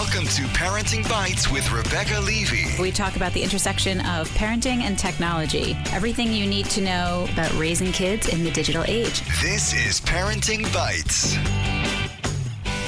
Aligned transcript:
Welcome 0.00 0.24
to 0.28 0.42
Parenting 0.54 1.06
Bites 1.10 1.50
with 1.50 1.70
Rebecca 1.70 2.20
Levy. 2.20 2.64
We 2.80 2.90
talk 2.90 3.16
about 3.16 3.34
the 3.34 3.42
intersection 3.42 4.00
of 4.00 4.30
parenting 4.30 4.80
and 4.80 4.98
technology. 4.98 5.76
Everything 5.92 6.32
you 6.32 6.46
need 6.46 6.64
to 6.70 6.80
know 6.80 7.28
about 7.34 7.52
raising 7.58 7.92
kids 7.92 8.26
in 8.26 8.42
the 8.42 8.50
digital 8.50 8.82
age. 8.88 9.20
This 9.42 9.74
is 9.74 10.00
Parenting 10.00 10.62
Bites. 10.72 11.34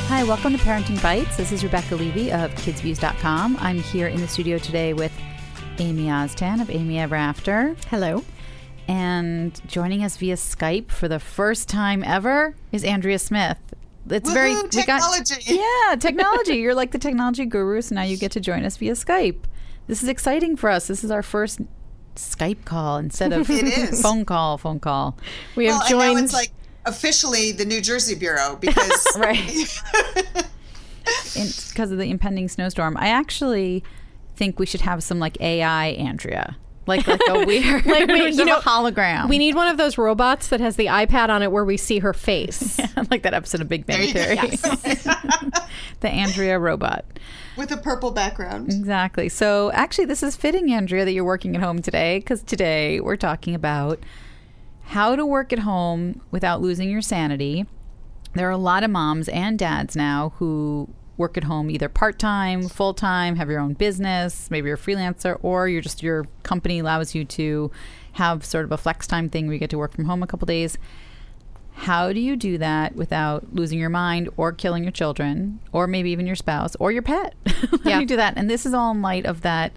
Hi, 0.08 0.24
welcome 0.24 0.56
to 0.56 0.58
Parenting 0.60 1.02
Bites. 1.02 1.36
This 1.36 1.52
is 1.52 1.62
Rebecca 1.62 1.96
Levy 1.96 2.32
of 2.32 2.50
kidzvuz.com. 2.52 3.58
I'm 3.60 3.80
here 3.80 4.06
in 4.06 4.22
the 4.22 4.26
studio 4.26 4.56
today 4.56 4.94
with 4.94 5.12
Amy 5.80 6.06
Oztan 6.06 6.62
of 6.62 6.70
Amy 6.70 6.98
Ever 6.98 7.16
After. 7.16 7.76
Hello. 7.90 8.24
And 8.88 9.60
joining 9.68 10.02
us 10.02 10.16
via 10.16 10.36
Skype 10.36 10.90
for 10.90 11.08
the 11.08 11.20
first 11.20 11.68
time 11.68 12.02
ever 12.04 12.54
is 12.72 12.84
Andrea 12.84 13.18
Smith. 13.18 13.58
It's 14.10 14.28
Woohoo, 14.28 14.34
very 14.34 14.54
we 14.54 14.62
got- 14.62 14.70
technology. 14.72 15.34
yeah, 15.46 15.96
technology. 15.98 16.54
You're 16.56 16.74
like 16.74 16.90
the 16.90 16.98
technology 16.98 17.44
guru, 17.44 17.80
so 17.82 17.94
now 17.94 18.02
you 18.02 18.16
get 18.16 18.32
to 18.32 18.40
join 18.40 18.64
us 18.64 18.76
via 18.76 18.92
Skype. 18.92 19.44
This 19.86 20.02
is 20.02 20.08
exciting 20.08 20.56
for 20.56 20.70
us. 20.70 20.86
This 20.88 21.02
is 21.04 21.10
our 21.10 21.22
first 21.22 21.60
Skype 22.16 22.64
call 22.64 22.98
instead 22.98 23.32
of 23.32 23.46
phone 24.02 24.24
call. 24.24 24.58
Phone 24.58 24.80
call. 24.80 25.16
We 25.56 25.66
have 25.66 25.80
Well, 25.80 25.88
joined. 25.88 26.02
and 26.10 26.18
now 26.18 26.24
it's 26.24 26.32
like 26.34 26.50
officially 26.84 27.52
the 27.52 27.64
New 27.64 27.80
Jersey 27.80 28.14
Bureau 28.14 28.56
because 28.60 29.06
Right. 29.16 29.80
because 31.34 31.90
of 31.90 31.98
the 31.98 32.10
impending 32.10 32.48
snowstorm. 32.48 32.96
I 32.96 33.08
actually 33.08 33.82
think 34.36 34.58
we 34.58 34.66
should 34.66 34.80
have 34.82 35.02
some 35.02 35.18
like 35.18 35.40
AI 35.40 35.88
Andrea. 35.88 36.56
Like 36.86 37.06
like 37.06 37.20
a 37.28 37.44
weird 37.46 37.86
Like, 37.86 38.08
we- 38.08 38.18
just 38.26 38.38
you 38.38 38.42
a 38.44 38.46
know, 38.46 38.58
hologram. 38.60 39.28
we 39.28 39.38
need 39.38 39.54
one 39.54 39.68
of 39.68 39.76
those 39.76 39.96
robots 39.96 40.48
that 40.48 40.60
has 40.60 40.76
the 40.76 40.86
iPad 40.86 41.28
on 41.28 41.42
it 41.42 41.52
where 41.52 41.64
we 41.64 41.76
see 41.76 42.00
her 42.00 42.12
face. 42.12 42.78
like 43.10 43.22
that 43.22 43.34
episode 43.34 43.60
of 43.60 43.68
Big 43.68 43.86
Bang 43.86 44.12
There 44.12 44.34
Theory. 44.36 44.50
you 44.50 44.56
go. 44.58 45.50
the 46.00 46.08
Andrea 46.08 46.58
robot. 46.58 47.04
with 47.56 47.70
a 47.70 47.76
purple 47.76 48.10
background. 48.10 48.68
Exactly. 48.72 49.28
So 49.28 49.70
actually 49.72 50.06
this 50.06 50.22
is 50.22 50.34
fitting 50.36 50.72
Andrea 50.72 51.04
that 51.04 51.12
you're 51.12 51.24
working 51.24 51.54
at 51.54 51.62
home 51.62 51.80
today 51.82 52.20
cuz 52.22 52.42
today 52.42 52.98
we're 53.00 53.16
talking 53.16 53.54
about 53.54 54.00
how 54.86 55.14
to 55.14 55.24
work 55.24 55.52
at 55.52 55.60
home 55.60 56.20
without 56.32 56.60
losing 56.60 56.90
your 56.90 57.00
sanity. 57.02 57.64
There 58.34 58.48
are 58.48 58.50
a 58.50 58.56
lot 58.56 58.82
of 58.82 58.90
moms 58.90 59.28
and 59.28 59.58
dads 59.58 59.94
now 59.94 60.32
who 60.38 60.88
work 61.22 61.36
at 61.36 61.44
home 61.44 61.70
either 61.70 61.88
part-time, 61.88 62.68
full-time, 62.68 63.36
have 63.36 63.48
your 63.48 63.60
own 63.60 63.72
business, 63.74 64.50
maybe 64.50 64.66
you're 64.68 64.76
a 64.76 64.86
freelancer 64.88 65.38
or 65.42 65.68
you're 65.68 65.80
just 65.80 66.02
your 66.02 66.26
company 66.42 66.80
allows 66.80 67.14
you 67.14 67.24
to 67.24 67.70
have 68.12 68.44
sort 68.44 68.64
of 68.64 68.72
a 68.72 68.76
flex 68.76 69.06
time 69.06 69.28
thing 69.30 69.46
where 69.46 69.54
you 69.54 69.58
get 69.60 69.70
to 69.70 69.78
work 69.78 69.92
from 69.94 70.04
home 70.04 70.22
a 70.22 70.26
couple 70.26 70.46
days. 70.46 70.76
How 71.74 72.12
do 72.12 72.20
you 72.20 72.36
do 72.36 72.58
that 72.58 72.94
without 72.96 73.54
losing 73.54 73.78
your 73.78 73.88
mind 73.88 74.28
or 74.36 74.52
killing 74.52 74.82
your 74.84 74.92
children 74.92 75.58
or 75.72 75.86
maybe 75.86 76.10
even 76.10 76.26
your 76.26 76.36
spouse 76.36 76.76
or 76.78 76.92
your 76.92 77.02
pet? 77.02 77.34
How 77.46 77.76
do 77.78 77.88
Yeah. 77.90 78.00
you 78.00 78.06
do 78.06 78.16
that? 78.16 78.34
And 78.36 78.50
this 78.50 78.66
is 78.66 78.74
all 78.74 78.90
in 78.90 79.00
light 79.00 79.24
of 79.24 79.40
that 79.42 79.72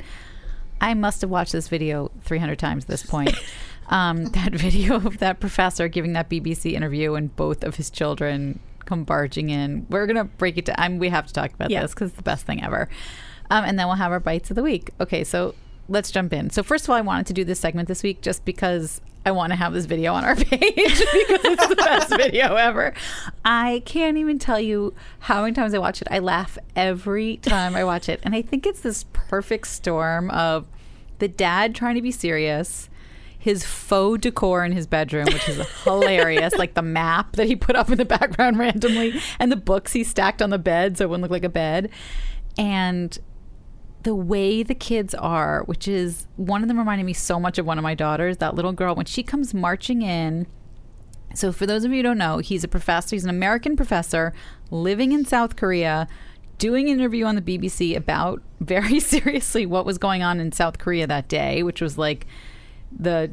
I 0.81 0.93
must 0.93 1.21
have 1.21 1.29
watched 1.29 1.53
this 1.53 1.69
video 1.69 2.11
300 2.23 2.59
times 2.59 2.83
at 2.83 2.89
this 2.89 3.03
point. 3.03 3.35
Um, 3.87 4.25
that 4.39 4.51
video 4.51 4.95
of 4.95 5.19
that 5.19 5.39
professor 5.39 5.87
giving 5.87 6.13
that 6.13 6.27
BBC 6.27 6.73
interview 6.73 7.13
and 7.13 7.35
both 7.35 7.63
of 7.63 7.75
his 7.75 7.91
children 7.91 8.57
come 8.85 9.03
barging 9.03 9.49
in. 9.49 9.85
We're 9.89 10.05
going 10.05 10.15
to 10.17 10.23
break 10.25 10.57
it 10.57 10.65
down. 10.65 10.99
we 10.99 11.09
have 11.09 11.27
to 11.27 11.33
talk 11.33 11.53
about 11.53 11.69
Yeah. 11.71 11.81
this 11.81 11.93
because 11.93 12.09
it's 12.09 12.17
the 12.17 12.23
best 12.23 12.45
thing 12.45 12.63
ever. 12.63 12.87
Um, 13.49 13.63
and 13.65 13.77
then 13.77 13.87
we'll 13.87 13.95
have 13.97 14.11
our 14.11 14.19
bites 14.19 14.49
of 14.49 14.55
the 14.55 14.63
week. 14.63 14.89
Okay, 14.99 15.23
so 15.23 15.53
let's 15.87 16.09
jump 16.11 16.33
in. 16.33 16.49
So, 16.49 16.63
first 16.63 16.85
of 16.85 16.89
all, 16.89 16.95
I 16.95 17.01
wanted 17.01 17.27
to 17.27 17.33
do 17.33 17.43
this 17.43 17.59
segment 17.59 17.87
this 17.87 18.01
week 18.01 18.21
just 18.21 18.43
because 18.45 19.01
I 19.25 19.31
want 19.31 19.51
to 19.51 19.55
have 19.55 19.73
this 19.73 19.85
video 19.85 20.13
on 20.13 20.23
our 20.23 20.35
page 20.35 20.51
because 20.75 21.41
it's 21.45 21.67
the 21.67 21.75
best 21.75 22.09
video 22.17 22.55
ever. 22.55 22.93
I 23.43 23.81
can't 23.85 24.17
even 24.17 24.39
tell 24.39 24.59
you 24.59 24.93
how 25.19 25.41
many 25.41 25.53
times 25.53 25.73
I 25.73 25.77
watch 25.79 26.01
it. 26.01 26.07
I 26.11 26.19
laugh 26.19 26.57
every 26.75 27.37
time 27.37 27.75
I 27.75 27.83
watch 27.83 28.07
it. 28.09 28.19
And 28.23 28.35
I 28.35 28.41
think 28.41 28.65
it's 28.65 28.81
this 28.81 29.05
perfect 29.13 29.67
storm 29.67 30.29
of 30.31 30.65
the 31.19 31.27
dad 31.27 31.73
trying 31.75 31.95
to 31.95 32.01
be 32.01 32.11
serious, 32.11 32.89
his 33.45 33.63
faux 33.63 34.19
decor 34.19 34.65
in 34.65 34.71
his 34.71 34.87
bedroom, 34.87 35.25
which 35.25 35.47
is 35.47 35.63
hilarious, 35.83 36.55
like 36.55 36.73
the 36.73 36.81
map 36.81 37.35
that 37.35 37.45
he 37.45 37.55
put 37.55 37.75
up 37.75 37.91
in 37.91 37.97
the 37.99 38.03
background 38.03 38.57
randomly, 38.59 39.21
and 39.37 39.51
the 39.51 39.55
books 39.55 39.93
he 39.93 40.03
stacked 40.03 40.41
on 40.41 40.49
the 40.49 40.57
bed 40.57 40.97
so 40.97 41.03
it 41.03 41.11
wouldn't 41.11 41.21
look 41.21 41.29
like 41.29 41.43
a 41.43 41.49
bed. 41.49 41.91
And 42.57 43.15
the 44.01 44.15
way 44.15 44.63
the 44.63 44.73
kids 44.73 45.13
are, 45.13 45.61
which 45.65 45.87
is 45.87 46.25
one 46.37 46.63
of 46.63 46.67
them 46.67 46.79
reminded 46.79 47.03
me 47.03 47.13
so 47.13 47.39
much 47.39 47.59
of 47.59 47.67
one 47.67 47.77
of 47.77 47.83
my 47.83 47.93
daughters, 47.93 48.37
that 48.37 48.55
little 48.55 48.73
girl, 48.73 48.95
when 48.95 49.05
she 49.05 49.21
comes 49.21 49.53
marching 49.53 50.01
in. 50.01 50.47
So, 51.35 51.51
for 51.51 51.67
those 51.67 51.83
of 51.83 51.91
you 51.91 51.97
who 51.97 52.03
don't 52.03 52.17
know, 52.17 52.39
he's 52.39 52.63
a 52.63 52.67
professor, 52.67 53.15
he's 53.15 53.25
an 53.25 53.29
American 53.29 53.75
professor 53.75 54.33
living 54.71 55.11
in 55.11 55.23
South 55.23 55.55
Korea, 55.55 56.07
doing 56.57 56.89
an 56.89 56.97
interview 56.97 57.25
on 57.25 57.35
the 57.35 57.43
BBC 57.43 57.95
about 57.95 58.41
very 58.59 58.99
seriously 59.13 59.67
what 59.67 59.85
was 59.85 59.99
going 59.99 60.23
on 60.23 60.39
in 60.39 60.51
South 60.51 60.79
Korea 60.79 61.05
that 61.05 61.27
day, 61.27 61.61
which 61.61 61.79
was 61.79 61.95
like 61.95 62.25
the 62.97 63.31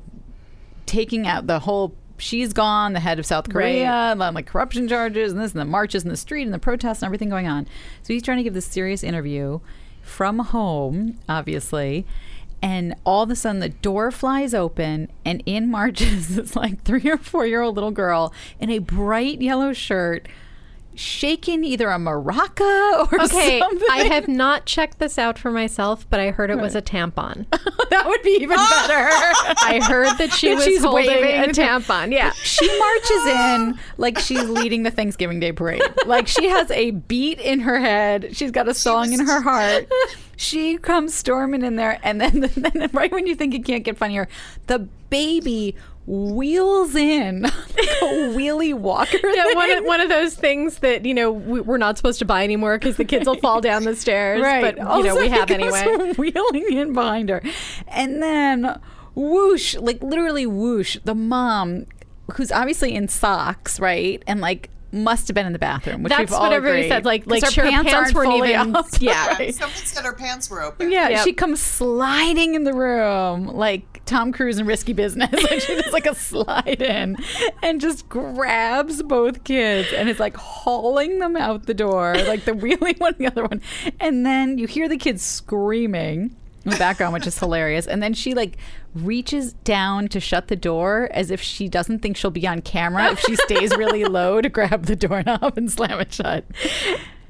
taking 0.87 1.27
out 1.27 1.47
the 1.47 1.61
whole 1.61 1.95
she's 2.19 2.53
gone, 2.53 2.93
the 2.93 3.01
head 3.01 3.19
of 3.19 3.27
South 3.27 3.49
Korea, 3.49 4.13
and 4.13 4.21
like 4.21 4.47
corruption 4.47 4.89
charges 4.89 5.33
and 5.33 5.41
this 5.41 5.53
and 5.53 5.61
the 5.61 5.65
marches 5.65 6.05
in 6.05 6.09
the 6.09 6.17
street 6.17 6.43
and 6.43 6.55
the 6.55 6.59
protests 6.59 7.03
and 7.03 7.07
everything 7.07 7.29
going 7.29 7.49
on. 7.49 7.67
So 8.03 8.13
he's 8.13 8.23
trying 8.23 8.39
to 8.39 8.43
give 8.43 8.55
this 8.55 8.67
serious 8.67 9.03
interview 9.03 9.61
from 10.03 10.39
home, 10.39 11.19
obviously. 11.29 12.07
And 12.63 12.95
all 13.05 13.25
of 13.25 13.31
a 13.31 13.35
sudden, 13.35 13.59
the 13.59 13.71
door 13.71 14.13
flies 14.13 14.55
open, 14.55 15.11
and 15.25 15.43
in 15.47 15.69
marches 15.69 16.29
this 16.37 16.55
like 16.55 16.83
three 16.83 17.09
or 17.11 17.19
four 17.19 17.47
year 17.47 17.61
old 17.61 17.75
little 17.75 17.91
girl 17.91 18.33
in 18.61 18.71
a 18.71 18.79
bright 18.79 19.43
yellow 19.43 19.73
shirt, 19.73 20.29
shaking 20.95 21.65
either 21.65 21.89
a 21.89 21.99
maraca 21.99 23.11
or 23.13 23.21
Okay, 23.23 23.59
something. 23.59 23.89
I 23.91 24.05
have 24.05 24.29
not 24.29 24.65
checked 24.65 25.01
this 25.01 25.19
out 25.19 25.39
for 25.39 25.51
myself, 25.51 26.09
but 26.09 26.21
I 26.21 26.31
heard 26.31 26.51
it 26.51 26.59
was 26.59 26.77
a 26.77 26.83
tampon. 26.83 27.47
that 27.91 28.07
would 28.07 28.23
be 28.23 28.39
even 28.41 28.57
ah! 28.59 28.85
better. 28.87 29.11
I 29.63 29.81
heard 29.81 30.19
that 30.19 30.33
she 30.33 30.55
was 30.55 30.65
she's 30.65 30.83
holding 30.83 31.07
waving 31.07 31.51
a 31.51 31.53
tampon. 31.53 32.13
Yeah. 32.13 32.33
she 32.33 32.67
marches 32.79 33.27
in 33.27 33.79
like 33.97 34.19
she's 34.19 34.49
leading 34.49 34.83
the 34.83 34.91
Thanksgiving 34.91 35.41
Day 35.41 35.53
parade. 35.53 35.83
Like 36.07 36.29
she 36.29 36.49
has 36.49 36.71
a 36.71 36.93
beat 36.93 37.41
in 37.41 37.61
her 37.61 37.79
head. 37.79 38.37
She's 38.37 38.51
got 38.51 38.69
a 38.69 38.75
song 38.75 39.13
in 39.13 39.27
her 39.27 39.41
heart. 39.41 39.91
She 40.43 40.77
comes 40.77 41.15
storming 41.15 41.63
in 41.63 41.77
there, 41.77 42.01
and 42.03 42.21
then, 42.21 42.41
then 42.57 42.91
right 42.93 43.13
when 43.13 43.29
you 43.29 43.37
think 43.37 43.55
it 43.55 43.65
can't 43.65 43.85
get 43.85 43.97
funnier, 43.97 44.27
the 44.67 44.81
baby 45.09 45.77
wheels 46.05 46.97
in 46.97 47.43
like 47.43 47.53
a 47.53 48.05
wheelie 48.35 48.75
walker. 48.75 49.19
Yeah, 49.23 49.55
one 49.55 49.71
of, 49.71 49.85
one 49.85 50.01
of 50.01 50.09
those 50.09 50.35
things 50.35 50.79
that 50.79 51.05
you 51.05 51.15
know 51.15 51.31
we, 51.31 51.61
we're 51.61 51.79
not 51.79 51.97
supposed 51.97 52.19
to 52.19 52.25
buy 52.25 52.43
anymore 52.43 52.77
because 52.77 52.97
the 52.97 53.05
kids 53.05 53.27
will 53.27 53.37
fall 53.37 53.61
down 53.61 53.85
the 53.85 53.95
stairs. 53.95 54.43
right. 54.43 54.77
but 54.77 54.79
you 54.79 54.99
of 54.99 55.05
know 55.05 55.17
we 55.17 55.29
have 55.29 55.49
anyway. 55.51 56.13
Wheeling 56.19 56.73
in 56.73 56.93
behind 56.93 57.29
her, 57.29 57.41
and 57.87 58.21
then 58.21 58.81
whoosh, 59.15 59.75
like 59.77 60.03
literally 60.03 60.47
whoosh. 60.47 60.99
The 61.05 61.15
mom, 61.15 61.87
who's 62.35 62.53
obviously 62.53 62.95
in 62.95 63.09
socks, 63.09 63.79
right, 63.81 64.23
and 64.27 64.41
like 64.41 64.69
must 64.95 65.27
have 65.27 65.35
been 65.35 65.47
in 65.47 65.55
the 65.55 65.59
bathroom. 65.59 66.03
Which 66.03 66.11
That's 66.11 66.31
we've 66.31 66.33
all 66.35 66.43
what 66.43 66.53
everybody 66.53 66.81
agreed. 66.83 66.89
said. 66.91 67.05
Like, 67.07 67.27
like 67.27 67.43
her 67.43 67.63
her 67.63 67.71
pants, 67.71 67.91
pants 67.91 68.13
weren't 68.13 68.29
fully 68.31 68.51
even. 68.53 68.77
up. 68.77 68.87
Yeah. 69.01 69.27
Right. 69.39 69.55
Someone 69.55 69.75
said 69.77 70.05
her 70.05 70.13
pants 70.13 70.51
were 70.51 70.61
open. 70.63 70.93
Yeah, 70.93 71.09
Yep. 71.09 71.25
she 71.25 71.33
comes 71.33 71.63
sliding 71.63 72.55
in 72.55 72.65
the 72.65 72.75
room 72.75 73.47
like 73.47 74.05
Tom 74.05 74.33
Cruise 74.33 74.59
in 74.59 74.67
Risky 74.67 74.93
Business. 74.93 75.33
like 75.51 75.61
she 75.63 75.75
does 75.81 75.93
like 75.95 76.05
a 76.05 76.15
slide 76.15 76.83
in 76.83 77.17
and 77.63 77.81
just 77.81 78.07
grabs 78.11 79.03
both 79.03 79.45
kids 79.45 79.89
and 79.95 80.11
is 80.11 80.21
like 80.21 80.37
hauling 80.37 81.21
them 81.21 81.37
out 81.37 81.65
the 81.65 81.73
door, 81.73 82.15
like 82.27 82.45
the 82.45 82.53
wheeling 82.53 82.97
one, 82.99 83.15
and 83.15 83.19
the 83.19 83.27
other 83.29 83.45
one. 83.47 83.63
And 83.99 84.27
then 84.27 84.59
you 84.59 84.67
hear 84.67 84.91
the 84.91 84.99
kids 84.99 85.23
screaming 85.23 86.37
in 86.65 86.71
the 86.71 86.77
background, 86.77 87.13
which 87.13 87.27
is 87.27 87.39
hilarious. 87.39 87.87
And 87.87 88.03
then 88.03 88.15
she 88.15 88.35
like 88.35 88.57
reaches 88.95 89.53
down 89.65 90.09
to 90.09 90.21
shut 90.21 90.49
the 90.49 90.57
door 90.57 91.09
as 91.13 91.31
if 91.31 91.41
she 91.41 91.69
doesn't 91.69 92.01
think 92.01 92.17
she'll 92.17 92.31
be 92.31 92.47
on 92.47 92.63
camera 92.63 93.11
if 93.13 93.21
she 93.21 93.37
stays 93.37 93.77
really 93.77 94.05
low 94.13 94.41
to 94.41 94.49
grab 94.49 94.87
the 94.87 94.97
doorknob 94.97 95.57
and 95.57 95.71
slam 95.71 96.01
it 96.01 96.13
shut. 96.13 96.45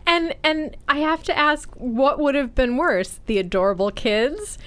And 0.07 0.35
and 0.43 0.77
I 0.89 0.99
have 0.99 1.23
to 1.25 1.39
ask, 1.39 1.71
what 1.75 2.19
would 2.19 2.35
have 2.35 2.55
been 2.55 2.77
worse, 2.77 3.21
the 3.27 3.39
adorable 3.39 3.91
kids, 3.91 4.59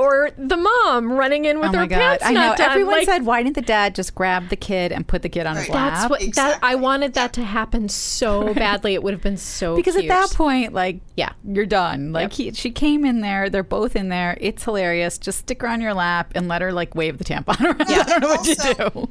or 0.00 0.30
the 0.38 0.56
mom 0.56 1.12
running 1.12 1.44
in 1.44 1.58
with 1.60 1.70
oh 1.70 1.72
her 1.72 1.78
my 1.80 1.86
god! 1.86 1.98
pants 1.98 2.24
I 2.24 2.32
know. 2.32 2.40
not 2.40 2.58
done? 2.58 2.70
Everyone 2.70 2.94
Like, 2.96 3.06
said, 3.06 3.24
"Why 3.26 3.42
didn't 3.42 3.56
the 3.56 3.62
dad 3.62 3.94
just 3.94 4.14
grab 4.14 4.48
the 4.48 4.56
kid 4.56 4.92
and 4.92 5.06
put 5.06 5.22
the 5.22 5.28
kid 5.28 5.46
on 5.46 5.56
his 5.56 5.68
lap?" 5.68 5.92
That's 5.94 6.10
what 6.10 6.34
that 6.34 6.58
I 6.62 6.74
wanted 6.74 7.14
that 7.14 7.32
to 7.34 7.44
happen 7.44 7.88
so 7.88 8.54
badly. 8.64 8.94
It 8.94 9.02
would 9.02 9.12
have 9.14 9.22
been 9.22 9.36
so 9.36 9.76
because 9.76 9.94
cute. 9.96 10.10
at 10.10 10.28
that 10.28 10.36
point, 10.36 10.72
like, 10.72 11.00
Yeah. 11.16 11.32
you're 11.44 11.66
done. 11.66 12.12
Like, 12.12 12.32
he, 12.32 12.52
she 12.52 12.70
came 12.70 13.04
in 13.04 13.20
there. 13.20 13.50
They're 13.50 13.62
both 13.62 13.96
in 13.96 14.08
there. 14.08 14.36
It's 14.40 14.64
hilarious. 14.64 15.18
Just 15.18 15.40
stick 15.40 15.60
her 15.62 15.68
on 15.68 15.80
your 15.80 15.94
lap 15.94 16.32
and 16.34 16.48
let 16.48 16.62
her 16.62 16.72
like 16.72 16.94
wave 16.94 17.18
the 17.18 17.24
tampon 17.24 17.60
around. 17.64 17.88
Yeah. 17.90 18.00
I 18.00 18.04
don't 18.04 18.20
know 18.20 18.28
what 18.28 18.44
to 18.44 18.74
do. 18.92 19.08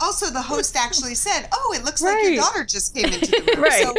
Also, 0.00 0.30
the 0.30 0.42
host 0.42 0.74
actually 0.74 1.14
said, 1.14 1.46
"Oh, 1.52 1.74
it 1.78 1.84
looks 1.84 2.02
like 2.02 2.20
your 2.24 2.34
daughter 2.36 2.64
just 2.64 2.92
came 2.92 3.04
into 3.04 3.20
the 3.26 3.52
room." 3.54 3.62
Right. 3.62 3.84
So, 3.84 3.94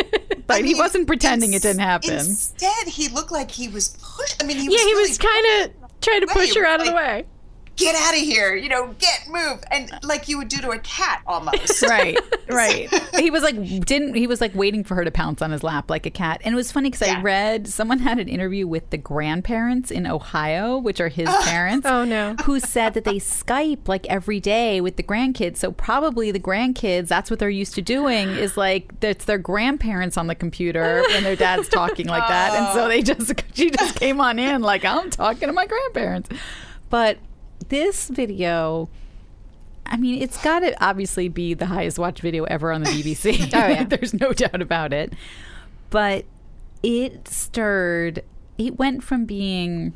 But 0.48 0.58
I 0.58 0.62
he 0.64 0.76
wasn't 0.76 1.08
pretending 1.08 1.54
it 1.54 1.62
didn't 1.62 1.80
happen. 1.80 2.12
Instead, 2.16 2.88
he 2.90 3.08
looked 3.08 3.32
like 3.32 3.50
he 3.50 3.70
was 3.70 3.90
pushed. 4.02 4.44
I 4.44 4.46
mean, 4.46 4.58
he 4.58 4.68
was 4.68 4.78
yeah, 4.78 4.86
he 4.86 4.92
really 4.94 5.10
was 5.10 5.18
kind 5.18 5.46
of 5.72 5.83
trying 6.04 6.22
to 6.22 6.28
push 6.28 6.56
her 6.56 6.66
out 6.66 6.82
of 6.82 6.88
the 6.88 6.94
way. 6.94 7.26
Get 7.76 7.96
out 7.96 8.14
of 8.14 8.20
here, 8.20 8.56
you 8.56 8.70
know, 8.70 8.94
get 9.00 9.28
move, 9.28 9.64
and 9.72 9.92
like 10.04 10.28
you 10.28 10.38
would 10.38 10.48
do 10.48 10.58
to 10.58 10.70
a 10.72 10.80
cat 10.80 11.22
almost. 11.26 11.82
right 11.88 12.18
right. 12.50 12.90
He 13.18 13.32
was 13.32 13.44
like 13.44 13.56
didn't 13.86 14.14
he 14.16 14.28
was 14.28 14.42
like 14.42 14.54
waiting 14.56 14.84
for 14.84 14.96
her 14.96 15.04
to 15.04 15.12
pounce 15.12 15.42
on 15.42 15.52
his 15.52 15.64
lap 15.64 15.90
like 15.90 16.06
a 16.06 16.10
cat. 16.10 16.42
And 16.44 16.54
it 16.54 16.56
was 16.56 16.72
funny 16.72 16.90
because 16.90 17.08
i 17.08 17.22
read 17.22 17.68
someone 17.68 18.00
had 18.00 18.20
an 18.20 18.28
interview 18.28 18.68
with 18.68 18.90
the 18.90 18.98
grandparents 18.98 19.92
in 19.92 20.06
ohio 20.08 20.78
which 20.78 21.00
are 21.00 21.08
his 21.08 21.30
parents 21.44 21.88
Oh, 21.88 22.04
no. 22.06 22.36
who 22.44 22.60
said 22.60 22.94
that 22.94 23.04
they 23.04 23.16
skype 23.16 23.88
like 23.88 24.06
every 24.08 24.40
day 24.40 24.82
with 24.82 24.96
the 24.98 25.04
grandkids. 25.04 25.58
So 25.58 25.72
probably 25.72 26.32
the 26.32 26.40
grandkids 26.40 27.08
that's 27.08 27.30
what 27.30 27.40
they're 27.40 27.50
used 27.50 27.76
to 27.76 27.82
doing 27.82 28.30
is 28.30 28.58
like 28.58 28.92
it's 29.02 29.26
their 29.26 29.38
grandparents 29.38 30.18
on 30.18 30.28
the 30.28 30.36
computer 30.36 31.04
when 31.08 31.24
their 31.24 31.36
dad's 31.36 31.70
talking 31.70 32.08
like 32.08 32.28
that. 32.28 32.54
And 32.54 32.74
so 32.74 32.86
oh. 32.86 32.88
they 32.88 33.02
just 33.02 33.34
she 33.54 33.72
just 33.72 33.96
came 34.00 34.20
on 34.20 34.40
in 34.40 34.62
like 34.62 34.86
i'm 34.86 35.10
talking 35.10 35.48
to 35.48 35.54
my 35.54 35.66
grandparents. 35.66 36.30
But 36.90 37.18
this 37.70 38.10
video 38.10 38.90
I 39.86 39.98
mean, 39.98 40.22
it's 40.22 40.42
got 40.42 40.60
to 40.60 40.84
obviously 40.84 41.28
be 41.28 41.54
the 41.54 41.66
highest 41.66 42.00
watched 42.00 42.22
video 42.22 42.46
ever 42.46 42.72
on 42.72 42.84
the 42.84 42.90
BBC. 42.92 43.54
Oh, 43.54 43.68
yeah. 43.68 43.84
There's 43.90 44.14
no 44.14 44.34
doubt 44.34 44.62
about 44.62 44.94
it. 44.94 45.14
But 45.90 46.26
it 46.82 47.28
stirred, 47.28 48.24
it 48.58 48.80
went 48.80 49.04
from 49.04 49.26
being, 49.26 49.94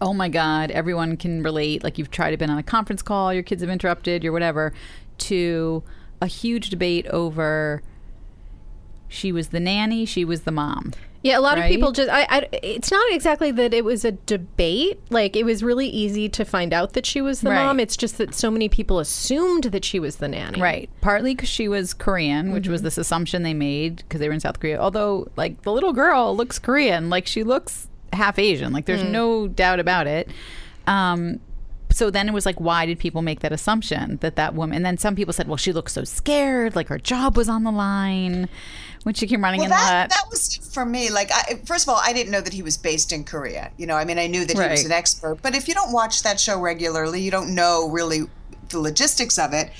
oh 0.00 0.12
my 0.12 0.28
God, 0.28 0.70
everyone 0.70 1.16
can 1.16 1.42
relate, 1.42 1.84
like 1.84 1.98
you've 1.98 2.10
tried 2.10 2.30
to 2.32 2.36
been 2.36 2.50
on 2.50 2.58
a 2.58 2.62
conference 2.62 3.02
call, 3.02 3.32
your 3.32 3.42
kids 3.42 3.62
have 3.62 3.70
interrupted, 3.70 4.24
your 4.24 4.32
whatever, 4.32 4.72
to 5.18 5.82
a 6.20 6.26
huge 6.26 6.70
debate 6.70 7.06
over 7.08 7.82
she 9.08 9.30
was 9.30 9.48
the 9.48 9.60
nanny, 9.60 10.04
she 10.04 10.24
was 10.24 10.42
the 10.42 10.50
mom. 10.50 10.92
Yeah, 11.26 11.38
a 11.38 11.40
lot 11.40 11.58
of 11.58 11.64
people 11.64 11.92
just. 11.92 12.10
I, 12.10 12.26
I. 12.28 12.48
It's 12.52 12.90
not 12.90 13.04
exactly 13.12 13.50
that 13.52 13.74
it 13.74 13.84
was 13.84 14.04
a 14.04 14.12
debate. 14.12 15.00
Like 15.10 15.36
it 15.36 15.44
was 15.44 15.62
really 15.62 15.88
easy 15.88 16.28
to 16.30 16.44
find 16.44 16.72
out 16.72 16.92
that 16.94 17.06
she 17.06 17.20
was 17.20 17.40
the 17.40 17.50
Right. 17.50 17.64
mom. 17.64 17.80
It's 17.80 17.96
just 17.96 18.18
that 18.18 18.34
so 18.34 18.50
many 18.50 18.68
people 18.68 18.98
assumed 18.98 19.64
that 19.64 19.84
she 19.84 19.98
was 19.98 20.16
the 20.16 20.28
nanny. 20.28 20.60
Right. 20.60 20.90
Partly 21.00 21.34
because 21.34 21.48
she 21.48 21.68
was 21.68 21.94
Korean, 21.94 22.52
which 22.52 22.68
was 22.68 22.82
this 22.82 22.98
assumption 22.98 23.42
they 23.42 23.54
made 23.54 23.96
because 23.96 24.20
they 24.20 24.28
were 24.28 24.34
in 24.34 24.40
South 24.40 24.60
Korea. 24.60 24.78
Although, 24.78 25.28
like, 25.36 25.62
the 25.62 25.72
little 25.72 25.92
girl 25.92 26.36
looks 26.36 26.58
Korean. 26.58 27.10
Like, 27.10 27.26
she 27.26 27.42
looks 27.42 27.88
half 28.12 28.38
Asian. 28.38 28.72
Like, 28.72 28.86
there's 28.86 29.02
no 29.04 29.48
doubt 29.48 29.80
about 29.80 30.06
it. 30.06 30.30
Um, 30.86 31.40
so 31.90 32.10
then 32.10 32.28
it 32.28 32.32
was 32.32 32.44
like, 32.44 32.60
why 32.60 32.84
did 32.84 32.98
people 32.98 33.22
make 33.22 33.40
that 33.40 33.52
assumption 33.52 34.18
that 34.20 34.36
that 34.36 34.54
woman? 34.54 34.76
And 34.76 34.84
then 34.84 34.98
some 34.98 35.14
people 35.14 35.32
said, 35.32 35.48
well, 35.48 35.56
she 35.56 35.72
looks 35.72 35.92
so 35.92 36.04
scared. 36.04 36.76
Like, 36.76 36.88
her 36.88 36.98
job 36.98 37.36
was 37.36 37.48
on 37.48 37.64
the 37.64 37.70
line 37.72 38.48
when 39.06 39.14
she 39.14 39.28
came 39.28 39.40
running 39.44 39.60
Well, 39.60 39.66
in 39.66 39.70
that 39.70 40.08
that. 40.08 40.10
that 40.10 40.24
was 40.32 40.56
for 40.56 40.84
me. 40.84 41.10
Like, 41.10 41.30
I, 41.32 41.60
first 41.64 41.84
of 41.84 41.90
all, 41.90 42.00
I 42.02 42.12
didn't 42.12 42.32
know 42.32 42.40
that 42.40 42.52
he 42.52 42.60
was 42.62 42.76
based 42.76 43.12
in 43.12 43.22
Korea. 43.22 43.70
You 43.76 43.86
know, 43.86 43.94
I 43.94 44.04
mean, 44.04 44.18
I 44.18 44.26
knew 44.26 44.44
that 44.44 44.56
he 44.58 44.68
was 44.68 44.84
an 44.84 44.90
expert, 44.90 45.38
but 45.42 45.54
if 45.54 45.68
you 45.68 45.74
don't 45.74 45.92
watch 45.92 46.24
that 46.24 46.40
show 46.40 46.58
regularly, 46.60 47.20
you 47.20 47.30
don't 47.30 47.54
know 47.54 47.88
really 47.88 48.22
the 48.70 48.80
logistics 48.80 49.38
of 49.38 49.52
it. 49.52 49.70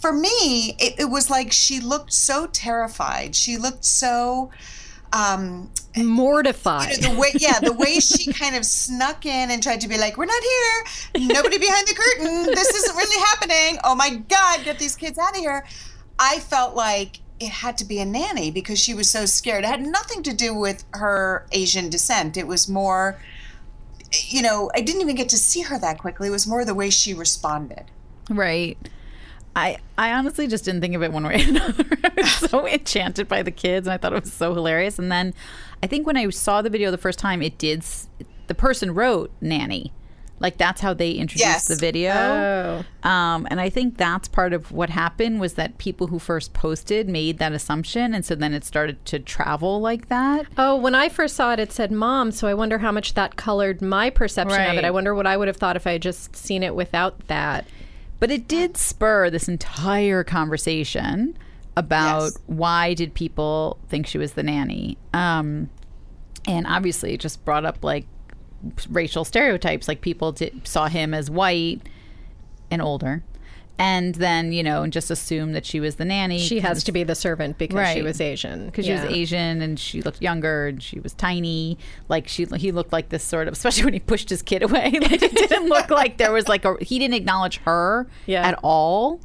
For 0.00 0.12
me, 0.12 0.74
it, 0.80 0.98
it 0.98 1.04
was 1.04 1.30
like 1.30 1.52
she 1.52 1.78
looked 1.78 2.12
so 2.12 2.48
terrified. 2.48 3.36
She 3.36 3.56
looked 3.56 3.84
so. 3.84 4.50
Um, 5.12 5.70
Mortified. 5.96 6.96
you 6.96 7.02
know, 7.02 7.14
the 7.14 7.20
way 7.20 7.32
yeah 7.38 7.60
the 7.60 7.74
way 7.74 8.00
she 8.00 8.32
kind 8.32 8.56
of 8.56 8.64
snuck 8.64 9.26
in 9.26 9.50
and 9.52 9.62
tried 9.62 9.82
to 9.82 9.88
be 9.88 9.98
like 9.98 10.16
we're 10.16 10.24
not 10.24 10.42
here 10.42 11.26
nobody 11.28 11.58
behind 11.58 11.86
the 11.86 11.94
curtain 11.94 12.46
this 12.46 12.70
isn't 12.70 12.96
really 12.96 13.22
happening 13.26 13.78
oh 13.84 13.94
my 13.94 14.16
god 14.30 14.64
get 14.64 14.78
these 14.78 14.96
kids 14.96 15.18
out 15.18 15.32
of 15.32 15.36
here 15.36 15.66
i 16.18 16.38
felt 16.38 16.74
like 16.74 17.18
it 17.40 17.50
had 17.50 17.76
to 17.78 17.84
be 17.84 17.98
a 17.98 18.04
nanny 18.04 18.50
because 18.50 18.78
she 18.78 18.94
was 18.94 19.10
so 19.10 19.24
scared 19.26 19.64
it 19.64 19.68
had 19.68 19.82
nothing 19.82 20.22
to 20.22 20.32
do 20.32 20.54
with 20.54 20.84
her 20.92 21.46
asian 21.52 21.88
descent 21.90 22.36
it 22.36 22.46
was 22.46 22.68
more 22.68 23.18
you 24.28 24.42
know 24.42 24.70
i 24.74 24.80
didn't 24.80 25.00
even 25.00 25.16
get 25.16 25.28
to 25.28 25.36
see 25.36 25.62
her 25.62 25.78
that 25.78 25.98
quickly 25.98 26.28
it 26.28 26.30
was 26.30 26.46
more 26.46 26.64
the 26.64 26.74
way 26.74 26.90
she 26.90 27.12
responded 27.14 27.84
Right. 28.30 28.78
I 29.54 29.78
I 29.98 30.12
honestly 30.12 30.46
just 30.46 30.64
didn't 30.64 30.80
think 30.80 30.94
of 30.94 31.02
it 31.02 31.12
one 31.12 31.24
way 31.24 31.34
or 31.34 31.38
another. 31.48 31.84
I 32.04 32.12
was 32.16 32.32
so 32.50 32.66
enchanted 32.66 33.28
by 33.28 33.42
the 33.42 33.50
kids, 33.50 33.86
and 33.86 33.92
I 33.92 33.98
thought 33.98 34.12
it 34.12 34.22
was 34.22 34.32
so 34.32 34.54
hilarious. 34.54 34.98
And 34.98 35.10
then 35.10 35.34
I 35.82 35.86
think 35.86 36.06
when 36.06 36.16
I 36.16 36.28
saw 36.30 36.62
the 36.62 36.70
video 36.70 36.90
the 36.90 36.98
first 36.98 37.18
time, 37.18 37.42
it 37.42 37.58
did. 37.58 37.84
The 38.46 38.54
person 38.54 38.94
wrote 38.94 39.30
nanny, 39.40 39.92
like 40.42 40.58
that's 40.58 40.80
how 40.82 40.92
they 40.92 41.12
introduced 41.12 41.46
Yes. 41.48 41.68
the 41.68 41.76
video. 41.76 42.12
Oh. 42.12 43.08
Um, 43.08 43.46
and 43.50 43.60
I 43.60 43.70
think 43.70 43.96
that's 43.96 44.28
part 44.28 44.52
of 44.52 44.70
what 44.72 44.90
happened 44.90 45.40
was 45.40 45.54
that 45.54 45.78
people 45.78 46.08
who 46.08 46.18
first 46.18 46.52
posted 46.52 47.08
made 47.08 47.38
that 47.38 47.52
assumption, 47.52 48.12
and 48.12 48.24
so 48.24 48.34
then 48.34 48.52
it 48.52 48.64
started 48.64 49.02
to 49.06 49.18
travel 49.18 49.80
like 49.80 50.08
that. 50.08 50.46
Oh, 50.58 50.76
when 50.76 50.94
I 50.94 51.08
first 51.08 51.36
saw 51.36 51.52
it, 51.54 51.60
it 51.60 51.72
said 51.72 51.90
mom. 51.90 52.32
So 52.32 52.46
I 52.48 52.54
wonder 52.54 52.78
how 52.78 52.92
much 52.92 53.14
that 53.14 53.36
colored 53.36 53.80
my 53.80 54.10
perception 54.10 54.60
of 54.60 54.76
it. 54.76 54.84
I 54.84 54.90
wonder 54.90 55.14
what 55.14 55.26
I 55.26 55.36
would 55.36 55.48
have 55.48 55.56
thought 55.56 55.76
if 55.76 55.86
I 55.86 55.92
had 55.92 56.02
just 56.02 56.36
seen 56.36 56.62
it 56.62 56.74
without 56.74 57.26
that. 57.28 57.66
But 58.20 58.30
it 58.30 58.46
did 58.46 58.76
spur 58.76 59.30
this 59.30 59.48
entire 59.48 60.22
conversation 60.24 61.36
about 61.76 62.24
Yes. 62.24 62.38
why 62.46 62.94
did 62.94 63.14
people 63.14 63.78
think 63.88 64.06
she 64.06 64.18
was 64.18 64.34
the 64.34 64.42
nanny. 64.42 64.98
Um, 65.14 65.70
and 66.46 66.66
obviously, 66.66 67.14
it 67.14 67.20
just 67.20 67.44
brought 67.44 67.64
up 67.64 67.82
like 67.82 68.06
racial 68.88 69.24
stereotypes. 69.24 69.88
Like 69.88 70.00
people 70.00 70.36
saw 70.64 70.88
him 70.88 71.14
as 71.14 71.30
white 71.30 71.80
and 72.70 72.80
older, 72.80 73.22
and 73.78 74.14
then 74.16 74.52
you 74.52 74.62
know, 74.62 74.82
and 74.82 74.92
just 74.92 75.10
assumed 75.10 75.54
that 75.54 75.66
she 75.66 75.80
was 75.80 75.96
the 75.96 76.04
nanny. 76.04 76.38
She 76.38 76.60
has 76.60 76.84
to 76.84 76.92
be 76.92 77.02
the 77.04 77.14
servant 77.14 77.58
because 77.58 77.88
she 77.92 78.02
was 78.02 78.20
Asian. 78.20 78.66
because 78.66 78.86
she 78.86 78.92
was 78.92 79.04
Asian 79.04 79.60
and 79.62 79.78
she 79.78 80.02
looked 80.02 80.22
younger 80.22 80.68
and 80.68 80.82
she 80.82 81.00
was 81.00 81.12
tiny. 81.14 81.78
Like 82.08 82.28
she, 82.28 82.44
he 82.56 82.72
looked 82.72 82.92
like 82.92 83.08
this 83.08 83.24
sort 83.24 83.48
of, 83.48 83.52
especially 83.54 83.84
when 83.84 83.94
he 83.94 84.00
pushed 84.00 84.30
his 84.30 84.42
kid 84.42 84.62
away. 84.62 84.92
Like 85.02 85.22
it 85.22 85.32
didn't 85.34 85.68
look 85.68 85.90
like 85.90 86.18
there 86.18 86.32
was 86.32 86.48
like 86.48 86.64
a. 86.64 86.76
He 86.82 86.98
didn't 86.98 87.14
acknowledge 87.14 87.58
her 87.58 88.06
Yeah. 88.26 88.46
at 88.46 88.58
all, 88.62 89.20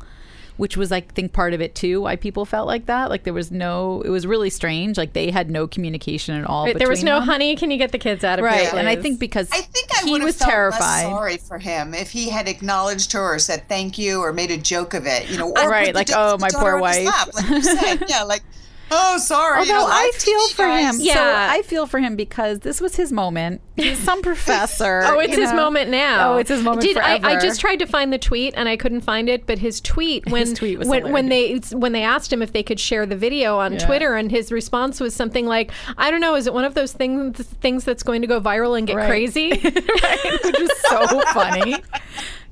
which 0.58 0.76
was 0.78 0.92
I 0.92 1.02
think 1.02 1.34
part 1.34 1.54
of 1.54 1.62
it 1.62 1.74
too. 1.76 2.02
Why 2.02 2.16
people 2.16 2.46
felt 2.46 2.68
like 2.68 2.86
that. 2.88 3.10
Like 3.10 3.24
there 3.24 3.34
was 3.34 3.52
no. 3.52 4.02
It 4.04 4.10
was 4.10 4.28
really 4.28 4.50
strange. 4.50 4.98
Like 4.98 5.14
they 5.14 5.32
had 5.32 5.50
no 5.50 5.68
communication 5.68 6.36
at 6.36 6.46
all. 6.46 6.66
Right, 6.66 6.78
there 6.78 6.90
was 6.90 7.04
no 7.04 7.20
them. 7.20 7.28
honey. 7.30 7.56
Can 7.56 7.72
you 7.72 7.78
get 7.78 7.92
the 7.92 7.98
kids 8.00 8.24
out 8.24 8.40
of 8.40 8.46
Right, 8.46 8.62
here? 8.68 8.72
and 8.76 8.88
I 8.90 8.96
think 8.96 9.20
because 9.20 9.50
I 9.52 9.62
think 9.62 9.88
I 9.96 10.04
he 10.06 10.20
was 10.20 10.38
felt 10.38 10.50
terrified. 10.52 10.80
less 10.80 11.12
sorry 11.12 11.38
for 11.38 11.58
him 11.60 11.94
if 11.94 12.12
he 12.12 12.30
had 12.30 12.48
acknowledged 12.48 13.14
her 13.14 13.22
or 13.36 13.40
said 13.40 13.68
thank 13.70 13.98
you 13.98 14.20
or 14.22 14.34
made 14.34 14.52
a 14.52 14.58
joke 14.58 14.94
of 14.94 15.06
it. 15.06 15.30
You 15.30 15.38
know, 15.38 15.50
or 15.50 15.70
Right, 15.70 15.94
like, 15.96 16.10
oh, 16.14 16.38
my 16.40 16.50
poor 16.52 16.80
wife. 16.80 17.08
like 17.34 17.50
you 17.50 17.62
said. 17.62 18.04
Yeah, 18.10 18.24
like 18.24 18.44
oh, 18.92 19.18
sorry. 19.18 19.66
you 19.68 19.74
Although 19.74 19.88
know, 19.88 19.94
I 19.94 20.12
feel 20.16 20.40
TV, 20.48 20.54
for 20.54 20.68
him. 20.68 20.96
Yeah. 21.00 21.14
so 21.14 21.58
I 21.58 21.62
feel 21.64 21.86
for 21.86 22.00
him 22.00 22.16
because 22.16 22.60
this 22.60 22.80
was 22.82 22.96
his 22.96 23.12
moment. 23.12 23.62
He's 23.76 24.00
some 24.00 24.22
professor. 24.24 25.02
Oh, 25.08 25.20
it's 25.20 25.36
his 25.36 25.52
know? 25.52 25.58
moment 25.58 25.90
now. 25.90 26.34
Oh, 26.34 26.38
it's 26.38 26.50
his 26.50 26.62
moment 26.64 26.82
Did 26.82 26.98
I, 26.98 27.16
I 27.36 27.40
just 27.40 27.60
tried 27.62 27.78
to 27.78 27.86
find 27.86 28.12
the 28.12 28.18
tweet 28.18 28.54
and 28.58 28.68
I 28.70 28.76
couldn't 28.78 29.02
find 29.02 29.30
it. 29.30 29.46
But 29.46 29.60
his 29.60 29.80
tweet 29.82 30.26
when 30.30 30.54
tweet 30.54 30.80
was 30.80 30.88
when, 30.88 31.12
when 31.12 31.30
they 31.30 31.58
when 31.72 31.92
they 31.94 32.04
asked 32.04 32.32
him 32.34 32.42
if 32.42 32.52
they 32.54 32.64
could 32.64 32.80
share 32.80 33.06
the 33.06 33.16
video 33.16 33.58
on 33.58 33.74
Yeah. 33.74 33.80
Twitter, 33.86 34.16
and 34.16 34.32
his 34.32 34.52
response 34.52 35.00
was 35.00 35.14
something 35.16 35.46
like, 35.46 35.72
"I 35.98 36.12
don't 36.12 36.22
know, 36.22 36.36
is 36.36 36.48
it 36.48 36.54
one 36.54 36.66
of 36.66 36.74
those 36.74 36.92
things 36.94 37.38
things 37.62 37.84
that's 37.84 38.04
going 38.04 38.22
to 38.22 38.28
go 38.28 38.40
viral 38.42 38.78
and 38.78 38.86
get 38.88 38.96
Right. 38.96 39.08
crazy?" 39.08 39.50
right? 39.52 40.40
Which 40.44 40.60
is 40.60 40.72
so 40.90 41.22
funny. 41.34 41.76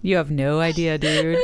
You 0.02 0.18
have 0.18 0.30
no 0.32 0.60
idea, 0.60 0.98
dude. 0.98 1.40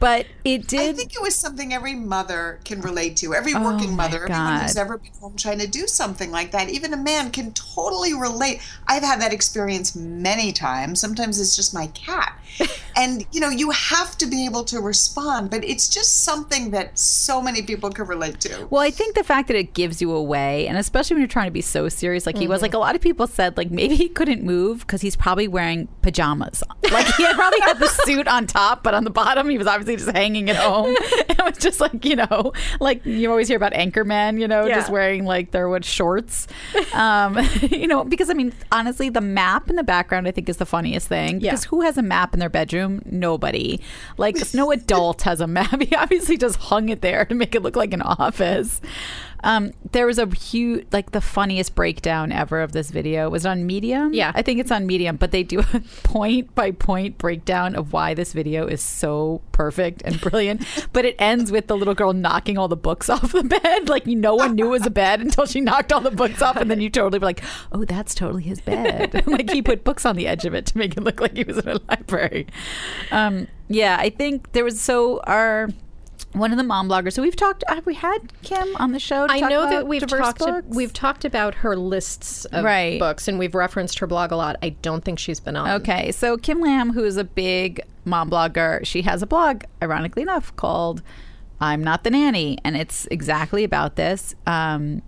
But 0.00 0.26
it 0.44 0.66
did. 0.66 0.80
I 0.80 0.92
think 0.94 1.14
it 1.14 1.20
was 1.20 1.36
something 1.36 1.74
every 1.74 1.94
mother 1.94 2.58
can 2.64 2.80
relate 2.80 3.18
to. 3.18 3.34
Every 3.34 3.52
Oh 3.54 3.62
working 3.62 3.90
my 3.90 4.08
mother, 4.08 4.24
everyone 4.24 4.62
who's 4.62 4.76
ever 4.76 4.96
been 4.96 5.12
home 5.20 5.36
trying 5.36 5.58
to 5.58 5.66
do 5.66 5.86
something 5.86 6.30
like 6.30 6.52
that, 6.52 6.70
even 6.70 6.94
a 6.94 6.96
man 6.96 7.30
can 7.30 7.52
totally 7.52 8.14
relate. 8.14 8.62
I've 8.88 9.02
had 9.02 9.20
that 9.20 9.34
experience 9.34 9.94
many 9.94 10.52
times. 10.52 11.00
Sometimes 11.00 11.38
it's 11.38 11.54
just 11.54 11.74
my 11.74 11.88
cat. 11.88 12.38
and, 12.96 13.26
you 13.30 13.40
know, 13.40 13.50
you 13.50 13.70
have 13.70 14.16
to 14.18 14.26
be 14.26 14.46
able 14.46 14.64
to 14.64 14.80
respond, 14.80 15.50
but 15.50 15.62
it's 15.64 15.88
just 15.88 16.24
something 16.24 16.70
that 16.70 16.98
so 16.98 17.42
many 17.42 17.60
people 17.62 17.90
can 17.90 18.06
relate 18.06 18.40
to. 18.40 18.66
well, 18.70 18.82
I 18.82 18.90
think 18.90 19.14
the 19.14 19.22
fact 19.22 19.48
that 19.48 19.56
it 19.56 19.74
gives 19.74 20.00
you 20.00 20.12
away, 20.12 20.66
and 20.66 20.78
especially 20.78 21.14
when 21.14 21.20
you're 21.20 21.28
trying 21.28 21.46
to 21.46 21.52
be 21.52 21.60
so 21.60 21.90
serious, 21.90 22.24
like 22.24 22.38
he 22.38 22.48
was, 22.48 22.62
like 22.62 22.70
mm-hmm. 22.70 22.76
a 22.76 22.80
lot 22.80 22.94
of 22.94 23.02
people 23.02 23.26
said, 23.26 23.58
like 23.58 23.70
maybe 23.70 23.96
he 23.96 24.08
couldn't 24.08 24.42
move 24.42 24.80
because 24.80 25.02
he's 25.02 25.14
probably 25.14 25.46
wearing 25.46 25.88
pajamas. 26.00 26.62
Like 26.90 27.06
he 27.14 27.26
probably 27.34 27.60
had 27.60 27.78
the 27.78 27.88
suit 28.04 28.26
on 28.26 28.46
top, 28.46 28.82
but 28.82 28.94
on 28.94 29.04
the 29.04 29.10
bottom 29.10 29.48
he 29.48 29.58
was 29.58 29.66
obviously 29.66 29.89
just 29.96 30.10
hanging 30.10 30.50
at 30.50 30.56
home. 30.56 30.94
it 31.00 31.44
was 31.44 31.58
just 31.58 31.80
like 31.80 32.04
you 32.04 32.16
know, 32.16 32.52
like 32.80 33.04
you 33.04 33.30
always 33.30 33.48
hear 33.48 33.56
about 33.56 33.72
anchormen, 33.72 34.40
you 34.40 34.48
know, 34.48 34.66
Yeah. 34.66 34.76
just 34.76 34.90
wearing 34.90 35.24
like 35.24 35.50
their 35.50 35.68
what 35.68 35.84
shorts, 35.84 36.46
um, 36.92 37.38
you 37.62 37.86
know, 37.86 38.04
because 38.04 38.30
I 38.30 38.34
mean, 38.34 38.52
honestly, 38.72 39.08
the 39.08 39.20
map 39.20 39.70
in 39.70 39.76
the 39.76 39.82
background 39.84 40.26
I 40.28 40.30
think 40.30 40.48
is 40.48 40.56
the 40.58 40.66
funniest 40.66 41.08
thing. 41.08 41.40
Yeah. 41.40 41.50
Because 41.50 41.64
who 41.64 41.82
has 41.82 41.96
a 41.98 42.02
map 42.02 42.34
in 42.34 42.40
their 42.40 42.50
bedroom? 42.50 43.02
Nobody. 43.04 43.80
Like 44.16 44.36
no 44.54 44.70
adult 44.70 45.22
has 45.22 45.40
a 45.40 45.46
map. 45.46 45.80
He 45.80 45.94
obviously 45.94 46.36
just 46.36 46.56
hung 46.56 46.88
it 46.88 47.00
there 47.00 47.24
to 47.24 47.34
make 47.34 47.54
it 47.54 47.62
look 47.62 47.76
like 47.76 47.92
an 47.92 48.02
office. 48.02 48.80
Um, 49.42 49.72
there 49.92 50.06
was 50.06 50.18
a 50.18 50.26
huge, 50.26 50.86
like 50.92 51.12
the 51.12 51.20
funniest 51.20 51.74
breakdown 51.74 52.32
ever 52.32 52.60
of 52.60 52.72
this 52.72 52.90
video. 52.90 53.28
Was 53.28 53.40
It 53.40 53.40
was 53.40 53.46
on 53.46 53.66
Medium. 53.66 54.12
Yeah. 54.12 54.32
I 54.34 54.42
think 54.42 54.60
it's 54.60 54.70
on 54.70 54.86
Medium, 54.86 55.16
but 55.16 55.30
they 55.30 55.42
do 55.42 55.60
a 55.60 55.80
point 56.02 56.54
by 56.54 56.72
point 56.72 57.16
breakdown 57.18 57.74
of 57.74 57.92
why 57.92 58.12
this 58.14 58.32
video 58.32 58.66
is 58.66 58.82
so 58.82 59.40
perfect 59.52 60.02
and 60.04 60.20
brilliant. 60.20 60.66
but 60.92 61.04
it 61.04 61.16
ends 61.18 61.50
with 61.50 61.68
the 61.68 61.76
little 61.76 61.94
girl 61.94 62.12
knocking 62.12 62.58
all 62.58 62.68
the 62.68 62.76
books 62.76 63.08
off 63.10 63.32
the 63.32 63.44
bed. 63.44 63.88
Like 63.88 64.06
no 64.06 64.34
one 64.34 64.54
knew 64.54 64.66
it 64.66 64.70
was 64.70 64.86
a 64.86 64.90
bed 64.90 65.20
until 65.20 65.46
she 65.46 65.60
knocked 65.60 65.92
all 65.92 66.00
the 66.00 66.10
books 66.10 66.42
off, 66.42 66.56
and 66.56 66.70
then 66.70 66.80
you 66.80 66.90
totally 66.90 67.18
were 67.18 67.26
like, 67.26 67.42
"Oh, 67.72 67.84
that's 67.84 68.14
totally 68.14 68.42
his 68.42 68.60
bed." 68.60 69.26
like 69.26 69.50
he 69.50 69.62
put 69.62 69.84
books 69.84 70.04
on 70.04 70.16
the 70.16 70.26
edge 70.26 70.44
of 70.44 70.54
it 70.54 70.66
to 70.66 70.78
make 70.78 70.96
it 70.96 71.02
look 71.02 71.20
like 71.20 71.36
he 71.36 71.44
was 71.44 71.58
in 71.58 71.68
a 71.68 71.80
library. 71.88 72.46
Um, 73.10 73.48
yeah, 73.68 73.96
I 73.98 74.10
think 74.10 74.52
there 74.52 74.64
was 74.64 74.80
so 74.80 75.20
our 75.20 75.68
one 76.32 76.52
of 76.52 76.58
the 76.58 76.64
mom 76.64 76.88
bloggers. 76.88 77.14
So 77.14 77.22
we've 77.22 77.34
talked. 77.36 77.64
Have 77.68 77.86
we 77.86 77.94
had 77.94 78.18
Kim 78.42 78.76
on 78.76 78.92
the 78.92 78.98
show? 79.00 79.26
To 79.26 79.32
I 79.32 79.40
know 79.40 79.68
that 79.68 79.86
we've 79.88 80.06
talked 80.06 80.42
we've 80.66 80.92
talked 80.92 81.24
about 81.24 81.56
her 81.56 81.76
lists 81.76 82.44
of 82.46 82.64
Right. 82.64 82.98
books 82.98 83.26
and 83.28 83.38
we've 83.38 83.54
referenced 83.54 83.98
her 83.98 84.06
blog 84.06 84.30
a 84.32 84.36
lot. 84.36 84.56
I 84.62 84.70
don't 84.70 85.04
think 85.04 85.18
she's 85.18 85.40
been 85.40 85.56
on. 85.56 85.68
Okay, 85.82 86.12
so 86.12 86.36
Kim 86.36 86.60
Lamb, 86.60 86.92
who 86.92 87.04
is 87.04 87.16
a 87.16 87.24
big 87.24 87.80
mom 88.04 88.30
blogger, 88.30 88.84
she 88.86 89.02
has 89.02 89.22
a 89.22 89.26
blog, 89.26 89.64
ironically 89.82 90.22
enough, 90.22 90.54
called 90.56 91.02
"I'm 91.60 91.82
Not 91.82 92.04
the 92.04 92.10
Nanny," 92.10 92.58
and 92.64 92.76
it's 92.76 93.06
exactly 93.10 93.64
about 93.64 93.96
this. 93.96 94.34
Um, 94.46 95.02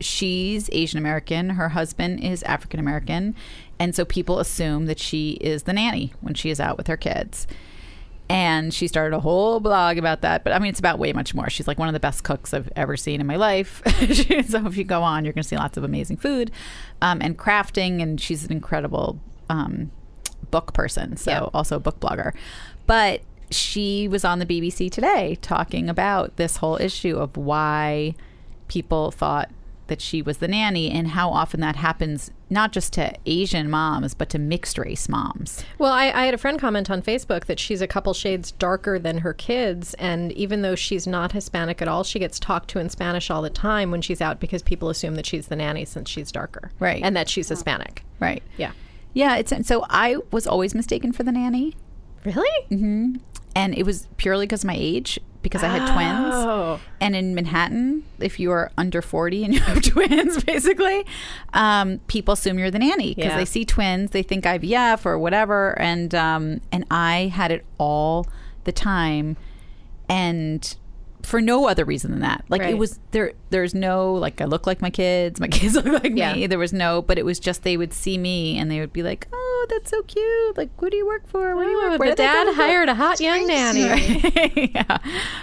she's 0.00 0.68
Asian 0.72 0.98
American. 0.98 1.50
Her 1.50 1.70
husband 1.70 2.20
is 2.22 2.42
African 2.44 2.78
American, 2.80 3.34
and 3.78 3.94
so 3.94 4.04
people 4.04 4.38
assume 4.38 4.86
that 4.86 4.98
she 5.00 5.32
is 5.40 5.64
the 5.64 5.72
nanny 5.72 6.12
when 6.20 6.34
she 6.34 6.50
is 6.50 6.60
out 6.60 6.76
with 6.76 6.86
her 6.86 6.96
kids. 6.96 7.46
And 8.34 8.74
she 8.74 8.88
started 8.88 9.16
a 9.16 9.20
whole 9.20 9.60
blog 9.60 9.96
about 9.96 10.22
that. 10.22 10.42
But 10.42 10.52
I 10.52 10.58
mean, 10.58 10.70
it's 10.70 10.78
about 10.80 10.98
way 10.98 11.12
much 11.12 11.34
more. 11.34 11.48
She's 11.48 11.68
like 11.68 11.78
one 11.78 11.88
of 11.88 11.94
the 11.94 12.00
best 12.00 12.24
cooks 12.24 12.52
I've 12.52 12.70
ever 12.74 12.96
seen 12.96 13.20
in 13.20 13.26
my 13.26 13.36
life. 13.36 13.80
so 14.48 14.66
if 14.66 14.76
you 14.76 14.84
go 14.84 15.02
on, 15.02 15.24
you're 15.24 15.32
going 15.32 15.42
to 15.42 15.48
see 15.48 15.56
lots 15.56 15.76
of 15.76 15.84
amazing 15.84 16.16
food 16.16 16.50
um, 17.00 17.20
and 17.22 17.38
crafting. 17.38 18.02
And 18.02 18.20
she's 18.20 18.44
an 18.44 18.50
incredible 18.52 19.20
um, 19.48 19.90
book 20.50 20.72
person. 20.74 21.16
So 21.16 21.30
Yeah. 21.30 21.40
also 21.54 21.76
a 21.76 21.80
book 21.80 22.00
blogger. 22.00 22.32
But 22.86 23.20
she 23.50 24.08
was 24.08 24.24
on 24.24 24.40
the 24.40 24.46
BBC 24.46 24.90
today 24.90 25.36
talking 25.40 25.88
about 25.88 26.36
this 26.36 26.56
whole 26.56 26.76
issue 26.80 27.16
of 27.16 27.36
why 27.36 28.14
people 28.68 29.10
thought 29.12 29.48
that 29.86 30.00
she 30.00 30.22
was 30.22 30.38
the 30.38 30.48
nanny 30.48 30.90
and 30.90 31.08
how 31.08 31.28
often 31.30 31.60
that 31.60 31.76
happens 31.76 32.30
not 32.50 32.72
just 32.72 32.92
to 32.94 33.12
Asian 33.26 33.68
moms 33.68 34.14
but 34.14 34.28
to 34.30 34.38
mixed 34.38 34.78
race 34.78 35.08
moms. 35.08 35.64
Well, 35.78 35.92
I, 35.92 36.10
I 36.10 36.24
had 36.24 36.34
a 36.34 36.38
friend 36.38 36.58
comment 36.58 36.90
on 36.90 37.02
Facebook 37.02 37.46
that 37.46 37.58
she's 37.60 37.80
a 37.82 37.86
couple 37.86 38.14
shades 38.14 38.52
darker 38.52 38.98
than 38.98 39.18
her 39.18 39.32
kids, 39.34 39.94
and 39.94 40.32
even 40.32 40.62
though 40.62 40.74
she's 40.74 41.06
not 41.06 41.32
Hispanic 41.32 41.82
at 41.82 41.88
all, 41.88 42.04
she 42.04 42.18
gets 42.18 42.38
talked 42.38 42.68
to 42.70 42.78
in 42.78 42.88
Spanish 42.88 43.30
all 43.30 43.42
the 43.42 43.50
time 43.50 43.90
when 43.90 44.00
she's 44.02 44.20
out 44.20 44.40
because 44.40 44.62
people 44.62 44.88
assume 44.88 45.14
that 45.16 45.26
she's 45.26 45.48
the 45.48 45.56
nanny 45.56 45.84
since 45.84 46.08
she's 46.08 46.30
darker, 46.32 46.70
Right. 46.78 47.02
And 47.02 47.16
that 47.16 47.28
she's 47.28 47.48
Hispanic. 47.48 48.04
Right. 48.20 48.42
Yeah. 48.56 48.72
Yeah, 49.12 49.36
it's 49.36 49.52
so 49.66 49.84
I 49.90 50.16
was 50.30 50.46
always 50.46 50.74
mistaken 50.74 51.12
for 51.12 51.22
the 51.22 51.32
nanny 51.32 51.74
Really? 52.24 52.66
Mm-hmm. 52.70 53.16
and 53.54 53.74
it 53.76 53.84
was 53.84 54.08
purely 54.16 54.46
because 54.46 54.64
of 54.64 54.68
my 54.68 54.76
age 54.76 55.18
because 55.44 55.62
I 55.62 55.68
had 55.68 55.86
twins. 55.92 56.34
Oh. 56.34 56.80
And 57.00 57.14
in 57.14 57.36
Manhattan, 57.36 58.02
if 58.18 58.40
you 58.40 58.50
are 58.50 58.72
under 58.76 59.00
40 59.00 59.44
and 59.44 59.54
you 59.54 59.60
have 59.60 59.80
twins, 59.92 60.42
basically, 60.42 61.06
um, 61.52 62.00
people 62.08 62.32
assume 62.34 62.58
you're 62.58 62.72
the 62.72 62.80
nanny 62.80 63.14
because 63.14 63.30
Yeah. 63.30 63.36
they 63.36 63.44
see 63.44 63.64
twins, 63.64 64.10
they 64.10 64.24
think 64.24 64.44
IVF 64.44 65.06
or 65.06 65.16
whatever. 65.16 65.78
And, 65.78 66.12
um, 66.16 66.60
and 66.72 66.84
I 66.90 67.30
had 67.32 67.52
it 67.52 67.64
all 67.78 68.26
the 68.64 68.72
time. 68.72 69.36
And 70.08 70.74
for 71.22 71.40
no 71.40 71.66
other 71.68 71.84
reason 71.86 72.10
than 72.10 72.20
that. 72.20 72.44
Like 72.50 72.60
it 72.62 72.76
was 72.76 72.98
there 73.12 73.32
there's 73.48 73.74
no 73.74 74.12
like 74.12 74.42
I 74.42 74.44
look 74.44 74.66
like 74.66 74.82
my 74.82 74.90
kids, 74.90 75.40
my 75.40 75.48
kids 75.58 75.74
look 75.74 75.86
like 75.86 76.12
Yeah. 76.14 76.34
me. 76.34 76.46
There 76.46 76.58
was 76.58 76.72
no 76.74 77.00
but 77.00 77.16
it 77.18 77.24
was 77.24 77.38
just 77.40 77.62
they 77.62 77.76
would 77.78 77.94
see 77.94 78.18
me 78.18 78.58
and 78.58 78.70
they 78.70 78.78
would 78.80 78.92
be 78.92 79.02
like, 79.02 79.26
"Oh, 79.32 79.53
that's 79.68 79.90
so 79.90 80.02
cute. 80.02 80.56
Like 80.56 80.70
who 80.78 80.90
do 80.90 80.96
you 80.96 81.06
work 81.06 81.26
for? 81.28 81.54
Where 81.56 81.64
do 81.64 81.70
you 81.70 81.82
Oh, 81.84 81.90
work? 81.90 82.00
Where 82.00 82.10
the 82.10 82.16
dad 82.16 82.44
go 82.44 82.50
to 82.50 82.52
school?" 82.54 82.64
hired 82.66 82.88
a 82.88 82.94
hot 82.94 83.20
young 83.20 83.46
nanny. 83.46 84.70
yeah. 84.74 84.98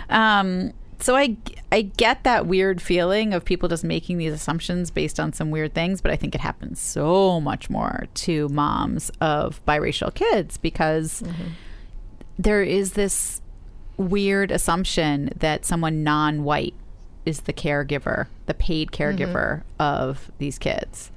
Um, 0.09 0.73
so 0.99 1.15
I 1.15 1.37
I 1.71 1.81
get 1.83 2.23
that 2.25 2.45
weird 2.45 2.81
feeling 2.81 3.33
of 3.33 3.43
people 3.45 3.67
just 3.69 3.83
making 3.83 4.17
these 4.17 4.33
assumptions 4.33 4.91
based 4.91 5.19
on 5.19 5.33
some 5.33 5.49
weird 5.49 5.73
things, 5.73 6.01
but 6.01 6.11
I 6.11 6.15
think 6.15 6.35
it 6.35 6.41
happens 6.41 6.79
so 6.79 7.39
much 7.41 7.69
more 7.69 8.05
to 8.15 8.49
moms 8.49 9.09
of 9.21 9.65
biracial 9.65 10.13
kids 10.13 10.57
because 10.57 11.23
there 12.37 12.61
is 12.61 12.93
this 12.93 13.41
weird 13.97 14.51
assumption 14.51 15.29
that 15.35 15.65
someone 15.65 16.03
non-white 16.03 16.73
is 17.25 17.41
the 17.41 17.53
caregiver, 17.53 18.27
the 18.47 18.53
paid 18.53 18.91
caregiver 18.91 19.61
of 19.79 20.31
these 20.39 20.57
kids. 20.57 21.11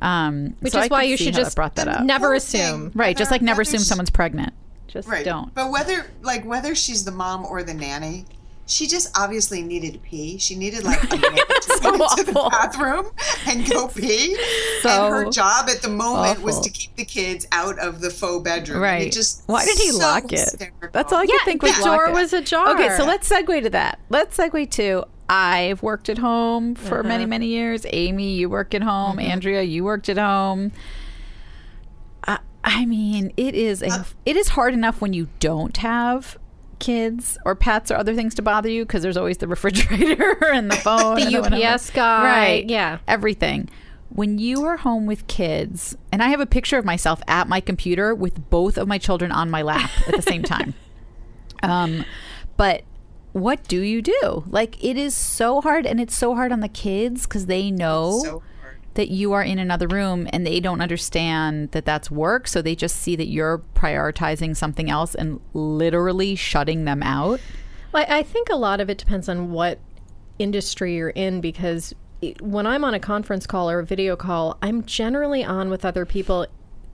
Um, 0.00 0.54
Which 0.60 0.72
so 0.72 0.78
is 0.80 0.84
I 0.84 0.88
why 0.88 1.02
you 1.04 1.16
should 1.16 1.34
just 1.34 1.56
brought 1.56 1.74
that 1.76 1.88
up. 1.88 2.04
never 2.04 2.28
Poor 2.28 2.38
thing. 2.40 2.60
assume. 2.60 2.92
Right, 2.94 3.16
just 3.16 3.30
like 3.30 3.42
never 3.42 3.62
assume 3.62 3.80
she- 3.80 3.84
someone's 3.86 4.10
pregnant. 4.10 4.52
Just 4.86 5.08
Right. 5.08 5.24
don't. 5.24 5.52
But 5.54 5.70
whether 5.70 6.06
like 6.22 6.44
whether 6.44 6.74
she's 6.74 7.04
the 7.04 7.10
mom 7.10 7.44
or 7.44 7.62
the 7.62 7.74
nanny, 7.74 8.24
she 8.66 8.86
just 8.86 9.16
obviously 9.18 9.60
needed 9.62 9.94
to 9.94 9.98
pee. 9.98 10.38
She 10.38 10.54
needed 10.54 10.84
like 10.84 11.02
a 11.12 11.16
minute 11.16 11.48
to 11.48 11.78
So 11.82 11.96
go 11.96 12.06
into 12.06 12.24
the 12.24 12.48
bathroom 12.50 13.06
and 13.46 13.68
go 13.68 13.88
pee. 13.88 14.34
So 14.82 14.88
and 15.06 15.14
her 15.14 15.30
job 15.30 15.68
at 15.68 15.82
the 15.82 15.88
moment 15.88 16.40
was 16.42 16.60
to 16.60 16.70
keep 16.70 16.94
the 16.96 17.04
kids 17.04 17.46
out 17.52 17.78
of 17.78 18.00
the 18.00 18.08
faux 18.10 18.42
bedroom. 18.44 18.80
Right. 18.80 19.08
It 19.08 19.12
just 19.12 19.42
Why 19.46 19.64
did 19.64 19.76
he 19.78 19.90
so 19.90 19.98
lock 19.98 20.32
it? 20.32 20.38
hysterical. 20.38 20.88
That's 20.92 21.12
all 21.12 21.18
I 21.20 21.22
Yeah, 21.24 21.34
could 21.38 21.44
think 21.44 21.60
the 21.62 21.72
door 21.82 21.96
lock 21.96 22.08
it. 22.10 22.12
was 22.14 22.32
ajar. 22.32 22.68
Okay, 22.74 22.96
so 22.96 23.04
let's 23.04 23.28
segue 23.28 23.62
to 23.62 23.70
that. 23.70 23.98
Let's 24.10 24.36
segue 24.36 24.70
to 24.72 25.04
I've 25.28 25.82
worked 25.82 26.08
at 26.08 26.18
home 26.18 26.74
for 26.74 27.00
Uh-huh. 27.00 27.08
many, 27.08 27.26
many 27.26 27.46
years. 27.46 27.84
Amy, 27.90 28.34
you 28.34 28.48
work 28.48 28.74
at 28.74 28.82
home. 28.82 29.18
Mm-hmm. 29.18 29.30
Andrea, 29.30 29.62
you 29.62 29.84
worked 29.84 30.08
at 30.08 30.16
home. 30.18 30.72
I, 32.26 32.38
I 32.64 32.86
mean, 32.86 33.32
it 33.36 33.54
is 33.54 33.82
Uh, 33.82 33.86
a, 33.86 34.06
it 34.24 34.36
is 34.36 34.48
hard 34.50 34.74
enough 34.74 35.00
when 35.00 35.12
you 35.12 35.28
don't 35.40 35.76
have 35.78 36.38
kids 36.78 37.36
or 37.44 37.54
pets 37.54 37.90
or 37.90 37.96
other 37.96 38.14
things 38.14 38.34
to 38.36 38.42
bother 38.42 38.68
you 38.68 38.84
because 38.84 39.02
there's 39.02 39.16
always 39.16 39.38
the 39.38 39.48
refrigerator 39.56 40.36
and 40.52 40.70
the 40.70 40.76
phone, 40.76 41.16
The 41.16 41.40
whatever. 41.40 41.56
UPS 41.74 41.90
guy, 41.90 42.22
right? 42.24 42.70
yeah. 42.70 42.98
everything. 43.08 43.68
When 44.10 44.38
you 44.38 44.64
are 44.64 44.78
home 44.78 45.04
with 45.04 45.26
kids, 45.26 45.94
and 46.10 46.22
I 46.22 46.28
have 46.28 46.40
a 46.40 46.46
picture 46.46 46.78
of 46.78 46.84
myself 46.86 47.20
at 47.28 47.46
my 47.46 47.60
computer 47.60 48.14
with 48.14 48.48
both 48.48 48.78
of 48.78 48.88
my 48.88 48.96
children 48.96 49.30
on 49.30 49.50
my 49.50 49.60
lap 49.60 49.90
at 50.06 50.14
the 50.16 50.22
same 50.22 50.42
time. 50.42 50.74
Um, 51.60 52.04
but 52.56 52.84
what 53.32 53.66
do 53.68 53.80
you 53.80 54.02
do? 54.02 54.44
Like, 54.48 54.82
it 54.82 54.96
is 54.96 55.14
so 55.14 55.60
hard, 55.60 55.86
and 55.86 56.00
it's 56.00 56.16
so 56.16 56.34
hard 56.34 56.52
on 56.52 56.60
the 56.60 56.68
kids 56.68 57.26
because 57.26 57.46
they 57.46 57.70
know 57.70 58.20
So 58.24 58.42
that 58.98 59.10
you 59.10 59.32
are 59.32 59.44
in 59.44 59.60
another 59.60 59.86
room 59.86 60.26
and 60.32 60.44
they 60.44 60.58
don't 60.58 60.80
understand 60.80 61.70
that 61.70 61.84
that's 61.84 62.10
work. 62.10 62.48
So 62.48 62.60
they 62.60 62.74
just 62.74 62.96
see 62.96 63.14
that 63.14 63.28
you're 63.28 63.62
prioritizing 63.76 64.56
something 64.56 64.90
else 64.90 65.14
and 65.14 65.40
literally 65.54 66.34
shutting 66.34 66.84
them 66.84 67.04
out. 67.04 67.38
Well, 67.92 68.04
I 68.08 68.24
think 68.24 68.48
a 68.50 68.56
lot 68.56 68.80
of 68.80 68.90
it 68.90 68.98
depends 68.98 69.28
on 69.28 69.52
what 69.52 69.78
industry 70.40 70.96
you're 70.96 71.10
in 71.10 71.40
because 71.40 71.94
when 72.40 72.66
I'm 72.66 72.82
on 72.82 72.92
a 72.92 72.98
conference 72.98 73.46
call 73.46 73.70
or 73.70 73.78
a 73.78 73.86
video 73.86 74.16
call, 74.16 74.58
I'm 74.62 74.84
generally 74.84 75.44
on 75.44 75.70
with 75.70 75.84
other 75.84 76.04
people 76.04 76.48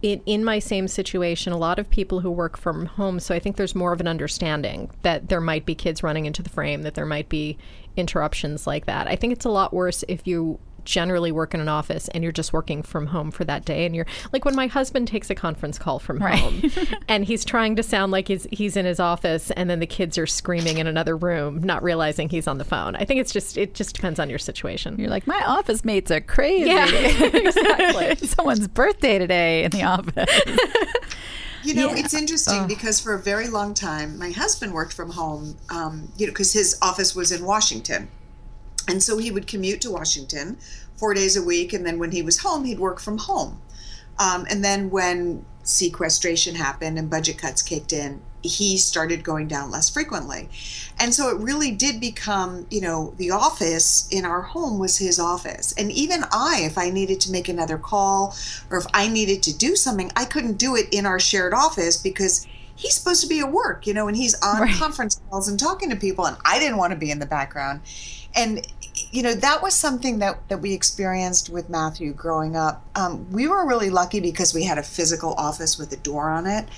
in, 0.05 0.21
in 0.27 0.45
my 0.45 0.59
same 0.59 0.87
situation. 0.87 1.55
A 1.55 1.57
lot 1.57 1.79
of 1.79 1.89
people 1.89 2.21
who 2.21 2.31
work 2.31 2.59
from 2.59 2.85
home. 2.85 3.19
So 3.19 3.35
I 3.35 3.39
think 3.39 3.57
there's 3.57 3.75
more 3.75 3.91
of 3.95 4.01
an 4.01 4.07
understanding 4.07 4.91
that 5.01 5.31
there 5.31 5.41
might 5.41 5.65
be 5.65 5.75
kids 5.75 6.03
running 6.03 6.27
into 6.27 6.43
the 6.43 6.51
frame, 6.51 6.83
that 6.83 6.95
there 6.95 7.07
might 7.07 7.31
be 7.31 7.57
interruptions 7.97 8.67
like 8.67 8.85
that. 8.85 9.09
I 9.09 9.17
think 9.17 9.33
it's 9.33 9.47
a 9.47 9.51
lot 9.51 9.73
worse 9.73 10.05
if 10.07 10.27
you 10.27 10.59
generally 10.85 11.33
work 11.33 11.55
in 11.55 11.61
an 11.61 11.69
office 11.69 12.09
and 12.09 12.23
you're 12.23 12.33
just 12.33 12.53
working 12.53 12.83
from 12.83 13.07
home 13.07 13.31
for 13.31 13.45
that 13.45 13.65
day 13.65 13.87
and 13.87 13.95
you're 13.97 14.07
like 14.33 14.45
when 14.45 14.55
my 14.55 14.67
husband 14.67 15.09
takes 15.09 15.31
a 15.31 15.35
conference 15.35 15.79
call 15.79 15.99
from 15.99 16.21
home 16.21 16.63
and 17.09 17.25
he's 17.25 17.45
trying 17.45 17.77
to 17.77 17.83
sound 17.83 18.13
like 18.13 18.29
he's 18.29 18.47
he's 18.51 18.77
in 18.77 18.85
his 18.85 19.01
office 19.01 19.51
and 19.53 19.69
then 19.71 19.81
the 19.81 19.87
kids 19.87 20.19
are 20.19 20.27
screaming 20.27 20.79
in 20.79 20.87
another 20.87 21.17
room 21.17 21.63
not 21.63 21.83
realizing 21.83 22.29
he's 22.29 22.47
on 22.47 22.59
the 22.59 22.65
phone 22.65 22.97
i 22.97 23.05
think 23.05 23.21
it's 23.21 23.33
just 23.33 23.57
it 23.57 23.75
just 23.75 23.95
depends 23.95 24.19
on 24.21 24.29
your 24.31 24.39
situation 24.39 24.99
You're 24.99 25.11
like, 25.11 25.27
my 25.27 25.43
office 25.47 25.85
mates 25.85 26.11
are 26.11 26.21
crazy. 26.21 26.71
Yeah, 26.71 26.87
exactly. 26.91 28.15
Someone's 28.27 28.69
birthday 28.69 29.19
today 29.19 29.65
in 29.65 29.71
the 29.71 29.83
office. 29.83 30.31
You 31.63 31.75
know, 31.75 31.89
Yeah. 31.89 31.97
it's 32.05 32.13
interesting 32.15 32.67
because 32.67 33.01
for 33.01 33.15
a 33.15 33.19
very 33.19 33.49
long 33.49 33.73
time, 33.75 34.19
my 34.19 34.31
husband 34.31 34.73
worked 34.75 34.93
from 34.93 35.11
home, 35.11 35.57
um, 35.71 36.13
you 36.17 36.27
know, 36.27 36.33
because 36.33 36.53
his 36.53 36.77
office 36.83 37.15
was 37.17 37.33
in 37.33 37.45
Washington. 37.45 38.09
And 38.89 39.03
so 39.03 39.19
he 39.19 39.31
would 39.31 39.47
commute 39.47 39.81
to 39.83 39.91
Washington 39.91 40.59
four 40.97 41.15
days 41.15 41.37
a 41.37 41.43
week. 41.43 41.73
And 41.73 41.85
then 41.85 41.99
when 41.99 42.13
he 42.13 42.23
was 42.23 42.39
home, 42.39 42.65
he'd 42.65 42.79
work 42.79 43.01
from 43.01 43.19
home. 43.19 43.61
Um, 44.19 44.47
and 44.49 44.65
then 44.65 44.91
when 44.91 45.45
sequestration 45.63 46.55
happened 46.55 46.99
and 46.99 47.11
budget 47.11 47.39
cuts 47.39 47.63
kicked 47.63 47.93
in, 47.93 48.21
he 48.43 48.77
started 48.77 49.25
going 49.25 49.49
down 49.49 49.71
less 49.71 49.89
frequently. 49.89 50.51
And 51.01 51.15
so 51.15 51.31
it 51.31 51.41
really 51.41 51.71
did 51.71 51.99
become, 51.99 52.67
you 52.71 52.81
know, 52.81 53.15
the 53.17 53.31
office 53.31 54.07
in 54.11 54.27
our 54.27 54.43
home 54.43 54.79
was 54.79 54.99
his 54.99 55.19
office. 55.19 55.73
And 55.79 55.91
even 55.91 56.25
I, 56.31 56.61
if 56.63 56.77
I 56.77 56.91
needed 56.91 57.21
to 57.23 57.33
make 57.33 57.49
another 57.49 57.79
call 57.79 58.37
or 58.71 58.77
if 58.77 58.87
I 58.93 59.09
needed 59.09 59.43
to 59.45 59.57
do 59.57 59.77
something, 59.77 60.13
I 60.15 60.27
couldn't 60.27 60.59
do 60.59 60.77
it 60.77 60.93
in 60.93 61.07
our 61.07 61.19
shared 61.19 61.55
office 61.55 61.97
because 61.97 62.47
he's 62.77 62.95
supposed 62.95 63.23
to 63.23 63.29
be 63.29 63.41
at 63.41 63.53
work, 63.53 63.87
you 63.87 63.95
know, 63.95 64.09
and 64.09 64.17
he's 64.17 64.35
on 64.43 64.63
Right. 64.63 64.75
conference 64.79 65.21
calls 65.31 65.49
and 65.49 65.59
talking 65.59 65.91
to 65.91 65.97
people, 65.97 66.27
and 66.27 66.37
I 66.45 66.59
didn't 66.59 66.77
want 66.77 66.93
to 66.93 66.99
be 66.99 67.11
in 67.11 67.19
the 67.19 67.27
background. 67.27 67.81
And 68.37 68.67
you 69.11 69.23
know 69.23 69.35
that 69.35 69.63
was 69.63 69.75
something 69.75 70.19
that 70.21 70.49
that 70.49 70.61
we 70.61 70.73
experienced 70.73 71.51
with 71.51 71.69
Matthew 71.69 72.13
growing 72.13 72.57
up. 72.57 72.85
Um, 72.95 73.31
we 73.31 73.49
were 73.49 73.67
really 73.67 73.91
lucky 73.91 74.21
because 74.21 74.55
we 74.55 74.65
had 74.65 74.79
a 74.79 74.83
physical 74.83 75.35
office 75.35 75.79
with 75.79 75.93
a 75.93 75.97
door 75.97 76.31
on 76.31 76.47
it. 76.47 76.69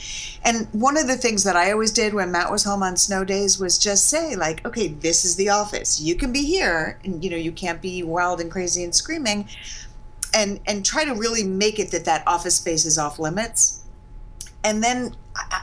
And 0.45 0.67
one 0.73 0.97
of 0.97 1.07
the 1.07 1.17
things 1.17 1.45
that 1.45 1.57
I 1.57 1.73
always 1.73 1.93
did 1.93 2.15
when 2.15 2.31
Matt 2.33 2.51
was 2.51 2.65
home 2.65 2.83
on 2.83 2.97
snow 2.97 3.25
days 3.25 3.59
was 3.59 3.79
just 3.79 4.09
say 4.09 4.35
like, 4.37 4.65
okay, 4.67 4.89
this 4.89 5.25
is 5.25 5.37
the 5.37 5.49
office. 5.51 6.01
You 6.01 6.15
can 6.15 6.33
be 6.33 6.43
here, 6.43 6.99
and 7.05 7.23
you 7.25 7.31
know 7.31 7.37
you 7.37 7.53
can't 7.53 7.81
be 7.83 8.03
wild 8.03 8.41
and 8.41 8.51
crazy 8.51 8.83
and 8.85 8.95
screaming. 8.95 9.49
And 10.35 10.61
and 10.67 10.85
try 10.85 11.05
to 11.05 11.15
really 11.15 11.45
make 11.45 11.79
it 11.79 11.91
that 11.93 12.05
that 12.05 12.23
office 12.27 12.57
space 12.57 12.85
is 12.85 12.99
off 12.99 13.19
limits 13.19 13.81
and 14.65 14.83
then 14.83 15.15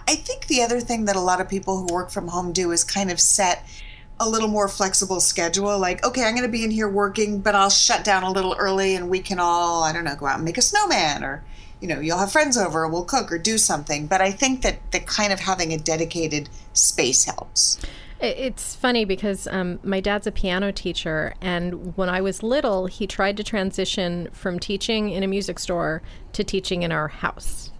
I 0.07 0.15
think 0.15 0.47
the 0.47 0.61
other 0.61 0.79
thing 0.79 1.05
that 1.05 1.15
a 1.15 1.21
lot 1.21 1.41
of 1.41 1.49
people 1.49 1.77
who 1.77 1.93
work 1.93 2.11
from 2.11 2.27
home 2.27 2.53
do 2.53 2.71
is 2.71 2.83
kind 2.83 3.11
of 3.11 3.19
set 3.19 3.67
a 4.19 4.29
little 4.29 4.47
more 4.47 4.67
flexible 4.67 5.19
schedule. 5.19 5.77
Like, 5.79 6.05
okay, 6.05 6.23
I'm 6.23 6.35
going 6.35 6.45
to 6.45 6.51
be 6.51 6.63
in 6.63 6.71
here 6.71 6.87
working, 6.87 7.39
but 7.39 7.55
I'll 7.55 7.69
shut 7.69 8.03
down 8.03 8.23
a 8.23 8.31
little 8.31 8.55
early 8.57 8.95
and 8.95 9.09
we 9.09 9.19
can 9.19 9.39
all, 9.39 9.83
I 9.83 9.91
don't 9.91 10.03
know, 10.03 10.15
go 10.15 10.27
out 10.27 10.35
and 10.35 10.45
make 10.45 10.57
a 10.57 10.61
snowman 10.61 11.23
or, 11.23 11.43
you 11.81 11.87
know, 11.87 11.99
you'll 11.99 12.19
have 12.19 12.31
friends 12.31 12.57
over, 12.57 12.87
we'll 12.87 13.03
cook 13.03 13.31
or 13.31 13.37
do 13.37 13.57
something. 13.57 14.07
But 14.07 14.21
I 14.21 14.31
think 14.31 14.61
that 14.61 14.91
the 14.91 14.99
kind 14.99 15.33
of 15.33 15.39
having 15.39 15.73
a 15.73 15.77
dedicated 15.77 16.49
space 16.73 17.25
helps. 17.25 17.79
It's 18.21 18.73
funny 18.75 19.03
because 19.03 19.47
um, 19.47 19.79
my 19.83 19.99
dad's 19.99 20.27
a 20.27 20.31
piano 20.31 20.71
teacher, 20.71 21.33
and 21.41 21.97
when 21.97 22.07
I 22.07 22.21
was 22.21 22.41
little, 22.41 22.85
he 22.85 23.05
tried 23.05 23.35
to 23.35 23.43
transition 23.43 24.29
from 24.31 24.59
teaching 24.59 25.09
in 25.09 25.23
a 25.23 25.27
music 25.27 25.59
store 25.59 26.01
to 26.31 26.41
teaching 26.41 26.83
in 26.83 26.93
our 26.93 27.09
house. 27.09 27.72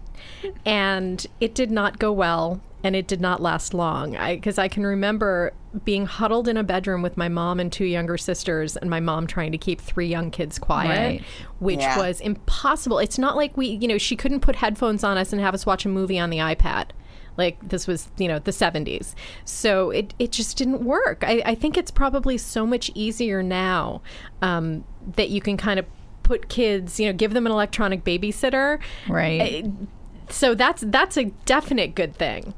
And 0.64 1.26
it 1.40 1.54
did 1.54 1.70
not 1.70 1.98
go 1.98 2.12
well, 2.12 2.60
and 2.82 2.94
it 2.94 3.06
did 3.06 3.20
not 3.20 3.40
last 3.40 3.74
long. 3.74 4.12
Because 4.12 4.58
I, 4.58 4.68
can 4.68 4.84
remember 4.84 5.52
being 5.84 6.06
huddled 6.06 6.48
in 6.48 6.56
a 6.56 6.62
bedroom 6.62 7.02
with 7.02 7.16
my 7.16 7.28
mom 7.28 7.58
and 7.60 7.72
two 7.72 7.84
younger 7.84 8.16
sisters, 8.18 8.76
and 8.76 8.88
my 8.90 9.00
mom 9.00 9.26
trying 9.26 9.52
to 9.52 9.58
keep 9.58 9.80
three 9.80 10.06
young 10.06 10.30
kids 10.30 10.58
quiet, 10.58 10.88
Right. 10.98 11.22
which 11.58 11.80
Yeah. 11.80 11.98
was 11.98 12.20
impossible. 12.20 12.98
It's 12.98 13.18
not 13.18 13.36
like 13.36 13.56
we, 13.56 13.66
you 13.68 13.88
know, 13.88 13.98
she 13.98 14.16
couldn't 14.16 14.40
put 14.40 14.56
headphones 14.56 15.02
on 15.02 15.16
us 15.18 15.32
and 15.32 15.40
have 15.40 15.54
us 15.54 15.66
watch 15.66 15.84
a 15.84 15.88
movie 15.88 16.18
on 16.18 16.30
the 16.30 16.38
iPad. 16.38 16.90
Like 17.36 17.56
this 17.68 17.88
was, 17.88 18.08
you 18.16 18.28
know, 18.28 18.38
the 18.38 18.52
70s. 18.52 19.14
So 19.44 19.90
it, 19.90 20.14
it 20.20 20.30
just 20.30 20.56
didn't 20.56 20.84
work. 20.84 21.24
I, 21.26 21.42
I 21.44 21.54
think 21.56 21.76
it's 21.76 21.90
probably 21.90 22.38
so 22.38 22.64
much 22.64 22.92
easier 22.94 23.42
now 23.42 24.02
um, 24.40 24.84
that 25.16 25.30
you 25.30 25.40
can 25.40 25.56
kind 25.56 25.80
of 25.80 25.86
put 26.22 26.48
kids, 26.48 27.00
you 27.00 27.06
know, 27.08 27.12
give 27.12 27.32
them 27.34 27.44
an 27.44 27.50
electronic 27.50 28.04
babysitter. 28.04 28.78
Right. 29.08 29.66
So 30.34 30.54
that's 30.54 30.82
that's 30.86 31.16
a 31.16 31.26
definite 31.46 31.94
good 31.94 32.14
thing. 32.16 32.54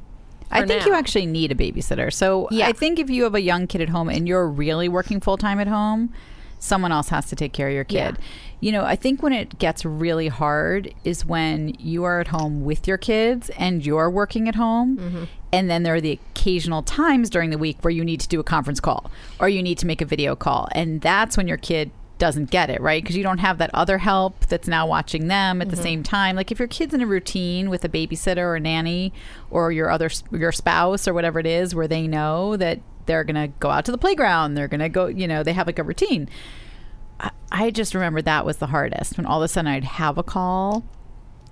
I 0.51 0.65
think 0.65 0.87
you 0.87 0.95
actually 0.95 1.27
need 1.27 1.53
a 1.53 1.55
babysitter. 1.55 2.13
So 2.13 2.49
Yeah. 2.51 2.69
I 2.69 2.73
think 2.73 2.99
if 2.99 3.11
you 3.11 3.25
have 3.25 3.35
a 3.35 3.41
young 3.41 3.67
kid 3.67 3.81
at 3.81 3.89
home 3.89 4.09
and 4.09 4.27
you're 4.29 4.49
really 4.49 4.89
working 4.89 5.21
full 5.21 5.37
time 5.37 5.59
at 5.61 5.67
home, 5.67 6.13
someone 6.59 6.93
else 6.93 7.09
has 7.11 7.27
to 7.27 7.37
take 7.37 7.53
care 7.53 7.69
of 7.69 7.75
your 7.75 7.85
kid. 7.85 8.17
Yeah. 8.19 8.25
You 8.61 8.73
know, 8.73 8.85
I 8.85 8.97
think 8.97 9.23
when 9.23 9.33
it 9.33 9.59
gets 9.59 9.85
really 9.85 10.29
hard 10.29 10.95
is 11.05 11.27
when 11.27 11.75
you 11.79 12.05
are 12.05 12.21
at 12.21 12.29
home 12.29 12.65
with 12.65 12.89
your 12.89 12.97
kids 12.97 13.51
and 13.51 13.85
you're 13.85 14.09
working 14.09 14.49
at 14.49 14.55
home. 14.55 14.97
Mm-hmm. 14.97 15.25
And 15.53 15.69
then 15.71 15.83
there 15.83 15.95
are 15.95 16.01
the 16.01 16.13
occasional 16.13 16.83
times 16.83 17.29
during 17.29 17.51
the 17.51 17.59
week 17.59 17.79
where 17.83 17.91
you 17.91 18.05
need 18.05 18.21
to 18.21 18.29
do 18.29 18.41
a 18.41 18.45
conference 18.45 18.81
call 18.81 19.11
or 19.39 19.49
you 19.49 19.63
need 19.63 19.79
to 19.79 19.87
make 19.87 20.01
a 20.01 20.07
video 20.07 20.35
call. 20.35 20.69
And 20.73 21.01
that's 21.01 21.37
when 21.37 21.49
your 21.49 21.59
kid 21.59 21.91
doesn't 22.19 22.51
get 22.51 22.71
it, 22.71 22.81
right? 22.81 23.03
Because 23.03 23.17
you 23.17 23.23
don't 23.23 23.39
have 23.39 23.59
that 23.59 23.71
other 23.75 23.99
help 23.99 24.47
that's 24.47 24.69
now 24.69 24.87
watching 24.87 25.29
them 25.29 25.61
at 25.61 25.69
the 25.69 25.77
mm-hmm. 25.77 25.83
same 25.83 26.03
time. 26.03 26.37
Like 26.37 26.51
if 26.51 26.59
your 26.59 26.69
kid's 26.69 26.95
in 26.95 27.01
a 27.01 27.07
routine 27.07 27.69
with 27.69 27.85
a 27.85 27.89
babysitter 27.89 28.39
or 28.39 28.57
a 28.57 28.61
nanny 28.61 29.13
or 29.51 29.73
your 29.73 29.91
other 29.91 30.11
your 30.31 30.53
spouse 30.53 31.07
or 31.07 31.15
whatever 31.15 31.39
it 31.39 31.47
is 31.47 31.75
where 31.75 31.89
they 31.89 32.07
know 32.07 32.57
that 32.57 32.81
they're 33.07 33.25
going 33.25 33.37
to 33.37 33.49
go 33.59 33.71
out 33.71 33.85
to 33.85 33.93
the 33.93 33.99
playground, 33.99 34.55
they're 34.55 34.69
going 34.69 34.81
to 34.81 34.89
go, 34.89 35.07
you 35.07 35.29
know, 35.29 35.43
they 35.43 35.53
have 35.53 35.67
like 35.67 35.79
a 35.79 35.85
routine. 35.85 36.29
I, 37.21 37.31
I 37.53 37.71
just 37.71 37.95
remember 37.95 38.23
that 38.23 38.45
was 38.45 38.59
the 38.59 38.67
hardest 38.67 39.17
when 39.17 39.27
all 39.27 39.43
of 39.43 39.45
a 39.45 39.49
sudden 39.49 39.71
I'd 39.71 39.85
have 39.85 40.19
a 40.19 40.23
call. 40.23 40.85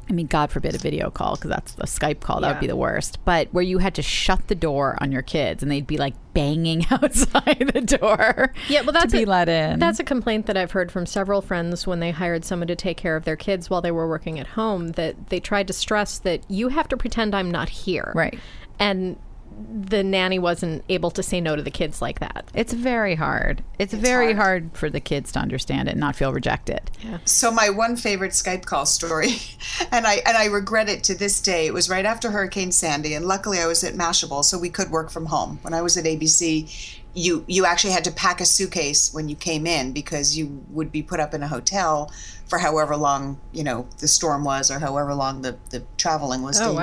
I 0.08 0.12
mean, 0.12 0.26
God 0.26 0.50
forbid 0.50 0.74
a 0.74 0.78
video 0.78 1.10
call 1.10 1.36
because 1.36 1.50
that's 1.50 1.74
a 1.74 1.86
Skype 1.86 2.20
call. 2.20 2.40
That 2.40 2.54
would 2.54 2.60
be 2.60 2.66
the 2.66 2.76
worst. 2.76 3.18
But 3.24 3.48
where 3.52 3.62
you 3.62 3.78
had 3.78 3.94
to 3.94 4.02
shut 4.02 4.48
the 4.48 4.54
door 4.54 4.98
on 5.00 5.12
your 5.12 5.22
kids 5.22 5.62
and 5.62 5.72
they'd 5.72 5.86
be 5.86 5.96
like 5.96 6.14
banging 6.34 6.86
outside 6.90 7.70
the 7.72 7.80
door. 7.80 8.52
Yeah, 8.68 8.82
well, 8.82 8.92
that's 8.92 9.12
to 9.12 9.18
be 9.18 9.24
a, 9.24 9.26
let 9.26 9.48
in. 9.48 9.78
That's 9.78 10.00
a 10.00 10.04
complaint 10.04 10.46
that 10.46 10.56
I've 10.56 10.72
heard 10.72 10.92
from 10.92 11.06
several 11.06 11.40
friends 11.40 11.86
when 11.86 12.00
they 12.00 12.10
hired 12.10 12.44
someone 12.44 12.68
to 12.68 12.76
take 12.76 12.96
care 12.96 13.16
of 13.16 13.24
their 13.24 13.36
kids 13.36 13.70
while 13.70 13.80
they 13.80 13.92
were 13.92 14.08
working 14.08 14.38
at 14.38 14.48
home. 14.48 14.88
That 14.88 15.30
they 15.30 15.40
tried 15.40 15.66
to 15.68 15.72
stress 15.72 16.18
that 16.18 16.42
you 16.50 16.68
have 16.68 16.88
to 16.88 16.96
pretend 16.96 17.34
I'm 17.34 17.50
not 17.50 17.68
here, 17.68 18.12
Right. 18.14 18.38
And 18.78 19.16
the 19.56 20.02
nanny 20.02 20.38
wasn't 20.38 20.84
able 20.88 21.10
to 21.12 21.22
say 21.22 21.40
no 21.40 21.56
to 21.56 21.62
the 21.62 21.70
kids 21.70 22.02
like 22.02 22.20
that. 22.20 22.44
It's 22.54 22.72
very 22.72 23.14
hard. 23.14 23.62
It's, 23.78 23.94
very 23.94 24.32
hard. 24.32 24.70
for 24.72 24.90
the 24.90 25.00
kids 25.00 25.32
to 25.32 25.38
understand 25.38 25.88
it 25.88 25.92
and 25.92 26.00
not 26.00 26.16
feel 26.16 26.32
rejected. 26.32 26.90
So 27.24 27.50
my 27.50 27.70
one 27.70 27.96
favorite 27.96 28.32
Skype 28.32 28.64
call 28.64 28.86
story, 28.86 29.36
and 29.90 30.06
I 30.06 30.16
and 30.26 30.36
I 30.36 30.46
regret 30.46 30.88
it 30.88 31.04
to 31.04 31.14
this 31.14 31.40
day. 31.40 31.66
It 31.66 31.74
was 31.74 31.88
right 31.88 32.04
after 32.04 32.30
Hurricane 32.30 32.72
Sandy, 32.72 33.14
and 33.14 33.26
luckily 33.26 33.58
I 33.60 33.66
was 33.66 33.84
at 33.84 33.94
Mashable, 33.94 34.44
so 34.44 34.58
we 34.58 34.70
could 34.70 34.90
work 34.90 35.10
from 35.10 35.26
home. 35.26 35.58
When 35.62 35.74
I 35.74 35.82
was 35.82 35.96
at 35.96 36.04
ABC, 36.04 37.00
you 37.14 37.44
you 37.46 37.64
actually 37.64 37.92
had 37.92 38.04
to 38.04 38.12
pack 38.12 38.40
a 38.40 38.44
suitcase 38.44 39.12
when 39.14 39.28
you 39.28 39.36
came 39.36 39.66
in 39.66 39.92
because 39.92 40.36
you 40.36 40.64
would 40.70 40.90
be 40.90 41.02
put 41.02 41.20
up 41.20 41.32
in 41.32 41.42
a 41.42 41.48
hotel 41.48 42.12
for 42.48 42.58
however 42.58 42.96
long 42.96 43.40
you 43.52 43.62
know 43.62 43.86
the 43.98 44.08
storm 44.08 44.44
was 44.44 44.70
or 44.70 44.80
however 44.80 45.14
long 45.14 45.42
the 45.42 45.56
the 45.70 45.82
traveling 45.96 46.42
was 46.42 46.60
Oh, 46.60 46.72
wow. 46.72 46.82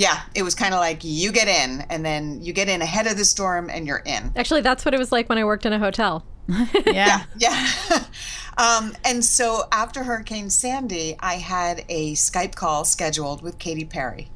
Dangerous. 0.00 0.18
Yeah, 0.18 0.22
it 0.34 0.42
was 0.42 0.54
kind 0.54 0.74
of 0.74 0.80
like 0.80 1.00
you 1.02 1.32
get 1.32 1.48
in, 1.48 1.82
and 1.90 2.04
then 2.04 2.42
you 2.42 2.52
get 2.52 2.68
in 2.68 2.82
ahead 2.82 3.06
of 3.06 3.16
the 3.16 3.24
storm, 3.24 3.70
and 3.70 3.86
you're 3.86 4.02
in. 4.04 4.32
Actually, 4.36 4.62
that's 4.62 4.84
what 4.84 4.94
it 4.94 4.98
was 4.98 5.12
like 5.12 5.28
when 5.28 5.38
I 5.38 5.44
worked 5.44 5.66
in 5.66 5.72
a 5.72 5.78
hotel. 5.78 6.24
Yeah. 6.86 7.22
Yeah. 7.38 7.68
um, 8.58 8.94
and 9.04 9.24
so 9.24 9.62
after 9.70 10.02
Hurricane 10.02 10.50
Sandy, 10.50 11.16
I 11.20 11.34
had 11.34 11.84
a 11.88 12.14
Skype 12.14 12.54
call 12.54 12.84
scheduled 12.84 13.42
with 13.42 13.58
Katy 13.58 13.84
Perry. 13.84 14.30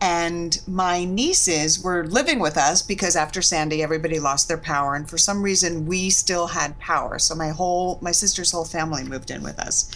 And 0.00 0.60
my 0.66 1.04
nieces 1.04 1.82
were 1.82 2.06
living 2.06 2.38
with 2.38 2.56
us 2.56 2.80
because 2.80 3.16
after 3.16 3.42
Sandy, 3.42 3.82
everybody 3.82 4.18
lost 4.18 4.48
their 4.48 4.58
power. 4.58 4.94
And 4.94 5.08
for 5.08 5.18
some 5.18 5.42
reason, 5.42 5.84
we 5.84 6.08
still 6.08 6.46
had 6.46 6.78
power. 6.78 7.18
So 7.18 7.34
my 7.34 7.50
whole, 7.50 7.98
my 8.00 8.12
sister's 8.12 8.50
whole 8.50 8.64
family 8.64 9.04
moved 9.04 9.30
in 9.30 9.42
with 9.42 9.58
us. 9.58 9.90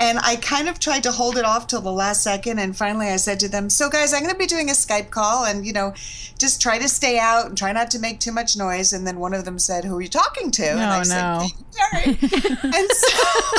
And 0.00 0.18
I 0.18 0.36
kind 0.36 0.68
of 0.68 0.80
tried 0.80 1.02
to 1.02 1.12
hold 1.12 1.36
it 1.36 1.44
off 1.44 1.66
till 1.66 1.82
the 1.82 1.92
last 1.92 2.22
second. 2.22 2.58
And 2.58 2.74
finally, 2.74 3.08
I 3.08 3.16
said 3.16 3.38
to 3.40 3.48
them, 3.48 3.68
So, 3.68 3.90
guys, 3.90 4.14
I'm 4.14 4.22
going 4.22 4.32
to 4.32 4.38
be 4.38 4.46
doing 4.46 4.70
a 4.70 4.72
Skype 4.72 5.10
call 5.10 5.44
and, 5.44 5.66
you 5.66 5.74
know, 5.74 5.92
just 6.38 6.60
try 6.62 6.78
to 6.78 6.88
stay 6.88 7.18
out 7.18 7.46
and 7.46 7.58
try 7.58 7.70
not 7.72 7.90
to 7.90 7.98
make 7.98 8.18
too 8.18 8.32
much 8.32 8.56
noise. 8.56 8.94
And 8.94 9.06
then 9.06 9.18
one 9.18 9.34
of 9.34 9.44
them 9.44 9.58
said, 9.58 9.84
Who 9.84 9.98
are 9.98 10.00
you 10.00 10.08
talking 10.08 10.50
to? 10.52 10.66
and 10.66 10.80
I 10.80 11.02
said, 11.02 11.20
no. 11.20 11.46
Katy 11.46 11.64
Perry. 11.76 12.18
and 12.74 12.90
so, 12.90 13.58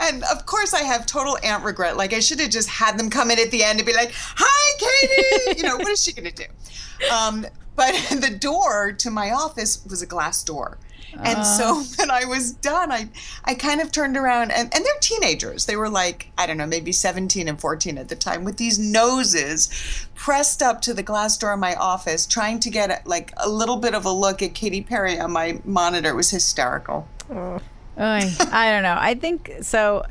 and 0.00 0.24
of 0.24 0.44
course, 0.44 0.74
I 0.74 0.82
have 0.82 1.06
total 1.06 1.38
aunt 1.42 1.64
regret. 1.64 1.96
Like, 1.96 2.12
I 2.12 2.20
should 2.20 2.38
have 2.40 2.50
just 2.50 2.68
had 2.68 2.98
them 2.98 3.08
come 3.08 3.30
in 3.30 3.38
at 3.38 3.50
the 3.50 3.64
end 3.64 3.78
and 3.78 3.86
be 3.86 3.94
like, 3.94 4.12
Hi, 4.14 5.46
Katy. 5.46 5.58
You 5.58 5.68
know, 5.68 5.76
what 5.76 5.88
is 5.88 6.04
she 6.04 6.12
going 6.12 6.30
to 6.30 6.44
do? 6.44 7.08
Um, 7.10 7.46
but 7.76 7.94
the 8.10 8.36
door 8.38 8.92
to 8.92 9.10
my 9.10 9.30
office 9.30 9.84
was 9.88 10.02
a 10.02 10.06
glass 10.06 10.42
door. 10.42 10.78
And 11.24 11.44
so 11.46 11.80
uh-huh. 11.80 11.84
when 11.98 12.10
I 12.10 12.24
was 12.24 12.52
done, 12.52 12.92
I, 12.92 13.08
I 13.44 13.54
kind 13.54 13.80
of 13.80 13.92
turned 13.92 14.16
around 14.16 14.50
and, 14.50 14.72
and 14.74 14.84
they're 14.84 15.00
teenagers. 15.00 15.66
They 15.66 15.76
were 15.76 15.88
like, 15.88 16.30
I 16.38 16.46
don't 16.46 16.56
know, 16.56 16.66
maybe 16.66 16.92
17 16.92 17.48
and 17.48 17.60
14 17.60 17.98
at 17.98 18.08
the 18.08 18.16
time 18.16 18.44
with 18.44 18.56
these 18.56 18.78
noses 18.78 19.68
pressed 20.14 20.62
up 20.62 20.80
to 20.82 20.94
the 20.94 21.02
glass 21.02 21.36
door 21.36 21.52
of 21.52 21.58
my 21.60 21.74
office, 21.76 22.26
trying 22.26 22.60
to 22.60 22.70
get 22.70 23.06
like 23.06 23.32
a 23.36 23.48
little 23.48 23.76
bit 23.76 23.94
of 23.94 24.04
a 24.04 24.10
look 24.10 24.42
at 24.42 24.54
Katy 24.54 24.82
Perry 24.82 25.18
on 25.18 25.32
my 25.32 25.60
monitor. 25.64 26.10
It 26.10 26.16
was 26.16 26.30
hysterical. 26.30 27.08
Oy, 27.30 27.60
I 27.98 28.70
don't 28.70 28.82
know. 28.82 28.96
I 28.98 29.14
think 29.14 29.50
so. 29.62 30.04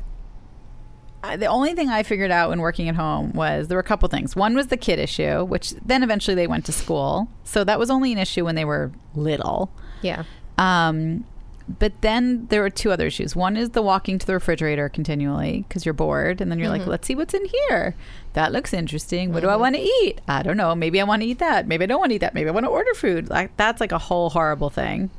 I- 1.22 1.36
The 1.36 1.46
only 1.46 1.74
thing 1.74 1.88
I 1.88 2.02
figured 2.02 2.30
out 2.30 2.50
when 2.50 2.60
working 2.60 2.88
at 2.88 2.94
home 2.96 3.32
was 3.32 3.68
there 3.68 3.76
were 3.76 3.80
a 3.80 3.84
couple 3.84 4.08
things. 4.08 4.34
One 4.36 4.54
was 4.54 4.68
the 4.68 4.76
kid 4.76 4.98
issue, 4.98 5.44
which 5.44 5.70
then 5.84 6.02
eventually 6.02 6.34
they 6.34 6.46
went 6.46 6.64
to 6.66 6.72
school. 6.72 7.28
So 7.44 7.64
that 7.64 7.78
was 7.78 7.90
only 7.90 8.12
an 8.12 8.18
issue 8.18 8.44
when 8.44 8.54
they 8.54 8.64
were 8.64 8.92
little. 9.14 9.70
Yeah. 10.02 10.24
Um, 10.58 11.24
but 11.68 11.92
then 12.00 12.46
there 12.46 12.62
were 12.62 12.70
two 12.70 12.92
other 12.92 13.06
issues. 13.06 13.34
One 13.34 13.56
is 13.56 13.70
the 13.70 13.82
walking 13.82 14.18
to 14.18 14.26
the 14.26 14.34
refrigerator 14.34 14.88
continually 14.88 15.64
because 15.68 15.84
you're 15.84 15.94
bored, 15.94 16.40
and 16.40 16.50
then 16.50 16.60
you're 16.60 16.68
like, 16.68 16.82
mm-hmm. 16.82 16.90
"Let's 16.90 17.08
see 17.08 17.16
what's 17.16 17.34
in 17.34 17.44
here. 17.44 17.96
That 18.34 18.52
looks 18.52 18.72
interesting. 18.72 19.32
What 19.32 19.40
do 19.40 19.48
I 19.48 19.52
mm-hmm. 19.52 19.60
want 19.60 19.74
to 19.76 19.82
eat? 19.82 20.20
I 20.28 20.42
don't 20.42 20.56
know. 20.56 20.74
Maybe 20.76 21.00
I 21.00 21.04
want 21.04 21.22
to 21.22 21.28
eat 21.28 21.40
that. 21.40 21.66
Maybe 21.66 21.82
I 21.82 21.86
don't 21.86 21.98
want 21.98 22.10
to 22.10 22.16
eat 22.16 22.18
that. 22.18 22.34
Maybe 22.34 22.48
I 22.48 22.52
want 22.52 22.66
to 22.66 22.70
order 22.70 22.94
food. 22.94 23.28
Like 23.28 23.56
that's 23.56 23.80
like 23.80 23.92
a 23.92 23.98
whole 23.98 24.30
horrible 24.30 24.70
thing." 24.70 25.10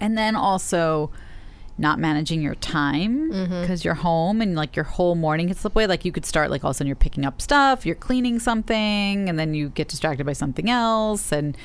And 0.00 0.16
then 0.16 0.34
also 0.34 1.10
not 1.76 1.98
managing 1.98 2.42
your 2.42 2.54
time 2.56 3.30
mm-hmm. 3.30 3.60
because 3.60 3.84
you're 3.84 3.94
home 3.94 4.40
and 4.40 4.54
like 4.54 4.76
your 4.76 4.84
whole 4.84 5.14
morning 5.14 5.48
gets 5.48 5.60
slip 5.60 5.74
away. 5.74 5.86
Like 5.86 6.04
you 6.04 6.12
could 6.12 6.26
start 6.26 6.50
like 6.50 6.64
all 6.64 6.70
of 6.70 6.76
a 6.76 6.78
sudden 6.78 6.86
you're 6.86 6.96
picking 6.96 7.24
up 7.24 7.40
stuff, 7.42 7.84
you're 7.84 7.94
cleaning 7.94 8.38
something, 8.38 9.28
and 9.28 9.38
then 9.38 9.54
you 9.54 9.70
get 9.70 9.88
distracted 9.88 10.24
by 10.24 10.34
something 10.34 10.70
else. 10.70 11.32
And 11.32 11.56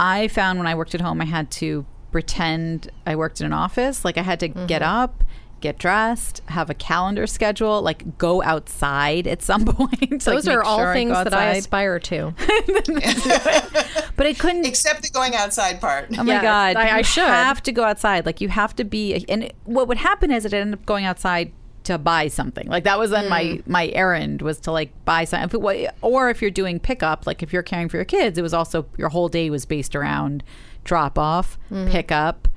I 0.00 0.26
found 0.28 0.58
when 0.58 0.66
I 0.66 0.74
worked 0.74 0.94
at 0.94 1.00
home, 1.00 1.20
I 1.20 1.24
had 1.24 1.50
to 1.52 1.86
pretend 2.12 2.90
I 3.06 3.16
worked 3.16 3.40
in 3.40 3.46
an 3.46 3.52
office. 3.52 4.04
Like 4.04 4.16
I 4.18 4.22
had 4.22 4.38
to 4.40 4.48
get 4.48 4.82
mm-hmm. 4.82 4.84
up 4.84 5.24
get 5.62 5.78
dressed, 5.78 6.42
have 6.46 6.68
a 6.68 6.74
calendar 6.74 7.26
schedule, 7.26 7.80
like 7.80 8.18
go 8.18 8.42
outside 8.42 9.26
at 9.26 9.40
some 9.40 9.64
point. 9.66 10.22
Those 10.24 10.46
like, 10.46 10.56
are 10.56 10.62
all 10.62 10.78
sure 10.78 10.92
things 10.92 11.12
go 11.12 11.24
that 11.24 11.32
I 11.32 11.52
aspire 11.52 11.98
to. 12.00 12.34
But 14.14 14.26
I 14.26 14.34
couldn't. 14.34 14.66
Except 14.66 15.02
the 15.02 15.08
going 15.08 15.34
outside 15.34 15.80
part. 15.80 16.08
Oh 16.12 16.22
my 16.22 16.34
Yes, 16.34 16.42
god! 16.42 16.76
I- 16.76 16.98
I 16.98 17.02
should. 17.02 17.24
have 17.24 17.62
to 17.62 17.72
go 17.72 17.82
outside. 17.82 18.26
Like 18.26 18.42
you 18.42 18.50
have 18.50 18.76
to 18.76 18.84
be. 18.84 19.24
And 19.26 19.50
what 19.64 19.88
would 19.88 19.96
happen 19.96 20.30
is 20.30 20.44
it 20.44 20.52
ended 20.52 20.78
up 20.78 20.84
going 20.84 21.06
outside 21.06 21.50
to 21.84 21.98
buy 21.98 22.28
something. 22.28 22.66
Like 22.68 22.84
that 22.84 22.98
was 22.98 23.10
then 23.10 23.28
my 23.28 23.42
Mm. 23.44 23.66
my 23.66 23.86
errand 23.88 24.42
was 24.42 24.58
to 24.60 24.72
like 24.72 24.92
buy 25.04 25.24
something. 25.24 25.46
If 25.48 25.54
it, 25.54 25.60
wa- 25.60 25.90
or 26.00 26.30
if 26.30 26.40
you're 26.40 26.50
doing 26.50 26.78
pickup, 26.78 27.26
like 27.26 27.42
if 27.42 27.52
you're 27.52 27.62
caring 27.62 27.88
for 27.88 27.96
your 27.96 28.04
kids, 28.04 28.38
it 28.38 28.42
was 28.42 28.54
also 28.54 28.86
your 28.96 29.08
whole 29.08 29.28
day 29.28 29.50
was 29.50 29.64
based 29.66 29.94
around 29.96 30.42
drop 30.84 31.18
off, 31.18 31.58
Mm-hmm. 31.70 31.90
pickup. 31.90 32.48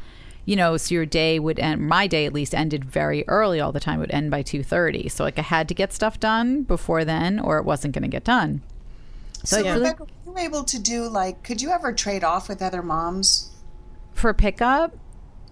You 0.47 0.55
know, 0.55 0.77
so 0.77 0.93
your 0.93 1.07
day 1.07 1.39
would 1.39 1.57
end. 1.57 1.81
My 1.88 2.05
day 2.05 2.27
at 2.27 2.33
least 2.33 2.53
ended 2.53 2.85
very 2.85 3.27
early 3.27 3.59
all 3.59 3.71
the 3.71 3.79
time. 3.79 3.97
It 3.97 4.01
would 4.01 4.11
end 4.11 4.29
by 4.29 4.43
two 4.43 4.61
thirty. 4.63 5.09
So 5.09 5.23
like 5.23 5.39
I 5.39 5.41
had 5.41 5.67
to 5.69 5.73
get 5.73 5.91
stuff 5.91 6.19
done 6.19 6.61
before 6.61 7.03
then, 7.03 7.39
or 7.39 7.57
it 7.57 7.65
wasn't 7.65 7.95
going 7.95 8.03
to 8.03 8.07
get 8.07 8.23
done. 8.23 8.61
So, 9.43 9.59
I 9.59 9.63
feel 9.63 9.77
like- 9.79 9.99
Rebecca, 9.99 10.05
were 10.25 10.39
you 10.39 10.45
able 10.45 10.63
to 10.63 10.79
do 10.79 11.07
like? 11.07 11.41
Could 11.43 11.61
you 11.63 11.71
ever 11.71 11.91
trade 11.93 12.23
off 12.23 12.47
with 12.47 12.61
other 12.61 12.83
moms? 12.83 13.49
For 14.13 14.33
pickup, 14.35 14.95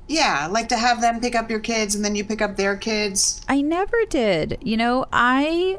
Yeah, 0.07 0.47
like 0.51 0.69
to 0.69 0.77
have 0.77 1.01
them 1.01 1.19
pick 1.19 1.35
up 1.35 1.49
your 1.49 1.59
kids 1.59 1.95
and 1.95 2.03
then 2.03 2.15
you 2.15 2.23
pick 2.23 2.41
up 2.41 2.57
their 2.57 2.75
kids. 2.75 3.41
I 3.47 3.61
never 3.61 4.05
did. 4.09 4.57
You 4.61 4.77
know, 4.77 5.05
I 5.13 5.77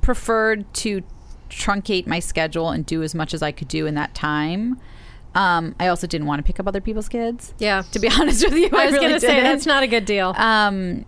preferred 0.00 0.72
to 0.74 1.02
truncate 1.50 2.06
my 2.06 2.18
schedule 2.18 2.70
and 2.70 2.84
do 2.86 3.02
as 3.02 3.14
much 3.14 3.34
as 3.34 3.42
I 3.42 3.52
could 3.52 3.68
do 3.68 3.86
in 3.86 3.94
that 3.94 4.14
time. 4.14 4.80
Um, 5.34 5.74
I 5.78 5.88
also 5.88 6.06
didn't 6.06 6.26
want 6.26 6.38
to 6.38 6.42
pick 6.42 6.58
up 6.58 6.66
other 6.66 6.80
people's 6.80 7.08
kids. 7.08 7.52
Yeah. 7.58 7.82
To 7.92 7.98
be 7.98 8.08
honest 8.20 8.44
with 8.44 8.54
you, 8.54 8.70
I, 8.72 8.82
I 8.82 8.84
was 8.86 8.94
really 8.94 9.06
going 9.08 9.14
to 9.14 9.20
say 9.20 9.42
that's 9.42 9.66
not 9.66 9.82
a 9.82 9.86
good 9.86 10.06
deal. 10.06 10.34
Um, 10.36 11.04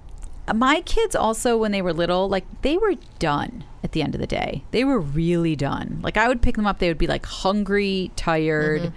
my 0.54 0.82
kids 0.82 1.14
also, 1.14 1.56
when 1.56 1.72
they 1.72 1.82
were 1.82 1.92
little, 1.92 2.28
like 2.28 2.44
they 2.62 2.76
were 2.76 2.94
done 3.18 3.64
at 3.82 3.92
the 3.92 4.02
end 4.02 4.14
of 4.14 4.20
the 4.20 4.26
day. 4.26 4.64
They 4.70 4.84
were 4.84 5.00
really 5.00 5.56
done. 5.56 6.00
Like 6.02 6.16
I 6.16 6.28
would 6.28 6.42
pick 6.42 6.56
them 6.56 6.66
up, 6.66 6.78
they 6.78 6.88
would 6.88 6.98
be 6.98 7.06
like 7.06 7.24
hungry, 7.24 8.10
tired, 8.16 8.92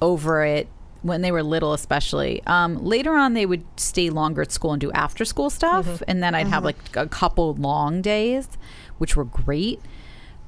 over 0.00 0.44
it. 0.44 0.68
When 1.02 1.22
they 1.22 1.30
were 1.30 1.42
little, 1.44 1.72
especially. 1.74 2.42
Um, 2.46 2.84
later 2.84 3.14
on, 3.14 3.34
they 3.34 3.46
would 3.46 3.64
stay 3.76 4.10
longer 4.10 4.42
at 4.42 4.50
school 4.50 4.72
and 4.72 4.80
do 4.80 4.90
after 4.92 5.24
school 5.24 5.48
stuff, 5.48 6.02
and 6.08 6.22
then 6.22 6.34
I'd 6.34 6.48
have 6.48 6.64
like 6.64 6.76
a 6.96 7.06
couple 7.06 7.54
long 7.54 8.02
days, 8.02 8.48
which 8.98 9.14
were 9.14 9.24
great. 9.24 9.80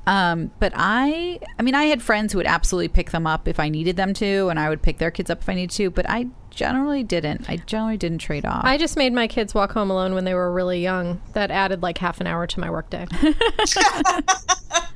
Um, 0.07 0.51
but 0.59 0.73
I, 0.75 1.39
I 1.59 1.63
mean, 1.63 1.75
I 1.75 1.85
had 1.85 2.03
friends 2.03 2.33
who 2.33 2.39
would 2.39 2.47
absolutely 2.47 2.89
pick 2.89 3.11
them 3.11 3.27
up 3.27 3.47
if 3.47 3.61
I 3.61 3.69
needed 3.69 3.97
them 3.97 4.13
to, 4.15 4.49
and 4.49 4.59
I 4.59 4.69
would 4.69 4.83
pick 4.83 4.99
their 4.99 5.11
kids 5.11 5.31
up 5.31 5.43
if 5.43 5.49
I 5.49 5.55
needed 5.55 5.71
to. 5.77 5.91
But 5.91 6.09
I 6.09 6.27
generally 6.51 7.05
didn't. 7.05 7.49
I 7.49 7.57
generally 7.59 7.97
didn't 7.97 8.19
trade 8.19 8.45
off. 8.45 8.65
I 8.65 8.77
just 8.77 8.97
made 8.97 9.13
my 9.13 9.29
kids 9.29 9.55
walk 9.55 9.73
home 9.73 9.91
alone 9.91 10.15
when 10.15 10.25
they 10.25 10.35
were 10.35 10.53
really 10.53 10.83
young. 10.83 11.21
That 11.35 11.51
added 11.51 11.83
like 11.83 11.99
half 11.99 12.21
an 12.21 12.27
hour 12.27 12.47
to 12.49 12.61
my 12.61 12.71
workday. 12.71 13.07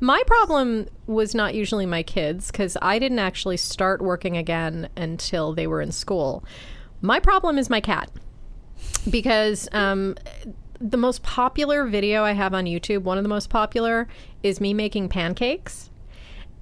my 0.00 0.22
problem 0.26 0.88
was 1.06 1.34
not 1.34 1.54
usually 1.54 1.86
my 1.86 2.02
kids 2.02 2.50
because 2.50 2.76
I 2.80 2.98
didn't 2.98 3.18
actually 3.18 3.56
start 3.56 4.00
working 4.00 4.36
again 4.36 4.88
until 4.96 5.52
they 5.52 5.66
were 5.66 5.80
in 5.80 5.92
school. 5.92 6.44
My 7.00 7.18
problem 7.20 7.58
is 7.58 7.68
my 7.68 7.80
cat 7.80 8.10
because 9.10 9.68
um, 9.72 10.16
the 10.80 10.96
most 10.96 11.22
popular 11.22 11.86
video 11.86 12.24
I 12.24 12.32
have 12.32 12.54
on 12.54 12.64
YouTube, 12.64 13.02
one 13.02 13.18
of 13.18 13.24
the 13.24 13.28
most 13.28 13.50
popular, 13.50 14.08
is 14.42 14.60
me 14.60 14.74
making 14.74 15.08
pancakes 15.08 15.90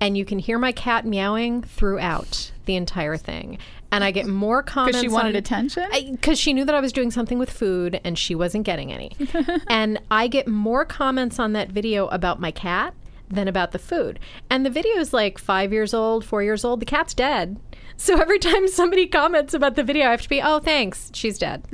and 0.00 0.16
you 0.16 0.24
can 0.24 0.38
hear 0.38 0.58
my 0.58 0.72
cat 0.72 1.04
meowing 1.04 1.62
throughout 1.62 2.52
the 2.64 2.74
entire 2.74 3.16
thing. 3.16 3.58
And 3.92 4.02
I 4.02 4.12
get 4.12 4.26
more 4.26 4.62
comments 4.62 4.98
because 4.98 5.02
she 5.02 5.08
wanted 5.12 5.34
on, 5.34 5.36
attention. 5.36 5.88
because 6.12 6.38
she 6.38 6.52
knew 6.52 6.64
that 6.64 6.74
I 6.74 6.80
was 6.80 6.92
doing 6.92 7.10
something 7.10 7.38
with 7.38 7.50
food 7.50 8.00
and 8.02 8.18
she 8.18 8.34
wasn't 8.34 8.64
getting 8.64 8.92
any. 8.92 9.12
and 9.68 10.00
I 10.10 10.28
get 10.28 10.48
more 10.48 10.84
comments 10.84 11.38
on 11.38 11.52
that 11.52 11.70
video 11.70 12.06
about 12.08 12.40
my 12.40 12.50
cat 12.50 12.94
than 13.30 13.48
about 13.48 13.70
the 13.72 13.78
food. 13.78 14.18
And 14.50 14.66
the 14.66 14.70
video 14.70 14.96
is 14.96 15.12
like 15.12 15.38
five 15.38 15.72
years 15.72 15.94
old, 15.94 16.24
four 16.24 16.42
years 16.42 16.64
old. 16.64 16.80
The 16.80 16.86
cat's 16.86 17.14
dead. 17.14 17.58
So 17.96 18.18
every 18.18 18.38
time 18.38 18.66
somebody 18.66 19.06
comments 19.06 19.52
about 19.52 19.76
the 19.76 19.82
video, 19.82 20.06
I 20.06 20.12
have 20.12 20.22
to 20.22 20.28
be, 20.30 20.40
oh, 20.40 20.58
thanks, 20.58 21.10
she's 21.12 21.36
dead. 21.38 21.66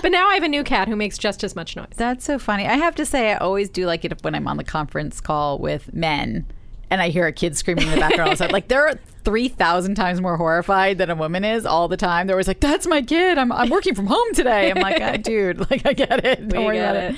But 0.00 0.12
now 0.12 0.28
I 0.28 0.34
have 0.34 0.44
a 0.44 0.48
new 0.48 0.62
cat 0.62 0.86
who 0.86 0.94
makes 0.94 1.18
just 1.18 1.42
as 1.42 1.56
much 1.56 1.74
noise. 1.74 1.88
That's 1.96 2.24
so 2.24 2.38
funny. 2.38 2.66
I 2.66 2.74
have 2.74 2.94
to 2.96 3.04
say, 3.06 3.32
I 3.32 3.36
always 3.38 3.68
do 3.68 3.84
like 3.86 4.04
it 4.04 4.22
when 4.22 4.34
I'm 4.36 4.46
on 4.46 4.58
the 4.58 4.64
conference 4.64 5.20
call 5.20 5.58
with 5.58 5.92
men 5.92 6.46
and 6.90 7.00
I 7.00 7.08
hear 7.08 7.26
a 7.26 7.32
kid 7.32 7.56
screaming 7.56 7.86
in 7.86 7.90
the 7.90 7.96
background. 7.96 8.40
all 8.40 8.46
of. 8.46 8.52
Like 8.52 8.68
they're 8.68 9.00
three 9.24 9.48
thousand 9.48 9.94
times 9.94 10.20
more 10.20 10.36
horrified 10.36 10.98
than 10.98 11.10
a 11.10 11.14
woman 11.16 11.44
is 11.44 11.64
all 11.66 11.88
the 11.88 11.96
time. 11.96 12.26
They're 12.26 12.36
always 12.36 12.48
like, 12.48 12.60
"That's 12.60 12.86
my 12.86 13.00
kid. 13.02 13.38
I'm 13.38 13.50
I'm 13.50 13.70
working 13.70 13.94
from 13.94 14.06
home 14.06 14.34
today." 14.34 14.70
I'm 14.70 14.80
like, 14.82 15.00
"Ah, 15.00 15.16
"Dude, 15.16 15.58
like 15.70 15.86
I 15.86 15.94
get 15.94 16.24
it. 16.24 16.48
Don't 16.48 16.60
We 16.60 16.66
worry 16.66 16.78
about 16.78 16.96
it." 16.96 17.14
it. 17.14 17.16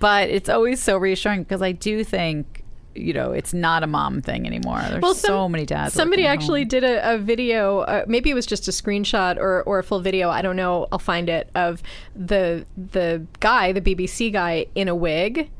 But 0.00 0.28
it's 0.30 0.48
always 0.48 0.82
so 0.82 0.96
reassuring 0.98 1.44
because 1.44 1.62
I 1.62 1.72
do 1.72 2.02
think. 2.04 2.56
You 2.92 3.12
know, 3.12 3.30
it's 3.30 3.54
not 3.54 3.84
a 3.84 3.86
mom 3.86 4.20
thing 4.20 4.48
anymore. 4.48 4.82
There's 4.90 5.00
Well, 5.00 5.14
so 5.14 5.48
many 5.48 5.64
dads. 5.64 5.94
Somebody 5.94 6.26
actually 6.26 6.62
home. 6.62 6.68
did 6.68 6.82
a, 6.84 7.14
a 7.14 7.18
video. 7.18 7.78
Uh, 7.82 8.04
maybe 8.08 8.30
it 8.30 8.34
was 8.34 8.46
just 8.46 8.66
a 8.66 8.72
screenshot 8.72 9.36
or, 9.36 9.62
or 9.62 9.78
a 9.78 9.84
full 9.84 10.00
video. 10.00 10.28
I 10.28 10.42
don't 10.42 10.56
know. 10.56 10.88
I'll 10.90 10.98
find 10.98 11.28
it 11.28 11.50
of 11.54 11.84
the 12.16 12.66
the 12.76 13.24
guy, 13.38 13.70
the 13.70 13.80
BBC 13.80 14.32
guy, 14.32 14.66
in 14.74 14.88
a 14.88 14.94
wig. 14.96 15.50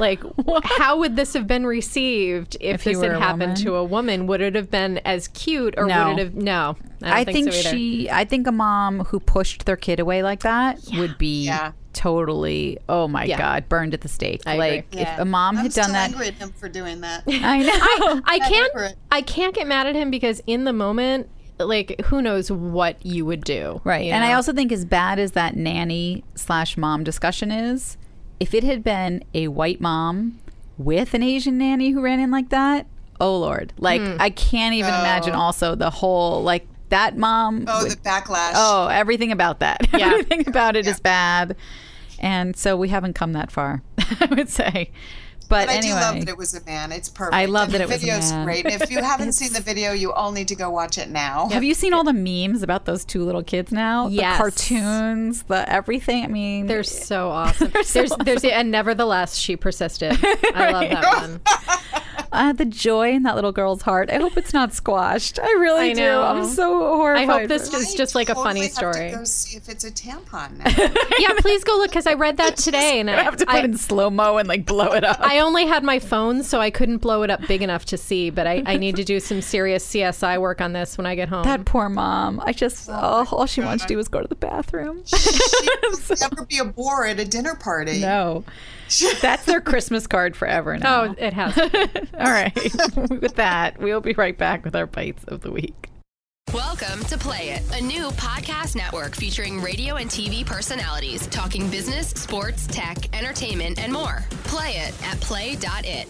Like, 0.00 0.20
how 0.64 0.98
would 0.98 1.14
this 1.14 1.32
have 1.34 1.46
been 1.46 1.64
received 1.64 2.56
if, 2.60 2.80
If 2.80 2.84
this 2.84 3.00
had 3.00 3.12
happened 3.12 3.40
woman? 3.40 3.56
to 3.56 3.74
a 3.76 3.84
woman? 3.84 4.26
Would 4.26 4.40
it 4.40 4.56
have 4.56 4.70
been 4.70 4.98
as 5.04 5.28
cute, 5.28 5.74
or 5.78 5.86
No. 5.86 6.08
would 6.10 6.18
it 6.18 6.24
have? 6.24 6.34
No, 6.34 6.76
I, 7.02 7.04
don't 7.04 7.12
I 7.12 7.24
think, 7.24 7.52
think, 7.52 7.52
so 7.52 7.70
she. 7.70 8.10
I 8.10 8.24
think 8.24 8.48
a 8.48 8.52
mom 8.52 9.04
who 9.04 9.20
pushed 9.20 9.64
their 9.64 9.76
kid 9.76 10.00
away 10.00 10.24
like 10.24 10.40
that 10.40 10.80
would 10.94 11.18
be 11.18 11.44
Yeah. 11.44 11.70
Totally. 11.92 12.78
Oh 12.88 13.08
my 13.08 13.24
Yeah. 13.24 13.38
god, 13.38 13.68
burned 13.68 13.94
at 13.94 14.00
the 14.00 14.08
stake. 14.08 14.42
I 14.46 14.54
agree. 14.54 14.66
like 14.70 14.96
if 14.96 15.18
a 15.18 15.24
mom 15.24 15.56
I'm 15.58 15.64
had 15.64 15.72
still 15.72 15.84
done 15.84 15.92
that, 15.92 16.10
angry 16.10 16.28
at 16.28 16.34
him 16.34 16.52
for 16.52 16.68
doing 16.68 17.00
that. 17.02 17.24
I 17.28 17.62
know. 17.62 18.20
I 18.24 18.38
can't. 18.38 18.96
I 19.10 19.22
can't 19.22 19.54
get 19.54 19.66
mad 19.66 19.86
at 19.86 19.94
him 19.94 20.10
because 20.10 20.42
in 20.46 20.64
the 20.64 20.72
moment, 20.72 21.28
like, 21.58 22.00
who 22.06 22.22
knows 22.22 22.50
what 22.50 23.04
you 23.04 23.26
would 23.26 23.44
do, 23.44 23.80
Right. 23.84 24.06
you 24.06 24.12
And 24.12 24.24
I 24.24 24.32
also 24.32 24.52
think 24.52 24.72
as 24.72 24.84
bad 24.86 25.18
as 25.18 25.32
that 25.32 25.56
nanny 25.56 26.24
slash 26.34 26.76
mom 26.78 27.04
discussion 27.04 27.50
is, 27.50 27.98
if 28.38 28.54
it 28.54 28.64
had 28.64 28.82
been 28.82 29.22
a 29.34 29.48
white 29.48 29.80
mom 29.80 30.38
with 30.78 31.12
an 31.12 31.22
Asian 31.22 31.58
nanny 31.58 31.90
who 31.90 32.00
ran 32.00 32.18
in 32.20 32.30
like 32.30 32.48
that, 32.48 32.86
oh 33.20 33.36
Lord. 33.38 33.74
Like 33.78 34.00
Hmm. 34.00 34.16
I 34.18 34.30
can't 34.30 34.74
even 34.74 34.88
imagine 34.94 35.34
also 35.34 35.74
the 35.74 35.90
whole 35.90 36.42
like 36.42 36.66
that 36.90 37.16
mom 37.16 37.64
Oh, 37.66 37.82
would- 37.82 37.92
the 37.92 37.96
backlash. 37.96 38.52
Oh, 38.54 38.86
everything 38.88 39.32
about 39.32 39.60
that. 39.60 39.88
Yeah. 39.92 40.10
everything 40.10 40.46
about 40.48 40.76
it 40.76 40.86
is 40.86 41.00
bad. 41.00 41.56
And 42.20 42.54
so 42.56 42.76
we 42.76 42.88
haven't 42.90 43.14
come 43.14 43.32
that 43.32 43.50
far, 43.50 43.82
I 44.20 44.26
would 44.26 44.48
say. 44.50 44.90
But, 45.48 45.66
But 45.66 45.68
I 45.70 45.80
do 45.80 45.88
love 45.94 46.14
that 46.20 46.28
it 46.28 46.36
was 46.36 46.54
a 46.54 46.64
man. 46.64 46.92
It's 46.92 47.08
perfect. 47.08 47.34
I 47.34 47.46
love 47.46 47.74
And 47.74 47.74
that 47.74 47.78
the 47.78 47.84
it 47.84 47.86
was 47.88 47.96
a 47.96 47.98
video's 48.06 48.30
man. 48.30 48.44
great. 48.44 48.66
If 48.66 48.88
you 48.88 49.02
haven't 49.02 49.32
seen 49.32 49.52
the 49.52 49.60
video, 49.60 49.90
you 49.92 50.12
all 50.12 50.30
need 50.30 50.46
to 50.48 50.54
go 50.54 50.70
watch 50.70 50.96
it 50.96 51.08
now. 51.10 51.48
have 51.48 51.64
you 51.64 51.74
seen 51.74 51.92
all 51.92 52.04
the 52.04 52.12
memes 52.12 52.62
about 52.62 52.84
those 52.84 53.04
two 53.04 53.24
little 53.24 53.42
kids 53.42 53.72
now? 53.72 54.06
Yes. 54.06 54.36
The 54.36 54.42
cartoons, 54.42 55.42
the 55.44 55.68
everything. 55.68 56.22
I 56.24 56.28
mean, 56.28 56.66
They're 56.66 56.84
so 56.84 57.30
awesome. 57.30 57.72
so 57.82 57.98
there's, 58.00 58.12
there's, 58.24 58.44
and 58.44 58.70
nevertheless, 58.70 59.34
she 59.36 59.56
persisted. 59.56 60.12
I 60.22 60.70
love 60.70 60.88
that 60.90 61.16
one. 61.16 61.40
uh, 62.32 62.52
the 62.52 62.64
joy 62.64 63.10
in 63.12 63.22
that 63.24 63.34
little 63.34 63.52
girl's 63.52 63.82
heart. 63.82 64.10
I 64.10 64.16
hope 64.18 64.36
it's 64.36 64.52
not 64.52 64.72
squashed. 64.72 65.38
I 65.38 65.50
really 65.52 65.90
I 65.90 65.94
do. 65.94 66.10
I'm 66.10 66.44
so 66.44 66.96
horrified. 66.96 67.28
I 67.28 67.38
hope 67.40 67.48
this 67.48 67.70
for- 67.70 67.76
is 67.76 67.94
just 67.94 68.14
like 68.14 68.28
a 68.28 68.34
totally 68.34 68.48
funny 68.48 68.60
have 68.62 68.72
story. 68.72 69.10
To 69.10 69.16
go 69.18 69.24
see 69.24 69.56
if 69.56 69.68
it's 69.68 69.84
a 69.84 69.90
tampon 69.90 70.58
now. 70.58 70.94
yeah, 71.18 71.34
please 71.38 71.64
go 71.64 71.76
look 71.76 71.90
because 71.90 72.06
I 72.06 72.14
read 72.14 72.36
that 72.38 72.56
today, 72.56 73.00
and 73.00 73.10
I 73.10 73.22
have 73.22 73.36
to 73.36 73.46
put 73.46 73.54
I, 73.54 73.64
in 73.64 73.76
slow 73.76 74.10
mo 74.10 74.38
and 74.38 74.48
like 74.48 74.66
blow 74.66 74.92
it 74.92 75.04
up. 75.04 75.18
I 75.20 75.40
only 75.40 75.66
had 75.66 75.82
my 75.82 75.98
phone, 75.98 76.42
so 76.42 76.60
I 76.60 76.70
couldn't 76.70 76.98
blow 76.98 77.22
it 77.22 77.30
up 77.30 77.46
big 77.46 77.62
enough 77.62 77.84
to 77.86 77.96
see. 77.96 78.30
But 78.30 78.46
I, 78.46 78.62
I 78.66 78.76
need 78.76 78.96
to 78.96 79.04
do 79.04 79.20
some 79.20 79.42
serious 79.42 79.86
CSI 79.86 80.40
work 80.40 80.60
on 80.60 80.72
this 80.72 80.96
when 80.98 81.06
I 81.06 81.14
get 81.14 81.28
home. 81.28 81.44
that 81.44 81.64
poor 81.64 81.88
mom. 81.88 82.40
I 82.44 82.52
just 82.52 82.88
oh, 82.88 83.26
all 83.30 83.46
she 83.46 83.60
wants 83.60 83.84
to 83.84 83.88
do 83.88 83.98
is 83.98 84.08
go 84.08 84.20
to 84.20 84.28
the 84.28 84.34
bathroom. 84.34 85.02
She'll 85.04 86.16
never 86.20 86.44
be 86.46 86.58
a 86.58 86.64
bore 86.64 87.06
at 87.06 87.18
a 87.18 87.24
dinner 87.24 87.54
party. 87.54 88.00
no, 88.00 88.44
that's 89.20 89.44
their 89.44 89.60
Christmas 89.60 90.06
card 90.06 90.36
forever 90.36 90.76
now. 90.76 91.02
oh, 91.02 91.14
it 91.16 91.32
has. 91.32 91.56
all 92.18 92.30
right. 92.30 92.54
with 93.10 93.36
that, 93.36 93.78
we'll 93.78 94.00
be 94.00 94.14
right 94.14 94.36
back 94.36 94.64
with 94.64 94.74
our 94.74 94.86
bites 94.86 95.24
of 95.24 95.42
the 95.42 95.52
week. 95.52 95.88
Welcome 96.52 97.04
to 97.04 97.16
Play 97.16 97.50
It, 97.50 97.62
a 97.78 97.80
new 97.80 98.08
podcast 98.10 98.74
network 98.74 99.14
featuring 99.14 99.60
radio 99.60 99.96
and 99.96 100.10
TV 100.10 100.44
personalities 100.44 101.28
talking 101.28 101.70
business, 101.70 102.08
sports, 102.10 102.66
tech, 102.66 103.16
entertainment, 103.16 103.78
and 103.78 103.92
more. 103.92 104.24
Play 104.44 104.72
it 104.72 105.06
at 105.06 105.20
play.it. 105.20 106.08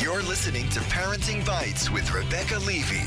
You're 0.00 0.22
listening 0.22 0.68
to 0.70 0.80
Parenting 0.80 1.44
Bites 1.44 1.90
with 1.90 2.12
Rebecca 2.12 2.60
Levy. 2.60 3.02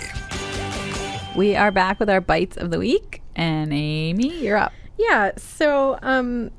We 1.38 1.56
are 1.56 1.72
back 1.72 2.00
with 2.00 2.10
our 2.10 2.22
bites 2.22 2.58
of 2.58 2.72
the 2.72 2.80
week, 2.80 3.22
and 3.36 3.72
Amy, 3.72 4.40
you're 4.40 4.58
up. 4.58 4.74
Yeah, 4.98 5.32
so 5.38 5.98
um, 6.02 6.52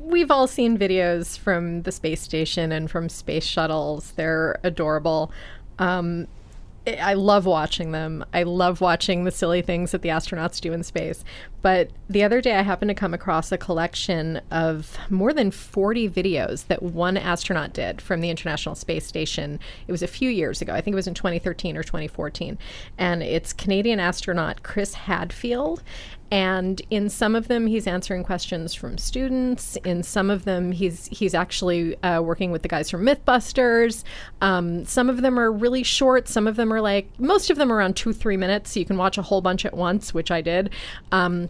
we've 0.00 0.30
all 0.30 0.46
seen 0.46 0.76
videos 0.76 1.38
from 1.38 1.82
the 1.82 1.92
space 1.92 2.20
station 2.20 2.72
and 2.72 2.90
from 2.90 3.08
space 3.08 3.44
shuttles. 3.44 4.12
They're 4.12 4.58
adorable. 4.62 5.32
Um, 5.78 6.26
I 6.86 7.14
love 7.14 7.44
watching 7.44 7.92
them. 7.92 8.24
I 8.32 8.42
love 8.42 8.80
watching 8.80 9.24
the 9.24 9.30
silly 9.30 9.60
things 9.60 9.90
that 9.90 10.00
the 10.00 10.08
astronauts 10.08 10.60
do 10.60 10.72
in 10.72 10.82
space. 10.82 11.24
But 11.60 11.90
the 12.08 12.22
other 12.22 12.40
day, 12.40 12.54
I 12.56 12.62
happened 12.62 12.88
to 12.88 12.94
come 12.94 13.12
across 13.12 13.52
a 13.52 13.58
collection 13.58 14.40
of 14.50 14.96
more 15.10 15.34
than 15.34 15.50
40 15.50 16.08
videos 16.08 16.66
that 16.68 16.82
one 16.82 17.18
astronaut 17.18 17.74
did 17.74 18.00
from 18.00 18.22
the 18.22 18.30
International 18.30 18.74
Space 18.74 19.06
Station. 19.06 19.60
It 19.86 19.92
was 19.92 20.02
a 20.02 20.08
few 20.08 20.30
years 20.30 20.62
ago. 20.62 20.72
I 20.72 20.80
think 20.80 20.94
it 20.94 20.96
was 20.96 21.06
in 21.06 21.14
2013 21.14 21.76
or 21.76 21.82
2014. 21.82 22.58
And 22.96 23.22
it's 23.22 23.52
Canadian 23.52 24.00
astronaut 24.00 24.62
Chris 24.62 24.94
Hadfield. 24.94 25.82
And 26.30 26.80
in 26.90 27.08
some 27.08 27.34
of 27.34 27.48
them, 27.48 27.66
he's 27.66 27.86
answering 27.86 28.22
questions 28.22 28.72
from 28.72 28.98
students. 28.98 29.76
In 29.84 30.02
some 30.02 30.30
of 30.30 30.44
them, 30.44 30.70
he's 30.70 31.06
he's 31.06 31.34
actually 31.34 32.00
uh, 32.02 32.22
working 32.22 32.52
with 32.52 32.62
the 32.62 32.68
guys 32.68 32.88
from 32.90 33.04
MythBusters. 33.04 34.04
Um, 34.40 34.84
some 34.84 35.10
of 35.10 35.22
them 35.22 35.38
are 35.38 35.50
really 35.50 35.82
short. 35.82 36.28
Some 36.28 36.46
of 36.46 36.56
them 36.56 36.72
are 36.72 36.80
like 36.80 37.08
most 37.18 37.50
of 37.50 37.56
them 37.56 37.72
are 37.72 37.76
around 37.76 37.96
two 37.96 38.12
three 38.12 38.36
minutes. 38.36 38.72
So 38.72 38.80
you 38.80 38.86
can 38.86 38.96
watch 38.96 39.18
a 39.18 39.22
whole 39.22 39.40
bunch 39.40 39.64
at 39.64 39.74
once, 39.74 40.14
which 40.14 40.30
I 40.30 40.40
did. 40.40 40.70
Um, 41.10 41.48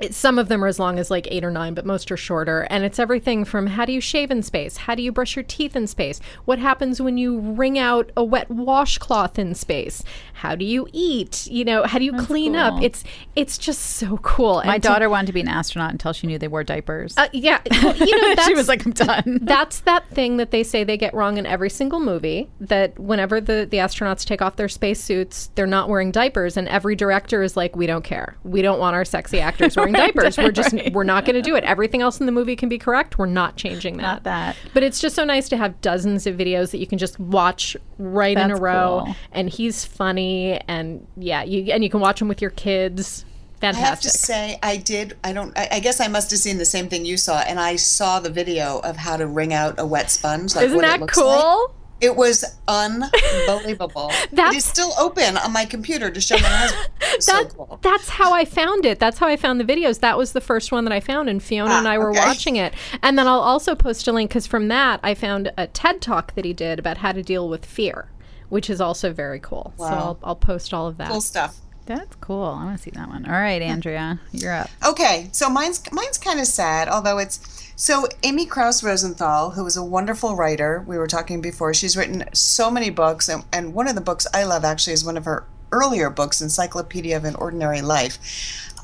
it, 0.00 0.14
some 0.14 0.38
of 0.38 0.48
them 0.48 0.62
are 0.64 0.68
as 0.68 0.78
long 0.78 0.98
as 0.98 1.10
like 1.10 1.26
eight 1.30 1.44
or 1.44 1.50
nine, 1.50 1.74
but 1.74 1.84
most 1.86 2.10
are 2.10 2.16
shorter. 2.16 2.66
And 2.70 2.84
it's 2.84 2.98
everything 2.98 3.44
from 3.44 3.66
how 3.68 3.84
do 3.84 3.92
you 3.92 4.00
shave 4.00 4.30
in 4.30 4.42
space? 4.42 4.76
How 4.78 4.94
do 4.94 5.02
you 5.02 5.12
brush 5.12 5.36
your 5.36 5.42
teeth 5.42 5.74
in 5.76 5.86
space? 5.86 6.20
What 6.44 6.58
happens 6.58 7.00
when 7.00 7.18
you 7.18 7.38
wring 7.38 7.78
out 7.78 8.10
a 8.16 8.22
wet 8.24 8.50
washcloth 8.50 9.38
in 9.38 9.54
space? 9.54 10.02
How 10.34 10.54
do 10.54 10.64
you 10.64 10.86
eat? 10.92 11.46
You 11.48 11.64
know, 11.64 11.82
how 11.84 11.98
do 11.98 12.04
you 12.04 12.12
clean 12.12 12.54
up? 12.54 12.80
It's 12.82 13.02
it's 13.34 13.58
just 13.58 13.80
so 13.80 14.18
cool. 14.18 14.62
My 14.64 14.74
And 14.74 14.82
to- 14.82 14.88
daughter 14.88 15.08
wanted 15.08 15.26
to 15.28 15.32
be 15.32 15.40
an 15.40 15.48
astronaut 15.48 15.90
until 15.92 16.12
she 16.12 16.26
knew 16.26 16.38
they 16.38 16.48
wore 16.48 16.62
diapers. 16.64 17.16
uh, 17.16 17.28
yeah, 17.32 17.60
well, 17.82 17.96
you 17.96 18.20
know, 18.20 18.34
that's, 18.34 18.46
she 18.48 18.54
was 18.54 18.68
like, 18.68 18.84
I'm 18.86 18.92
done. 18.92 19.38
that's 19.42 19.80
that 19.80 20.08
thing 20.10 20.36
that 20.36 20.50
they 20.50 20.62
say 20.62 20.84
they 20.84 20.96
get 20.96 21.12
wrong 21.14 21.38
in 21.38 21.46
every 21.46 21.70
single 21.70 21.98
movie 22.00 22.48
that 22.60 22.98
whenever 22.98 23.40
the, 23.40 23.66
the 23.68 23.78
astronauts 23.78 24.24
take 24.24 24.40
off 24.42 24.56
their 24.56 24.68
spacesuits, 24.68 25.50
they're 25.54 25.66
not 25.66 25.88
wearing 25.88 26.10
diapers. 26.12 26.56
And 26.56 26.68
every 26.68 26.94
director 26.94 27.42
is 27.42 27.56
like, 27.56 27.74
we 27.76 27.86
don't 27.86 28.04
care. 28.04 28.36
We 28.44 28.62
don't 28.62 28.78
want 28.78 28.94
our 28.94 29.04
sexy 29.04 29.40
actors 29.40 29.76
wearing 29.76 29.87
diapers. 29.96 30.36
We're 30.38 30.50
just, 30.52 30.74
we're 30.92 31.04
not 31.04 31.24
going 31.24 31.36
to 31.36 31.42
do 31.42 31.56
it. 31.56 31.64
Everything 31.64 32.02
else 32.02 32.20
in 32.20 32.26
the 32.26 32.32
movie 32.32 32.56
can 32.56 32.68
be 32.68 32.78
correct. 32.78 33.18
We're 33.18 33.26
not 33.26 33.56
changing 33.56 33.96
that. 33.98 34.02
Not 34.02 34.24
that. 34.24 34.56
But 34.74 34.82
it's 34.82 35.00
just 35.00 35.14
so 35.16 35.24
nice 35.24 35.48
to 35.50 35.56
have 35.56 35.80
dozens 35.80 36.26
of 36.26 36.36
videos 36.36 36.70
that 36.72 36.78
you 36.78 36.86
can 36.86 36.98
just 36.98 37.18
watch 37.18 37.76
right 37.98 38.36
in 38.36 38.50
a 38.50 38.56
row. 38.56 39.02
cool. 39.04 39.16
And 39.32 39.48
he's 39.48 39.84
funny. 39.84 40.60
And 40.68 41.06
yeah, 41.16 41.42
you, 41.42 41.72
and 41.72 41.82
you 41.82 41.90
can 41.90 42.00
watch 42.00 42.18
them 42.18 42.28
with 42.28 42.40
your 42.40 42.50
kids. 42.50 43.24
Fantastic. 43.60 43.84
I 43.84 43.88
have 43.88 44.00
to 44.02 44.10
say, 44.10 44.58
I 44.62 44.76
did. 44.76 45.16
I 45.24 45.32
don't. 45.32 45.56
I, 45.58 45.68
I 45.72 45.80
guess 45.80 46.00
I 46.00 46.06
must 46.06 46.30
have 46.30 46.38
seen 46.38 46.58
the 46.58 46.64
same 46.64 46.88
thing 46.88 47.04
you 47.04 47.16
saw, 47.16 47.40
and 47.40 47.58
I 47.58 47.74
saw 47.74 48.20
the 48.20 48.30
video 48.30 48.78
of 48.84 48.96
how 48.96 49.16
to 49.16 49.26
wring 49.26 49.52
out 49.52 49.80
a 49.80 49.84
wet 49.84 50.12
sponge. 50.12 50.54
Like 50.54 50.66
Isn't 50.66 50.76
what 50.76 50.84
it 50.84 50.88
that 50.88 51.00
looks 51.00 51.14
cool? 51.14 51.26
like. 51.26 51.70
It 52.00 52.14
was 52.14 52.44
unbelievable. 52.68 54.10
it 54.12 54.30
That's- 54.32 54.64
still 54.64 54.92
open 54.98 55.36
on 55.36 55.52
my 55.52 55.64
computer 55.64 56.10
to 56.10 56.20
show 56.20 56.36
my 56.36 56.42
husband. 56.48 56.90
Was 57.16 57.24
so 57.24 57.44
cool. 57.46 57.78
That's 57.82 58.08
how 58.08 58.32
I 58.32 58.44
found 58.44 58.84
it. 58.86 58.98
That's 58.98 59.18
how 59.18 59.26
I 59.26 59.36
found 59.36 59.60
the 59.60 59.64
videos. 59.64 60.00
That 60.00 60.16
was 60.16 60.32
the 60.32 60.40
first 60.40 60.70
one 60.72 60.84
that 60.84 60.92
I 60.92 61.00
found, 61.00 61.28
and 61.28 61.42
Fiona 61.42 61.72
and 61.74 61.86
Ah, 61.86 61.90
I 61.92 61.98
were 61.98 62.10
okay. 62.10 62.20
watching 62.20 62.56
it. 62.56 62.74
And 63.02 63.18
then 63.18 63.26
I'll 63.26 63.40
also 63.40 63.74
post 63.74 64.06
a 64.08 64.12
link 64.12 64.30
because 64.30 64.46
from 64.46 64.68
that 64.68 65.00
I 65.02 65.14
found 65.14 65.52
a 65.58 65.66
TED 65.66 66.00
talk 66.00 66.34
that 66.34 66.44
he 66.44 66.52
did 66.52 66.78
about 66.78 66.98
how 66.98 67.12
to 67.12 67.22
deal 67.22 67.48
with 67.48 67.64
fear, 67.66 68.10
which 68.48 68.70
is 68.70 68.80
also 68.80 69.12
very 69.12 69.40
cool. 69.40 69.72
So 69.78 69.84
I'll, 69.84 70.18
I'll 70.22 70.36
post 70.36 70.72
all 70.72 70.86
of 70.86 70.98
that. 70.98 71.10
Cool 71.10 71.20
stuff. 71.20 71.56
That's 71.88 72.16
cool. 72.16 72.44
I 72.44 72.66
want 72.66 72.76
to 72.76 72.82
see 72.82 72.90
that 72.90 73.08
one. 73.08 73.24
All 73.24 73.32
right, 73.32 73.62
Andrea, 73.62 74.20
you're 74.30 74.52
up. 74.52 74.68
Okay, 74.86 75.30
so 75.32 75.48
mine's 75.48 75.80
mine's 75.90 76.18
kind 76.18 76.38
of 76.38 76.46
sad, 76.46 76.86
although 76.86 77.16
it's 77.16 77.72
so 77.76 78.06
Amy 78.22 78.44
Krouse 78.44 78.82
Rosenthal, 78.84 79.52
who 79.52 79.64
is 79.64 79.74
a 79.74 79.82
wonderful 79.82 80.36
writer. 80.36 80.84
We 80.86 80.98
were 80.98 81.06
talking 81.06 81.40
before. 81.40 81.72
She's 81.72 81.96
written 81.96 82.24
so 82.34 82.70
many 82.70 82.90
books, 82.90 83.26
and, 83.26 83.42
and 83.54 83.72
one 83.72 83.88
of 83.88 83.94
the 83.94 84.02
books 84.02 84.26
I 84.34 84.44
love 84.44 84.66
actually 84.66 84.92
is 84.92 85.02
one 85.02 85.16
of 85.16 85.24
her 85.24 85.46
earlier 85.72 86.10
books, 86.10 86.42
Encyclopedia 86.42 87.16
of 87.16 87.24
an 87.24 87.36
Ordinary 87.36 87.80
Life. 87.80 88.18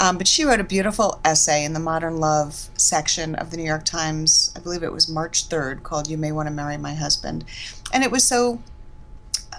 Um, 0.00 0.16
but 0.16 0.26
she 0.26 0.44
wrote 0.44 0.60
a 0.60 0.64
beautiful 0.64 1.20
essay 1.26 1.62
in 1.62 1.74
the 1.74 1.80
Modern 1.80 2.16
Love 2.20 2.70
section 2.74 3.34
of 3.34 3.50
the 3.50 3.58
New 3.58 3.64
York 3.64 3.84
Times. 3.84 4.50
I 4.56 4.60
believe 4.60 4.82
it 4.82 4.92
was 4.94 5.10
March 5.10 5.44
third, 5.48 5.82
called 5.82 6.08
"You 6.08 6.16
May 6.16 6.32
Want 6.32 6.46
to 6.46 6.54
Marry 6.54 6.78
My 6.78 6.94
Husband," 6.94 7.44
and 7.92 8.02
it 8.02 8.10
was 8.10 8.24
so 8.24 8.62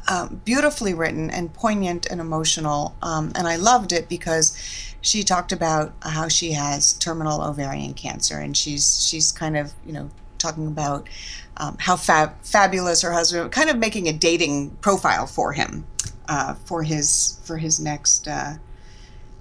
um, 0.08 0.42
beautifully 0.46 0.94
written 0.94 1.30
and 1.30 1.54
poignant 1.54 2.06
and 2.06 2.22
emotional. 2.22 2.96
Um, 3.02 3.32
and 3.36 3.48
I 3.48 3.56
loved 3.56 3.92
it 3.92 4.08
because 4.08 4.58
she 5.02 5.24
talked 5.24 5.52
about 5.52 5.94
how 6.02 6.28
she 6.28 6.54
has 6.54 6.94
terminal 6.94 7.42
ovarian 7.42 7.94
cancer, 7.94 8.38
and 8.38 8.56
she's 8.56 9.06
she's 9.06 9.32
kind 9.32 9.58
of 9.58 9.74
you 9.86 9.94
know 9.94 10.10
talking 10.38 10.68
about 10.68 11.08
um, 11.58 11.78
how 11.80 11.96
fab- 11.96 12.36
fabulous 12.44 13.02
her 13.02 13.12
husband, 13.12 13.52
kind 13.52 13.70
of 13.70 13.78
making 13.78 14.08
a 14.08 14.14
dating 14.14 14.72
profile 14.82 15.28
for 15.28 15.54
him 15.54 15.86
uh, 16.28 16.56
for 16.66 16.84
his 16.84 17.40
for 17.44 17.58
his 17.58 17.80
next. 17.80 18.28
Uh, 18.28 18.56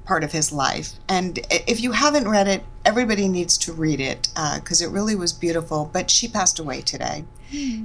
part 0.04 0.22
of 0.22 0.32
his 0.32 0.52
life. 0.52 0.92
And 1.08 1.38
if 1.50 1.80
you 1.80 1.92
haven't 1.92 2.28
read 2.28 2.46
it, 2.46 2.62
everybody 2.84 3.28
needs 3.28 3.56
to 3.58 3.72
read 3.72 4.00
it 4.00 4.28
because 4.56 4.82
it 4.82 4.90
really 4.90 5.16
was 5.16 5.32
beautiful. 5.32 5.88
But 5.90 6.10
she 6.10 6.28
passed 6.28 6.58
away 6.58 6.82
today, 6.82 7.24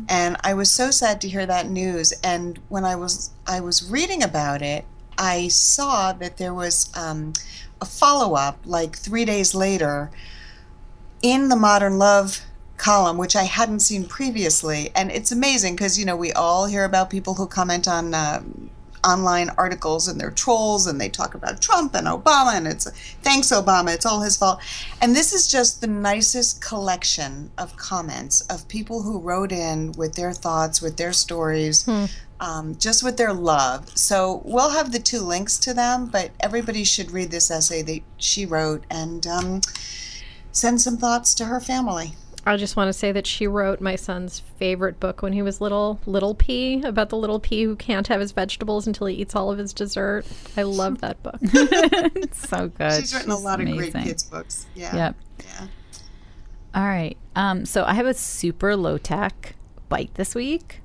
and 0.08 0.38
I 0.44 0.54
was 0.54 0.70
so 0.70 0.92
sad 0.92 1.22
to 1.22 1.30
hear 1.30 1.46
that 1.46 1.70
news. 1.70 2.14
And 2.24 2.60
when 2.70 2.86
I 2.86 2.96
was 2.96 3.32
I 3.48 3.60
was 3.60 3.90
reading 3.90 4.24
about 4.24 4.62
it, 4.62 4.86
I 5.18 5.50
saw 5.50 6.14
that 6.14 6.38
there 6.38 6.54
was 6.54 6.90
um, 6.96 7.34
a 7.82 7.86
follow 7.86 8.36
up, 8.36 8.60
like 8.66 8.98
three 8.98 9.26
days 9.26 9.54
later, 9.54 10.12
in 11.22 11.50
the 11.50 11.56
Modern 11.56 11.98
Love 11.98 12.42
column, 12.78 13.18
which 13.18 13.36
I 13.36 13.44
hadn't 13.44 13.82
seen 13.82 14.06
previously. 14.06 14.90
And 14.96 15.12
it's 15.12 15.32
amazing 15.32 15.76
because, 15.76 16.00
you 16.00 16.06
know, 16.06 16.16
we 16.16 16.32
all 16.32 16.66
hear 16.66 16.86
about 16.86 17.10
people 17.10 17.36
who 17.36 17.46
comment 17.46 17.88
on 17.88 18.14
um, 18.14 18.70
online 19.10 19.50
articles 19.58 20.08
and 20.08 20.20
they're 20.20 20.32
trolls 20.32 20.88
and 20.88 21.00
they 21.00 21.10
talk 21.10 21.34
about 21.34 21.62
Trump 21.62 21.96
and 21.96 22.08
Obama 22.08 22.54
and 22.56 22.68
it's 22.68 22.90
thanks, 23.22 23.52
Obama, 23.52 23.94
it's 23.94 24.06
all 24.06 24.22
his 24.22 24.38
fault. 24.38 24.60
And 25.02 25.16
this 25.16 25.34
is 25.34 25.48
just 25.48 25.82
the 25.82 25.88
nicest 25.88 26.62
collection 26.62 27.52
of 27.58 27.76
comments 27.76 28.42
of 28.42 28.68
people 28.68 29.02
who 29.02 29.20
wrote 29.20 29.52
in 29.52 29.92
with 29.94 30.14
their 30.16 30.34
thoughts, 30.34 30.82
with 30.82 30.98
their 30.98 31.14
stories. 31.14 31.88
Um, 32.42 32.78
just 32.78 33.04
with 33.04 33.18
their 33.18 33.34
love. 33.34 33.98
So 33.98 34.42
we'll 34.46 34.70
have 34.70 34.94
the 34.94 35.00
two 35.00 35.20
links 35.20 35.58
to 35.60 35.74
them, 35.74 36.06
but 36.06 36.32
everybody 36.40 36.86
should 36.86 37.12
read 37.12 37.32
this 37.32 37.52
essay 37.52 37.82
that 37.82 38.00
she 38.16 38.46
wrote 38.46 38.86
and 38.90 39.28
um, 39.28 39.60
send 40.54 40.80
some 40.80 40.96
thoughts 40.96 41.34
to 41.36 41.46
her 41.46 41.60
family. 41.60 42.14
I 42.46 42.58
just 42.58 42.76
want 42.76 42.88
to 42.88 42.94
say 42.94 43.12
that 43.12 43.28
she 43.28 43.48
wrote 43.48 43.82
my 43.82 43.96
son's 43.96 44.40
favorite 44.40 45.00
book 45.00 45.22
when 45.22 45.34
he 45.34 45.42
was 45.42 45.62
little, 45.62 46.00
Little 46.06 46.34
Pea, 46.34 46.82
about 46.84 47.10
the 47.10 47.18
little 47.18 47.40
pea 47.40 47.64
who 47.64 47.76
can't 47.76 48.08
have 48.08 48.22
his 48.22 48.32
vegetables 48.32 48.88
until 48.88 49.08
he 49.08 49.16
eats 49.16 49.36
all 49.36 49.52
of 49.52 49.58
his 49.58 49.74
dessert. 49.74 50.26
I 50.58 50.64
love 50.64 51.02
that 51.02 51.22
book. 51.22 51.40
It's 51.42 52.48
so 52.48 52.70
good. 52.70 52.94
She's 52.94 53.14
written 53.14 53.32
a 53.32 53.38
lot 53.38 53.60
of 53.60 53.66
great 53.66 53.78
amazing. 53.78 54.04
kids' 54.04 54.24
books. 54.24 54.68
Yeah. 54.76 54.96
Yep. 54.96 55.16
Yeah. 55.46 55.68
All 56.76 56.86
right. 56.86 57.18
Um, 57.36 57.66
so 57.66 57.84
I 57.84 57.94
have 57.94 58.06
a 58.06 58.14
super 58.14 58.76
low 58.76 58.98
tech 58.98 59.56
bite 59.90 60.14
this 60.16 60.34
week, 60.36 60.82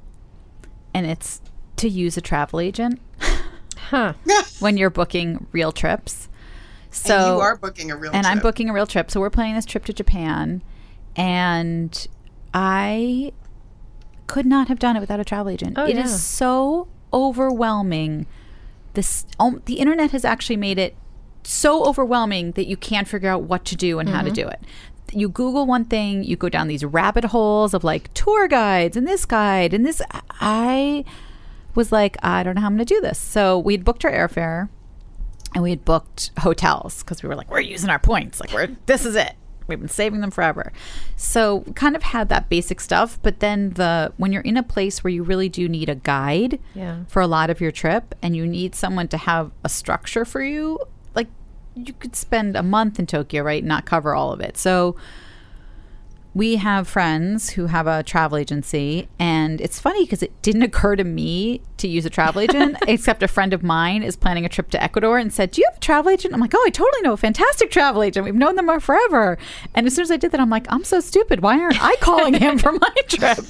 and 0.93 1.07
it's 1.07 1.41
to 1.77 1.89
use 1.89 2.17
a 2.17 2.21
travel 2.21 2.61
agent 2.61 3.01
huh. 3.77 4.15
when 4.61 4.77
you're 4.77 4.91
booking 4.91 5.47
real 5.53 5.73
trips. 5.73 6.29
So 6.91 7.17
and 7.17 7.27
you 7.37 7.41
are 7.41 7.57
booking 7.57 7.91
a 7.91 7.97
real 7.97 8.13
trip. 8.13 8.15
and 8.17 8.27
I'm 8.27 8.39
booking 8.41 8.71
a 8.71 8.73
real 8.73 8.87
trip. 8.87 9.11
So 9.11 9.21
we're 9.21 9.31
planning 9.31 9.55
this 9.55 9.67
trip 9.67 9.85
to 9.87 9.93
Japan, 9.93 10.63
and 11.17 12.07
I 12.53 13.33
could 14.27 14.47
not 14.47 14.69
have 14.69 14.79
done 14.79 14.97
it 14.97 15.01
without 15.01 15.21
a 15.21 15.25
travel 15.25 15.51
agent. 15.51 15.75
Oh, 15.77 15.85
It 15.85 15.97
is 15.99 16.11
yeah. 16.11 16.17
so 16.17 16.89
overwhelming. 17.13 18.27
This 18.95 19.27
um, 19.41 19.63
the 19.67 19.75
internet 19.75 20.13
has 20.13 20.25
actually 20.25 20.57
made 20.57 20.79
it 20.79 20.97
so 21.43 21.85
overwhelming 21.85 22.53
that 22.53 22.67
you 22.67 22.77
can't 22.77 23.07
figure 23.09 23.29
out 23.29 23.43
what 23.43 23.65
to 23.67 23.77
do 23.77 23.99
and 23.99 24.09
how 24.09 24.21
to 24.23 24.27
Mm-hmm. 24.29 24.35
do 24.35 24.49
it. 24.49 24.61
You 25.13 25.29
Google 25.29 25.67
one 25.67 25.85
thing, 25.85 26.25
you 26.25 26.37
go 26.37 26.49
down 26.49 26.67
these 26.69 26.85
rabbit 26.85 27.25
holes 27.27 27.75
of 27.75 27.85
like 27.85 28.13
tour 28.15 28.49
guides 28.49 28.97
and 28.97 29.07
this 29.07 29.25
guide 29.27 29.75
and 29.75 29.85
this. 29.85 30.01
I 30.41 31.05
was 31.75 31.93
like, 31.93 32.17
I 32.23 32.43
don't 32.43 32.55
know 32.55 32.63
how 32.63 32.69
I'm 32.69 32.77
going 32.77 32.87
to 32.87 32.95
do 32.95 33.01
this. 33.01 33.19
So 33.19 33.59
we'd 33.59 33.85
booked 33.85 34.05
our 34.05 34.11
airfare 34.11 34.69
and 35.55 35.63
we 35.63 35.71
had 35.71 35.85
booked 35.85 36.31
hotels 36.41 37.03
because 37.03 37.23
we 37.23 37.29
were 37.29 37.37
like, 37.37 37.51
we're 37.51 37.61
using 37.61 37.91
our 37.91 37.99
points. 37.99 38.41
Like, 38.41 38.53
we're 38.53 38.69
this 38.87 39.05
is 39.05 39.15
it. 39.15 39.35
We've 39.67 39.79
been 39.79 39.89
saving 39.89 40.21
them 40.21 40.31
forever. 40.31 40.73
So 41.17 41.61
kind 41.75 41.97
of 41.97 42.03
had 42.03 42.29
that 42.29 42.49
basic 42.49 42.81
stuff, 42.81 43.19
but 43.23 43.41
then 43.41 43.71
the 43.71 44.13
when 44.17 44.33
you're 44.33 44.43
in 44.43 44.57
a 44.57 44.63
place 44.63 45.03
where 45.03 45.11
you 45.11 45.23
really 45.23 45.49
do 45.49 45.69
need 45.69 45.89
a 45.89 45.95
guide 45.95 46.59
Yeah. 46.75 47.05
for 47.09 47.23
a 47.23 47.27
lot 47.27 47.51
of 47.51 47.61
your 47.61 47.73
trip 47.73 48.15
and 48.23 48.37
you 48.37 48.47
need 48.47 48.75
someone 48.75 49.09
to 49.09 49.17
have 49.17 49.51
a 49.65 49.69
structure 49.69 50.25
for 50.25 50.43
you, 50.43 50.79
like 51.15 51.29
you 51.75 51.93
could 51.95 52.15
spend 52.15 52.57
a 52.57 52.63
month 52.63 52.99
in 52.99 53.07
Tokyo, 53.07 53.43
right? 53.43 53.63
and 53.63 53.69
Not 53.69 53.85
cover 53.87 54.15
all 54.15 54.33
of 54.33 54.41
it. 54.41 54.57
So 54.57 54.97
we 56.35 56.57
have 56.57 56.89
friends 56.89 57.51
who 57.51 57.67
have 57.67 57.87
a 57.87 58.03
travel 58.03 58.37
agency 58.37 59.09
and 59.19 59.61
it's 59.61 59.81
funny 59.81 60.05
because 60.05 60.23
it 60.23 60.33
didn't 60.43 60.63
occur 60.71 60.97
to 60.97 61.05
me 61.05 61.61
to 61.77 61.89
use 61.89 62.05
a 62.05 62.11
travel 62.11 62.41
agent 62.41 62.77
except 62.89 63.23
a 63.23 63.29
friend 63.29 63.53
of 63.53 63.63
mine 63.63 64.03
is 64.03 64.17
planning 64.17 64.45
a 64.45 64.49
trip 64.49 64.69
to 64.71 64.83
ecuador 64.83 65.19
and 65.19 65.33
said 65.33 65.53
do 65.53 65.61
you 65.61 65.67
have 65.69 65.77
a 65.77 65.81
travel 65.81 66.11
agent? 66.11 66.35
I'm 66.35 66.41
like 66.41 66.55
oh 66.55 66.65
i 66.67 66.71
totally 66.71 67.03
know 67.03 67.13
a 67.13 67.17
fantastic 67.17 67.71
travel 67.71 68.03
agent. 68.03 68.25
We've 68.25 68.35
known 68.35 68.57
them 68.57 68.81
forever. 68.81 69.39
And 69.75 69.87
as 69.87 69.95
soon 69.95 70.03
as 70.03 70.11
i 70.11 70.17
did 70.17 70.33
that 70.33 70.41
i'm 70.41 70.51
like 70.51 70.67
i'm 70.71 70.85
so 70.85 71.01
stupid. 71.01 71.41
Why 71.41 71.59
aren't 71.61 71.83
i 71.83 71.95
calling 71.97 72.35
him 72.35 72.59
for 72.59 72.73
my 72.73 72.95
trip? 73.09 73.45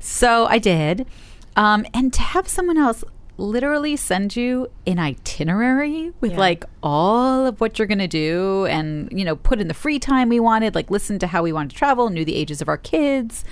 So 0.00 0.46
i 0.46 0.58
did. 0.58 1.06
Um, 1.56 1.86
and 1.94 2.12
to 2.12 2.20
have 2.20 2.48
someone 2.48 2.76
else 2.76 3.02
literally 3.38 3.96
send 3.96 4.34
you 4.36 4.68
an 4.86 4.98
itinerary 4.98 6.12
with 6.20 6.32
Yeah. 6.32 6.38
like 6.38 6.64
all 6.82 7.46
of 7.46 7.60
what 7.60 7.78
you're 7.78 7.86
going 7.88 7.98
to 7.98 8.08
do 8.08 8.66
and, 8.66 9.08
you 9.12 9.24
know, 9.24 9.36
put 9.36 9.60
in 9.60 9.68
the 9.68 9.74
free 9.74 9.98
time 9.98 10.28
we 10.28 10.40
wanted, 10.40 10.74
like 10.74 10.90
listen 10.90 11.18
to 11.20 11.26
how 11.26 11.42
we 11.42 11.52
wanted 11.52 11.70
to 11.70 11.76
travel, 11.76 12.08
knew 12.10 12.24
the 12.24 12.34
ages 12.34 12.60
of 12.62 12.68
our 12.68 12.78
kids, 12.78 13.44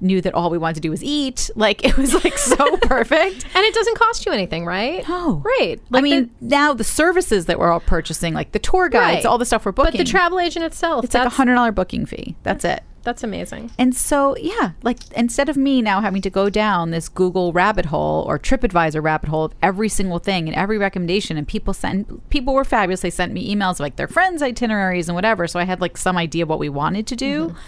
knew 0.00 0.20
that 0.20 0.32
all 0.32 0.48
we 0.48 0.56
wanted 0.58 0.74
to 0.76 0.80
do 0.80 0.90
was 0.90 1.02
eat. 1.02 1.50
Like 1.56 1.84
it 1.84 1.96
was 1.96 2.14
like 2.24 2.38
so 2.38 2.76
perfect. 2.82 3.44
And 3.54 3.64
it 3.64 3.74
doesn't 3.74 3.98
cost 3.98 4.24
you 4.24 4.32
anything, 4.32 4.64
right? 4.64 5.06
No. 5.08 5.42
Right. 5.44 5.78
I 5.92 6.00
mean, 6.00 6.30
now 6.40 6.72
the 6.72 6.84
services 6.84 7.46
that 7.46 7.58
we're 7.58 7.70
all 7.72 7.80
purchasing, 7.80 8.32
like 8.32 8.52
the 8.52 8.58
tour 8.60 8.88
guides, 8.88 9.16
Right. 9.24 9.26
all 9.26 9.38
the 9.38 9.44
stuff 9.44 9.66
we're 9.66 9.72
booking. 9.72 9.92
but 9.92 9.98
the 9.98 10.04
travel 10.04 10.38
agent 10.40 10.64
itself, 10.64 11.04
it's 11.04 11.14
like 11.14 11.26
a 11.26 11.30
hundred 11.30 11.54
dollar 11.56 11.72
booking 11.72 12.06
fee. 12.06 12.36
That's 12.44 12.64
it. 12.64 12.82
That's 13.08 13.24
amazing. 13.24 13.70
And 13.78 13.96
so, 13.96 14.36
yeah, 14.36 14.72
like 14.82 14.98
instead 15.12 15.48
of 15.48 15.56
me 15.56 15.80
now 15.80 16.02
having 16.02 16.20
to 16.20 16.28
go 16.28 16.50
down 16.50 16.90
this 16.90 17.08
Google 17.08 17.54
rabbit 17.54 17.86
hole 17.86 18.22
or 18.28 18.38
TripAdvisor 18.38 19.02
rabbit 19.02 19.30
hole 19.30 19.46
of 19.46 19.54
every 19.62 19.88
single 19.88 20.18
thing 20.18 20.46
and 20.46 20.54
every 20.54 20.76
recommendation, 20.76 21.38
and 21.38 21.48
people 21.48 21.72
sent 21.72 22.28
people 22.28 22.52
were 22.52 22.64
fabulous. 22.64 23.00
They 23.00 23.08
sent 23.08 23.32
me 23.32 23.54
emails 23.54 23.74
of 23.74 23.80
like 23.80 23.96
their 23.96 24.08
friends' 24.08 24.42
itineraries 24.42 25.08
and 25.08 25.16
whatever. 25.16 25.46
So 25.46 25.58
I 25.58 25.64
had 25.64 25.80
like 25.80 25.96
some 25.96 26.18
idea 26.18 26.44
what 26.44 26.58
we 26.58 26.68
wanted 26.68 27.06
to 27.06 27.16
do, 27.16 27.46
mm-hmm. 27.46 27.58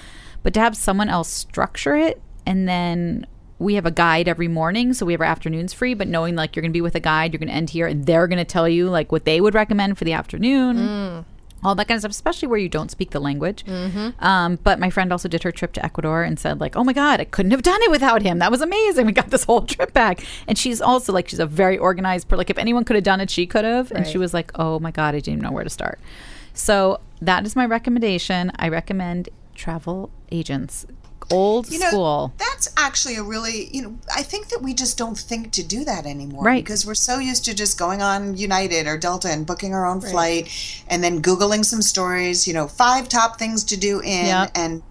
but 0.43 0.53
to 0.53 0.61
have 0.61 0.77
someone 0.77 1.09
else 1.09 1.31
structure 1.31 1.97
it 1.97 2.21
and 2.45 2.69
then 2.69 3.27
we 3.59 3.77
have 3.77 3.87
a 3.87 3.91
guide 3.91 4.29
every 4.29 4.49
morning, 4.49 4.93
so 4.93 5.07
we 5.07 5.13
have 5.13 5.21
our 5.23 5.27
afternoons 5.27 5.73
free. 5.73 5.95
But 5.95 6.09
knowing 6.09 6.37
like 6.37 6.55
you're 6.55 6.63
going 6.63 6.73
to 6.73 6.77
be 6.77 6.83
with 6.83 6.95
a 6.95 7.01
guide, 7.01 7.33
you're 7.33 7.39
going 7.39 7.49
to 7.49 7.55
end 7.55 7.71
here, 7.71 7.87
and 7.87 8.05
they're 8.05 8.27
going 8.27 8.39
to 8.39 8.45
tell 8.45 8.69
you 8.69 8.91
like 8.91 9.11
what 9.11 9.25
they 9.25 9.41
would 9.41 9.55
recommend 9.55 9.97
for 9.97 10.05
the 10.05 10.13
afternoon 10.13 10.77
mm. 10.77 11.25
All 11.63 11.75
that 11.75 11.89
kind 11.89 11.97
of 11.97 12.03
stuff, 12.03 12.11
especially 12.13 12.49
where 12.49 12.59
you 12.59 12.69
don't 12.69 12.91
speak 12.91 13.11
the 13.11 13.21
language. 13.21 13.65
Um, 14.19 14.59
but 14.63 14.79
my 14.79 14.91
friend 14.91 15.13
also 15.13 15.29
did 15.29 15.43
her 15.43 15.53
trip 15.53 15.73
to 15.75 15.85
Ecuador 15.85 16.23
and 16.23 16.39
said, 16.39 16.61
like, 16.61 16.77
oh 16.77 16.85
my 16.85 16.93
God, 16.93 17.21
I 17.21 17.25
couldn't 17.25 17.51
have 17.53 17.63
done 17.63 17.83
it 17.83 17.91
without 17.91 18.23
him. 18.23 18.39
That 18.39 18.51
was 18.51 18.61
amazing. 18.61 19.07
We 19.07 19.13
got 19.13 19.31
this 19.31 19.45
whole 19.45 19.63
trip 19.63 19.93
back. 19.93 20.25
And 20.47 20.57
she's 20.57 20.81
also 20.81 21.13
like, 21.13 21.29
she's 21.29 21.39
a 21.39 21.47
very 21.47 21.77
organized 21.77 22.29
person. 22.29 22.39
Like, 22.39 22.51
if 22.51 22.59
anyone 22.59 22.85
could 22.85 22.97
have 22.97 23.05
done 23.05 23.21
it, 23.21 23.31
she 23.31 23.47
could 23.47 23.65
have. 23.65 23.91
And 23.93 24.07
she 24.07 24.19
was 24.19 24.33
like, 24.33 24.53
oh 24.59 24.79
my 24.79 24.91
God, 24.91 25.15
I 25.15 25.19
didn't 25.19 25.35
even 25.35 25.43
know 25.45 25.53
where 25.53 25.65
to 25.65 25.71
start. 25.71 26.01
So 26.55 27.01
that 27.21 27.45
is 27.45 27.55
my 27.55 27.67
recommendation. 27.67 28.53
I 28.57 28.69
recommend 28.69 29.29
travel 29.55 30.11
agents, 30.33 30.87
old 31.31 31.71
You 31.71 31.79
know, 31.79 31.89
school. 31.89 32.33
that's 32.39 32.69
actually 32.77 33.17
a 33.17 33.23
really, 33.23 33.69
you 33.73 33.83
know, 33.83 33.99
I 34.15 34.23
think 34.23 34.49
that 34.49 34.63
we 34.63 34.75
just 34.75 34.99
don't 34.99 35.19
think 35.19 35.53
to 35.53 35.63
do 35.63 35.85
that 35.85 36.07
anymore. 36.07 36.45
Right. 36.45 36.65
Because 36.65 36.87
we're 36.87 36.95
so 36.95 37.19
used 37.19 37.45
to 37.47 37.55
just 37.55 37.79
going 37.79 38.03
on 38.03 38.37
United 38.37 38.87
or 38.87 38.97
Delta 38.99 39.29
and 39.29 39.47
booking 39.47 39.75
our 39.75 39.87
own 39.87 40.01
flight 40.01 40.49
and 40.89 41.03
then 41.03 41.23
Googling 41.23 41.65
some 41.65 41.83
stories, 41.83 42.47
you 42.47 42.55
know, 42.55 42.69
five 42.69 43.09
top 43.09 43.39
things 43.39 43.65
to 43.65 43.77
do 43.77 44.01
in. 44.01 44.27
Yep. 44.27 44.51
And, 44.55 44.83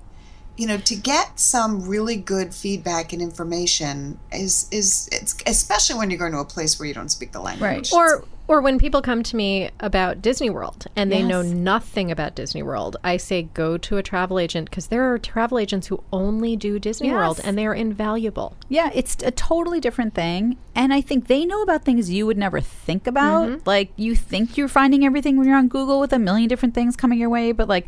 you 0.58 0.68
know, 0.68 0.78
to 0.78 0.96
get 0.96 1.40
some 1.40 1.88
really 1.88 2.18
good 2.18 2.54
feedback 2.54 3.14
and 3.14 3.22
information 3.22 4.20
is, 4.32 4.68
is 4.72 5.08
it's, 5.12 5.36
especially 5.46 5.98
when 5.98 6.10
you're 6.10 6.20
going 6.20 6.34
to 6.34 6.40
a 6.40 6.46
place 6.46 6.78
where 6.78 6.88
you 6.88 6.94
don't 6.94 7.10
speak 7.10 7.32
the 7.32 7.40
language. 7.40 7.92
Right 7.92 7.94
or 7.94 8.26
or 8.50 8.62
when 8.62 8.80
people 8.80 9.00
come 9.04 9.22
to 9.22 9.36
me 9.36 9.70
about 9.80 10.24
Disney 10.24 10.50
World 10.50 10.88
and 10.96 11.12
they 11.12 11.22
know 11.22 11.44
nothing 11.44 12.10
about 12.10 12.34
Disney 12.34 12.64
World, 12.64 12.98
I 13.04 13.18
say 13.18 13.44
go 13.44 13.78
to 13.78 13.98
a 13.98 14.04
travel 14.04 14.40
agent 14.40 14.72
because 14.72 14.88
there 14.88 15.14
are 15.14 15.20
travel 15.20 15.60
agents 15.60 15.86
who 15.86 16.04
only 16.12 16.56
do 16.56 16.80
Disney 16.80 17.12
World 17.12 17.40
and 17.44 17.56
they 17.56 17.68
are 17.68 17.76
invaluable. 17.76 18.58
Yeah, 18.68 18.90
it's 18.92 19.18
a 19.24 19.30
totally 19.30 19.80
different 19.80 20.16
thing. 20.16 20.58
And 20.74 20.92
I 20.92 21.00
think 21.00 21.28
they 21.28 21.46
know 21.46 21.62
about 21.62 21.86
things 21.86 22.10
you 22.10 22.26
would 22.26 22.40
never 22.40 22.60
think 22.60 23.06
about. 23.06 23.50
Mm-hmm. 23.50 23.70
Like, 23.70 23.92
you 23.98 24.16
think 24.16 24.58
you're 24.58 24.68
finding 24.68 25.06
everything 25.06 25.38
when 25.38 25.48
you're 25.48 25.56
on 25.56 25.68
Google 25.68 26.00
with 26.00 26.12
a 26.12 26.20
million 26.20 26.50
different 26.50 26.74
things 26.74 26.96
coming 26.96 27.20
your 27.20 27.30
way, 27.30 27.52
but 27.52 27.68
like, 27.68 27.88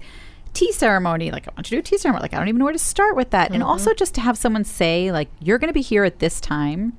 tea 0.54 0.72
ceremony, 0.74 1.32
like, 1.32 1.48
I 1.48 1.52
want 1.56 1.72
you 1.72 1.78
to 1.78 1.82
do 1.82 1.88
a 1.88 1.90
tea 1.90 1.98
ceremony. 1.98 2.22
Like, 2.22 2.36
I 2.36 2.38
don't 2.38 2.50
even 2.50 2.60
know 2.60 2.66
where 2.66 2.74
to 2.74 2.78
start 2.78 3.16
with 3.16 3.32
that. 3.32 3.50
And 3.50 3.62
mm-hmm. 3.62 3.72
also, 3.72 3.96
just 3.96 4.14
to 4.14 4.22
have 4.22 4.38
someone 4.38 4.64
say, 4.64 5.12
like, 5.12 5.30
you're 5.40 5.58
going 5.58 5.70
to 5.70 5.74
be 5.74 5.82
here 5.82 6.04
at 6.04 6.20
this 6.20 6.40
time. 6.40 6.98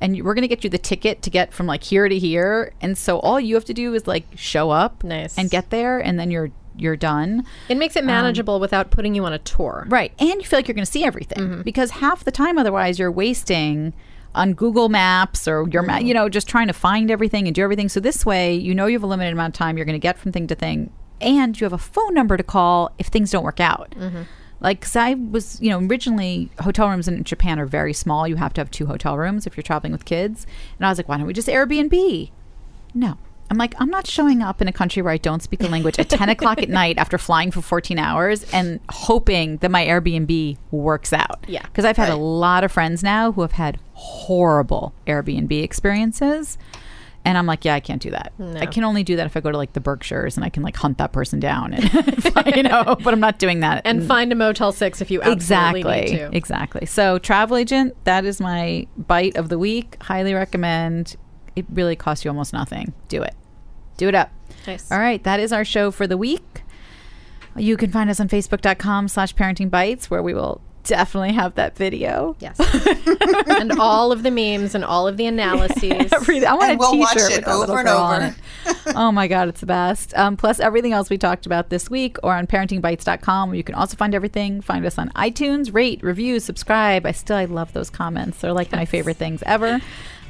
And 0.00 0.22
we're 0.22 0.34
going 0.34 0.42
to 0.42 0.48
get 0.48 0.64
you 0.64 0.70
the 0.70 0.78
ticket 0.78 1.22
to 1.22 1.30
get 1.30 1.52
from 1.52 1.66
like 1.66 1.82
here 1.82 2.08
to 2.08 2.18
here. 2.18 2.72
And 2.80 2.96
so 2.96 3.18
all 3.20 3.40
you 3.40 3.54
have 3.54 3.64
to 3.66 3.74
do 3.74 3.94
is 3.94 4.06
like 4.06 4.24
show 4.36 4.70
up 4.70 5.02
Nice. 5.04 5.36
and 5.36 5.50
get 5.50 5.70
there. 5.70 5.98
And 5.98 6.18
then 6.18 6.30
you're, 6.30 6.50
you're 6.76 6.96
done. 6.96 7.44
It 7.68 7.76
makes 7.76 7.96
it 7.96 8.00
um, 8.00 8.06
manageable 8.06 8.60
without 8.60 8.90
putting 8.90 9.14
you 9.14 9.24
on 9.24 9.32
a 9.32 9.38
tour. 9.38 9.86
Right. 9.88 10.12
And 10.18 10.40
you 10.40 10.44
feel 10.44 10.58
like 10.58 10.68
you're 10.68 10.74
going 10.74 10.84
to 10.84 10.90
see 10.90 11.04
everything 11.04 11.38
mm-hmm. 11.38 11.62
because 11.62 11.90
half 11.92 12.24
the 12.24 12.30
time 12.30 12.58
otherwise 12.58 12.98
you're 12.98 13.12
wasting 13.12 13.92
on 14.34 14.54
Google 14.54 14.88
Maps 14.88 15.48
or 15.48 15.68
your 15.68 15.82
ma- 15.82 15.94
mm-hmm. 15.94 16.06
you 16.06 16.14
know 16.14 16.28
just 16.28 16.46
trying 16.46 16.66
to 16.66 16.72
find 16.72 17.10
everything 17.10 17.48
and 17.48 17.54
do 17.54 17.62
everything. 17.62 17.88
So 17.88 17.98
this 17.98 18.24
way, 18.24 18.54
you 18.54 18.74
know 18.74 18.86
you 18.86 18.94
have 18.94 19.02
a 19.02 19.06
limited 19.06 19.32
amount 19.32 19.54
of 19.54 19.58
time 19.58 19.76
you're 19.76 19.86
going 19.86 19.94
to 19.94 19.98
get 19.98 20.18
from 20.18 20.32
thing 20.32 20.46
to 20.48 20.54
thing 20.54 20.92
and 21.20 21.58
you 21.60 21.64
have 21.64 21.72
a 21.72 21.78
phone 21.78 22.14
number 22.14 22.36
to 22.36 22.42
call 22.42 22.92
if 22.98 23.06
things 23.06 23.30
don't 23.30 23.44
work 23.44 23.60
out. 23.60 23.94
Mm-hmm. 23.96 24.22
Like, 24.60 24.80
cause 24.80 24.96
I 24.96 25.14
was, 25.14 25.60
you 25.60 25.70
know, 25.70 25.78
originally 25.86 26.50
hotel 26.60 26.88
rooms 26.88 27.08
in 27.08 27.22
Japan 27.24 27.60
are 27.60 27.66
very 27.66 27.92
small. 27.92 28.26
You 28.26 28.36
have 28.36 28.52
to 28.54 28.60
have 28.60 28.70
two 28.70 28.86
hotel 28.86 29.16
rooms 29.16 29.46
if 29.46 29.56
you're 29.56 29.62
traveling 29.62 29.92
with 29.92 30.04
kids. 30.04 30.46
And 30.78 30.86
I 30.86 30.90
was 30.90 30.98
like, 30.98 31.08
why 31.08 31.16
don't 31.16 31.26
we 31.26 31.32
just 31.32 31.48
Airbnb? 31.48 32.30
No. 32.94 33.18
I'm 33.50 33.56
like, 33.56 33.74
I'm 33.78 33.88
not 33.88 34.06
showing 34.06 34.42
up 34.42 34.60
in 34.60 34.68
a 34.68 34.72
country 34.72 35.00
where 35.00 35.12
I 35.12 35.16
don't 35.16 35.42
speak 35.42 35.60
the 35.60 35.70
language 35.70 35.98
at 35.98 36.10
10 36.10 36.28
o'clock 36.28 36.60
at 36.60 36.68
night 36.68 36.98
after 36.98 37.16
flying 37.16 37.50
for 37.50 37.62
14 37.62 37.98
hours 37.98 38.44
and 38.52 38.78
hoping 38.90 39.56
that 39.58 39.70
my 39.70 39.86
Airbnb 39.86 40.58
works 40.70 41.14
out. 41.14 41.44
Yeah. 41.48 41.62
Because 41.62 41.86
I've 41.86 41.96
had 41.96 42.10
a 42.10 42.16
lot 42.16 42.62
of 42.62 42.70
friends 42.70 43.02
now 43.02 43.32
who 43.32 43.40
have 43.40 43.52
had 43.52 43.78
horrible 43.94 44.92
Airbnb 45.06 45.62
experiences. 45.62 46.58
And 47.28 47.36
I'm 47.36 47.44
like, 47.44 47.62
yeah, 47.62 47.74
I 47.74 47.80
can't 47.80 48.00
do 48.00 48.10
that. 48.10 48.32
I 48.56 48.64
can 48.64 48.84
only 48.84 49.04
do 49.04 49.16
that 49.16 49.26
if 49.26 49.36
I 49.36 49.40
go 49.40 49.50
to 49.50 49.56
like 49.58 49.74
the 49.74 49.80
Berkshires 49.80 50.36
and 50.38 50.46
I 50.46 50.48
can 50.48 50.62
like 50.62 50.76
hunt 50.76 50.96
that 50.96 51.12
person 51.12 51.38
down 51.38 51.74
and, 51.74 51.84
you 52.56 52.62
know, 52.68 52.96
but 53.04 53.12
I'm 53.12 53.20
not 53.20 53.38
doing 53.38 53.60
that. 53.60 53.82
And 53.84 54.02
find 54.02 54.32
a 54.32 54.34
Motel 54.34 54.72
6 54.72 55.02
if 55.02 55.10
you 55.10 55.20
absolutely 55.20 55.80
exactly. 55.80 56.00
need 56.00 56.30
to. 56.30 56.34
exactly. 56.34 56.86
So 56.86 57.18
travel 57.18 57.58
agent 57.58 58.02
that 58.04 58.24
is 58.24 58.40
my 58.40 58.86
bite 58.96 59.36
of 59.36 59.50
the 59.50 59.58
week. 59.58 60.02
Highly 60.02 60.32
recommend. 60.32 61.16
It 61.54 61.66
really 61.70 61.96
costs 61.96 62.24
you 62.24 62.30
almost 62.30 62.54
nothing. 62.54 62.94
Do 63.08 63.20
it. 63.20 63.34
Do 63.98 64.08
it 64.08 64.14
up. 64.14 64.30
Nice. 64.66 64.90
all 64.90 64.98
right. 64.98 65.22
That 65.22 65.38
is 65.38 65.52
our 65.52 65.66
show 65.66 65.90
for 65.90 66.06
the 66.06 66.16
week. 66.16 66.62
You 67.56 67.76
can 67.76 67.90
find 67.90 68.08
us 68.08 68.20
on 68.20 68.28
facebook.com 68.28 69.08
slash 69.08 69.34
parenting 69.34 69.70
bites 69.70 70.10
where 70.10 70.22
we 70.22 70.32
will 70.32 70.62
definitely 70.88 71.32
have 71.34 71.54
that 71.54 71.76
video 71.76 72.34
Yes. 72.40 72.58
and 73.48 73.72
all 73.78 74.10
of 74.10 74.22
the 74.22 74.30
memes 74.30 74.74
and 74.74 74.84
all 74.84 75.06
of 75.06 75.16
the 75.16 75.26
analyses. 75.26 76.12
Everything. 76.12 76.48
I 76.48 76.54
want 76.54 76.70
And 76.70 76.72
a 76.74 76.78
we'll 76.78 76.92
t-shirt 76.92 77.30
it 77.32 77.36
with 77.36 77.44
that 77.44 77.56
little 77.58 77.74
over 77.76 77.78
and 77.80 77.88
girl 77.88 77.98
on 77.98 78.22
it. 78.22 78.34
oh 78.96 79.12
my 79.12 79.28
god, 79.28 79.48
it's 79.48 79.60
the 79.60 79.66
best. 79.66 80.16
Um, 80.16 80.36
plus 80.36 80.58
everything 80.60 80.92
else 80.92 81.08
we 81.10 81.18
talked 81.18 81.46
about 81.46 81.68
this 81.70 81.88
week, 81.88 82.16
or 82.22 82.34
on 82.34 82.46
parentingbites.com, 82.46 83.48
where 83.50 83.56
you 83.56 83.62
can 83.64 83.74
also 83.74 83.96
find 83.96 84.14
everything. 84.14 84.60
Find 84.60 84.84
us 84.84 84.98
on 84.98 85.10
iTunes, 85.10 85.72
rate, 85.72 86.02
review, 86.02 86.40
subscribe. 86.40 87.06
I 87.06 87.12
still 87.12 87.36
I 87.36 87.44
love 87.44 87.72
those 87.72 87.90
comments. 87.90 88.38
They're 88.38 88.52
like 88.52 88.72
my 88.72 88.84
favorite 88.84 89.16
things 89.16 89.42
ever. 89.46 89.80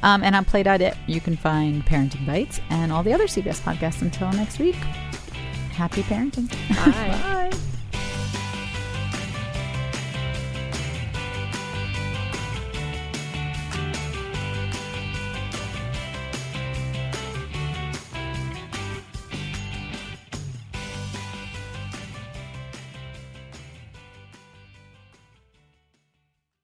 Um, 0.03 0.23
and 0.23 0.35
on 0.35 0.45
Play.it, 0.45 0.95
you 1.07 1.19
can 1.19 1.35
find 1.35 1.85
Parenting 1.85 2.25
Bites 2.25 2.61
and 2.69 2.91
all 2.91 3.03
the 3.03 3.13
other 3.13 3.25
CBS 3.27 3.59
podcasts. 3.61 4.01
Until 4.01 4.31
next 4.31 4.59
week, 4.59 4.75
happy 4.75 6.03
parenting. 6.03 6.49
Bye. 6.75 7.49
Bye. 7.51 7.68